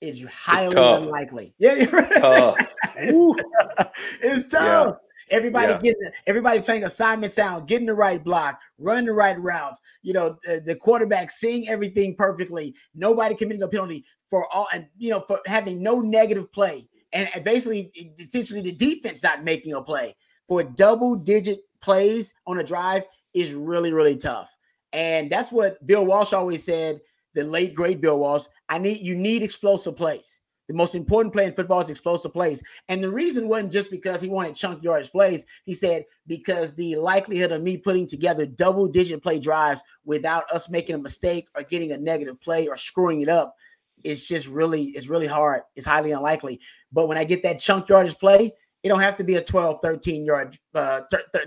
is 0.00 0.24
highly 0.24 0.76
unlikely. 0.76 1.54
Yeah, 1.58 1.84
right. 1.92 2.66
it's, 2.96 3.44
tough. 3.76 3.90
it's 4.20 4.48
tough. 4.48 4.96
Everybody 5.30 5.72
yeah. 5.72 5.78
getting 5.78 6.10
everybody 6.26 6.60
playing 6.60 6.84
assignment 6.84 7.32
sound, 7.32 7.68
getting 7.68 7.86
the 7.86 7.94
right 7.94 8.22
block, 8.22 8.60
running 8.78 9.06
the 9.06 9.12
right 9.12 9.38
routes. 9.40 9.80
You 10.02 10.12
know, 10.12 10.36
the, 10.44 10.62
the 10.64 10.76
quarterback 10.76 11.30
seeing 11.30 11.68
everything 11.68 12.14
perfectly. 12.14 12.74
Nobody 12.94 13.34
committing 13.34 13.62
a 13.62 13.68
penalty 13.68 14.04
for 14.30 14.52
all, 14.52 14.68
and 14.72 14.86
you 14.96 15.10
know, 15.10 15.20
for 15.20 15.40
having 15.46 15.82
no 15.82 16.00
negative 16.00 16.52
play, 16.52 16.88
and, 17.12 17.28
and 17.34 17.44
basically, 17.44 17.92
essentially, 18.18 18.62
the 18.62 18.72
defense 18.72 19.22
not 19.22 19.44
making 19.44 19.72
a 19.72 19.82
play 19.82 20.14
for 20.48 20.62
double 20.62 21.14
digit 21.14 21.60
plays 21.80 22.34
on 22.46 22.58
a 22.58 22.64
drive 22.64 23.04
is 23.34 23.52
really, 23.52 23.92
really 23.92 24.16
tough. 24.16 24.50
And 24.92 25.30
that's 25.30 25.52
what 25.52 25.84
Bill 25.86 26.04
Walsh 26.04 26.32
always 26.32 26.64
said. 26.64 27.00
The 27.34 27.44
late 27.44 27.74
great 27.74 28.00
Bill 28.00 28.18
Walsh. 28.18 28.44
I 28.68 28.78
need 28.78 29.00
you 29.00 29.14
need 29.14 29.42
explosive 29.42 29.96
plays. 29.96 30.40
The 30.68 30.74
most 30.74 30.94
important 30.94 31.32
play 31.32 31.46
in 31.46 31.54
football 31.54 31.80
is 31.80 31.88
explosive 31.88 32.32
plays. 32.32 32.62
And 32.88 33.02
the 33.02 33.10
reason 33.10 33.48
wasn't 33.48 33.72
just 33.72 33.90
because 33.90 34.20
he 34.20 34.28
wanted 34.28 34.54
chunk 34.54 34.82
yardage 34.82 35.10
plays. 35.10 35.46
He 35.64 35.74
said, 35.74 36.04
because 36.26 36.74
the 36.74 36.96
likelihood 36.96 37.52
of 37.52 37.62
me 37.62 37.78
putting 37.78 38.06
together 38.06 38.44
double 38.44 38.86
digit 38.86 39.22
play 39.22 39.38
drives 39.38 39.82
without 40.04 40.48
us 40.50 40.68
making 40.68 40.94
a 40.94 40.98
mistake 40.98 41.48
or 41.54 41.62
getting 41.62 41.92
a 41.92 41.96
negative 41.96 42.40
play 42.40 42.68
or 42.68 42.76
screwing 42.76 43.22
it 43.22 43.30
up 43.30 43.56
is 44.04 44.26
just 44.26 44.46
really, 44.46 44.84
it's 44.90 45.08
really 45.08 45.26
hard. 45.26 45.62
It's 45.74 45.86
highly 45.86 46.12
unlikely. 46.12 46.60
But 46.92 47.08
when 47.08 47.18
I 47.18 47.24
get 47.24 47.42
that 47.44 47.58
chunk 47.58 47.88
yardage 47.88 48.18
play, 48.18 48.52
it 48.82 48.88
don't 48.88 49.00
have 49.00 49.16
to 49.16 49.24
be 49.24 49.36
a 49.36 49.42
12, 49.42 49.80
13 49.82 50.24
yard, 50.24 50.58
uh, 50.74 51.00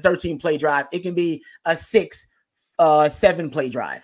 13 0.03 0.39
play 0.39 0.57
drive. 0.57 0.88
It 0.91 0.99
can 0.99 1.13
be 1.13 1.43
a 1.65 1.76
six, 1.76 2.28
uh, 2.80 3.07
seven 3.07 3.51
play 3.51 3.69
drive 3.69 4.03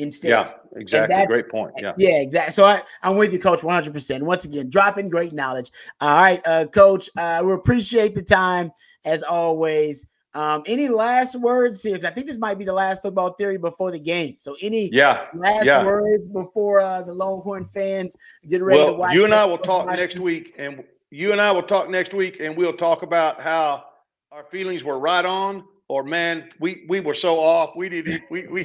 instead. 0.00 0.30
Yeah, 0.30 0.50
exactly. 0.76 1.16
That, 1.16 1.28
great 1.28 1.48
point. 1.48 1.72
Yeah. 1.78 1.92
Yeah, 1.96 2.20
exactly. 2.20 2.52
So 2.52 2.64
I, 2.64 2.82
I'm 3.02 3.16
with 3.16 3.32
you, 3.32 3.38
coach, 3.38 3.60
100%. 3.60 4.22
Once 4.22 4.44
again, 4.44 4.70
dropping 4.70 5.08
great 5.08 5.32
knowledge. 5.32 5.70
All 6.00 6.16
right, 6.16 6.40
uh, 6.44 6.66
coach, 6.66 7.10
uh, 7.16 7.42
we 7.44 7.52
appreciate 7.52 8.14
the 8.14 8.22
time 8.22 8.72
as 9.04 9.22
always. 9.22 10.06
Um, 10.32 10.62
any 10.66 10.88
last 10.88 11.34
words 11.40 11.82
here? 11.82 11.98
I 12.04 12.10
think 12.10 12.28
this 12.28 12.38
might 12.38 12.56
be 12.56 12.64
the 12.64 12.72
last 12.72 13.02
football 13.02 13.32
theory 13.32 13.58
before 13.58 13.90
the 13.90 13.98
game. 13.98 14.36
So, 14.38 14.56
any 14.62 14.88
yeah 14.92 15.26
last 15.34 15.64
yeah. 15.64 15.84
words 15.84 16.24
before 16.28 16.80
uh, 16.80 17.02
the 17.02 17.12
Longhorn 17.12 17.64
fans 17.66 18.16
get 18.48 18.62
ready 18.62 18.78
well, 18.78 18.92
to 18.92 18.98
watch? 18.98 19.14
You 19.14 19.24
and 19.24 19.34
I 19.34 19.44
will 19.44 19.58
talk 19.58 19.86
next 19.88 20.20
week, 20.20 20.54
and 20.56 20.84
you 21.10 21.32
and 21.32 21.40
I 21.40 21.50
will 21.50 21.64
talk 21.64 21.90
next 21.90 22.14
week, 22.14 22.38
and 22.38 22.56
we'll 22.56 22.76
talk 22.76 23.02
about 23.02 23.40
how 23.40 23.86
our 24.30 24.44
feelings 24.44 24.84
were 24.84 25.00
right 25.00 25.24
on, 25.24 25.64
or 25.88 26.04
man, 26.04 26.48
we 26.60 26.84
we 26.88 27.00
were 27.00 27.14
so 27.14 27.36
off. 27.36 27.74
We 27.74 27.88
didn't 27.88 28.22
we 28.30 28.46
we 28.46 28.64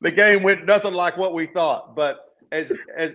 the 0.00 0.10
game 0.10 0.42
went 0.42 0.66
nothing 0.66 0.94
like 0.94 1.16
what 1.16 1.34
we 1.34 1.46
thought. 1.46 1.94
But 1.94 2.20
as 2.52 2.72
as 2.96 3.14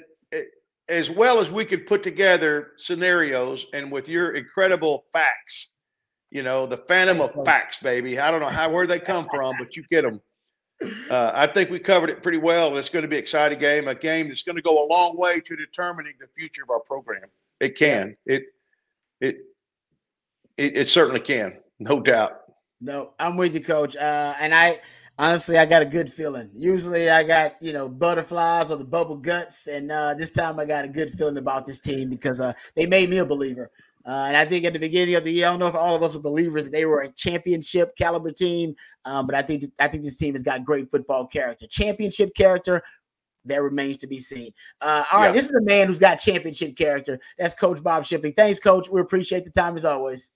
as 0.90 1.10
well 1.10 1.40
as 1.40 1.52
we 1.52 1.66
could 1.66 1.86
put 1.86 2.02
together 2.02 2.72
scenarios, 2.78 3.68
and 3.74 3.92
with 3.92 4.10
your 4.10 4.36
incredible 4.36 5.06
facts, 5.14 5.76
you 6.32 6.42
know, 6.44 6.66
the 6.66 6.78
phantom 6.78 7.22
of 7.22 7.32
facts, 7.46 7.78
baby. 7.78 8.20
I 8.20 8.32
don't 8.32 8.42
know 8.42 8.48
how 8.50 8.72
where 8.72 8.88
they 8.88 9.00
come 9.00 9.28
from, 9.34 9.56
but 9.58 9.76
you 9.76 9.84
get 9.90 10.04
them. 10.04 10.20
Uh, 11.10 11.32
I 11.34 11.46
think 11.48 11.70
we 11.70 11.80
covered 11.80 12.10
it 12.10 12.24
pretty 12.24 12.38
well. 12.38 12.78
It's 12.78 12.90
going 12.90 13.04
to 13.04 13.10
be 13.10 13.18
an 13.18 13.22
exciting 13.22 13.60
game, 13.60 13.88
a 13.88 13.96
game 13.96 14.30
that's 14.30 14.44
going 14.44 14.56
to 14.56 14.62
go 14.62 14.84
a 14.84 14.88
long 14.88 15.18
way 15.18 15.42
to 15.42 15.56
determining 15.56 16.14
the 16.20 16.28
future 16.38 16.64
of 16.64 16.70
our 16.70 16.80
program. 16.80 17.26
It 17.60 17.78
can. 17.78 18.16
It 18.26 18.44
it 19.20 19.38
it, 20.58 20.78
it 20.78 20.90
certainly 20.90 21.20
can, 21.20 21.58
no 21.80 22.00
doubt. 22.00 22.42
No, 22.82 23.12
I'm 23.20 23.36
with 23.36 23.54
you, 23.54 23.64
coach. 23.64 23.96
Uh, 23.96 24.36
and 24.40 24.56
I 24.56 24.80
honestly, 25.20 25.57
I 25.57 25.65
got 25.65 25.82
a 25.82 25.86
good 25.86 26.11
feeling. 26.11 26.49
Usually, 26.53 27.09
I 27.09 27.24
got 27.24 27.61
you 27.61 27.74
know 27.74 27.88
butterflies 27.88 28.72
or 28.72 28.78
the 28.78 28.86
bubble 28.86 29.17
guts, 29.17 29.67
and 29.67 29.91
uh, 29.91 30.15
this 30.15 30.32
time 30.32 30.59
I 30.59 30.65
got 30.65 30.86
a 30.86 30.89
good 30.89 31.11
feeling 31.11 31.38
about 31.38 31.65
this 31.65 31.80
team 31.80 32.09
because 32.09 32.39
uh, 32.39 32.53
they 32.76 32.88
made 32.88 33.09
me 33.09 33.17
a 33.17 33.26
believer. 33.26 33.70
Uh, 34.05 34.26
and 34.28 34.38
I 34.38 34.45
think 34.45 34.65
at 34.65 34.74
the 34.74 34.80
beginning 34.80 35.15
of 35.15 35.26
the 35.26 35.32
year, 35.32 35.47
I 35.47 35.49
don't 35.51 35.59
know 35.59 35.67
if 35.67 35.76
all 35.76 35.95
of 35.95 36.01
us 36.01 36.15
were 36.15 36.22
believers 36.22 36.63
that 36.63 36.72
they 36.72 36.86
were 36.86 37.01
a 37.01 37.11
championship 37.11 37.95
caliber 37.97 38.32
team, 38.32 38.74
um, 39.05 39.28
but 39.28 39.36
I 39.36 39.41
think 39.41 39.65
I 39.78 39.88
think 39.88 40.03
this 40.03 40.17
team 40.17 40.34
has 40.34 40.41
got 40.41 40.65
great 40.65 40.89
football 40.89 41.28
character, 41.28 41.67
championship 41.67 42.34
character. 42.34 42.82
That 43.45 43.61
remains 43.61 43.97
to 43.99 44.07
be 44.07 44.20
seen. 44.20 44.51
Uh, 44.82 45.03
all 45.11 45.20
yeah. 45.20 45.26
right, 45.28 45.34
this 45.34 45.45
is 45.45 45.51
a 45.51 45.61
man 45.61 45.88
who's 45.88 45.97
got 45.97 46.15
championship 46.15 46.76
character. 46.76 47.20
That's 47.38 47.55
Coach 47.55 47.82
Bob 47.82 48.05
Shipley. 48.05 48.32
Thanks, 48.32 48.59
Coach. 48.59 48.89
We 48.89 48.99
appreciate 48.99 49.45
the 49.45 49.51
time 49.51 49.78
as 49.78 49.86
always. 49.86 50.32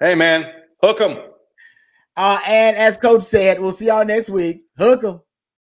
Hey, 0.00 0.14
man, 0.14 0.52
hook 0.82 1.00
'em. 1.00 1.18
Uh, 2.18 2.40
and 2.48 2.76
as 2.76 2.98
Coach 2.98 3.22
said, 3.22 3.60
we'll 3.60 3.70
see 3.70 3.86
y'all 3.86 4.04
next 4.04 4.28
week. 4.28 4.64
Hook 4.76 5.04
'em. 5.04 5.20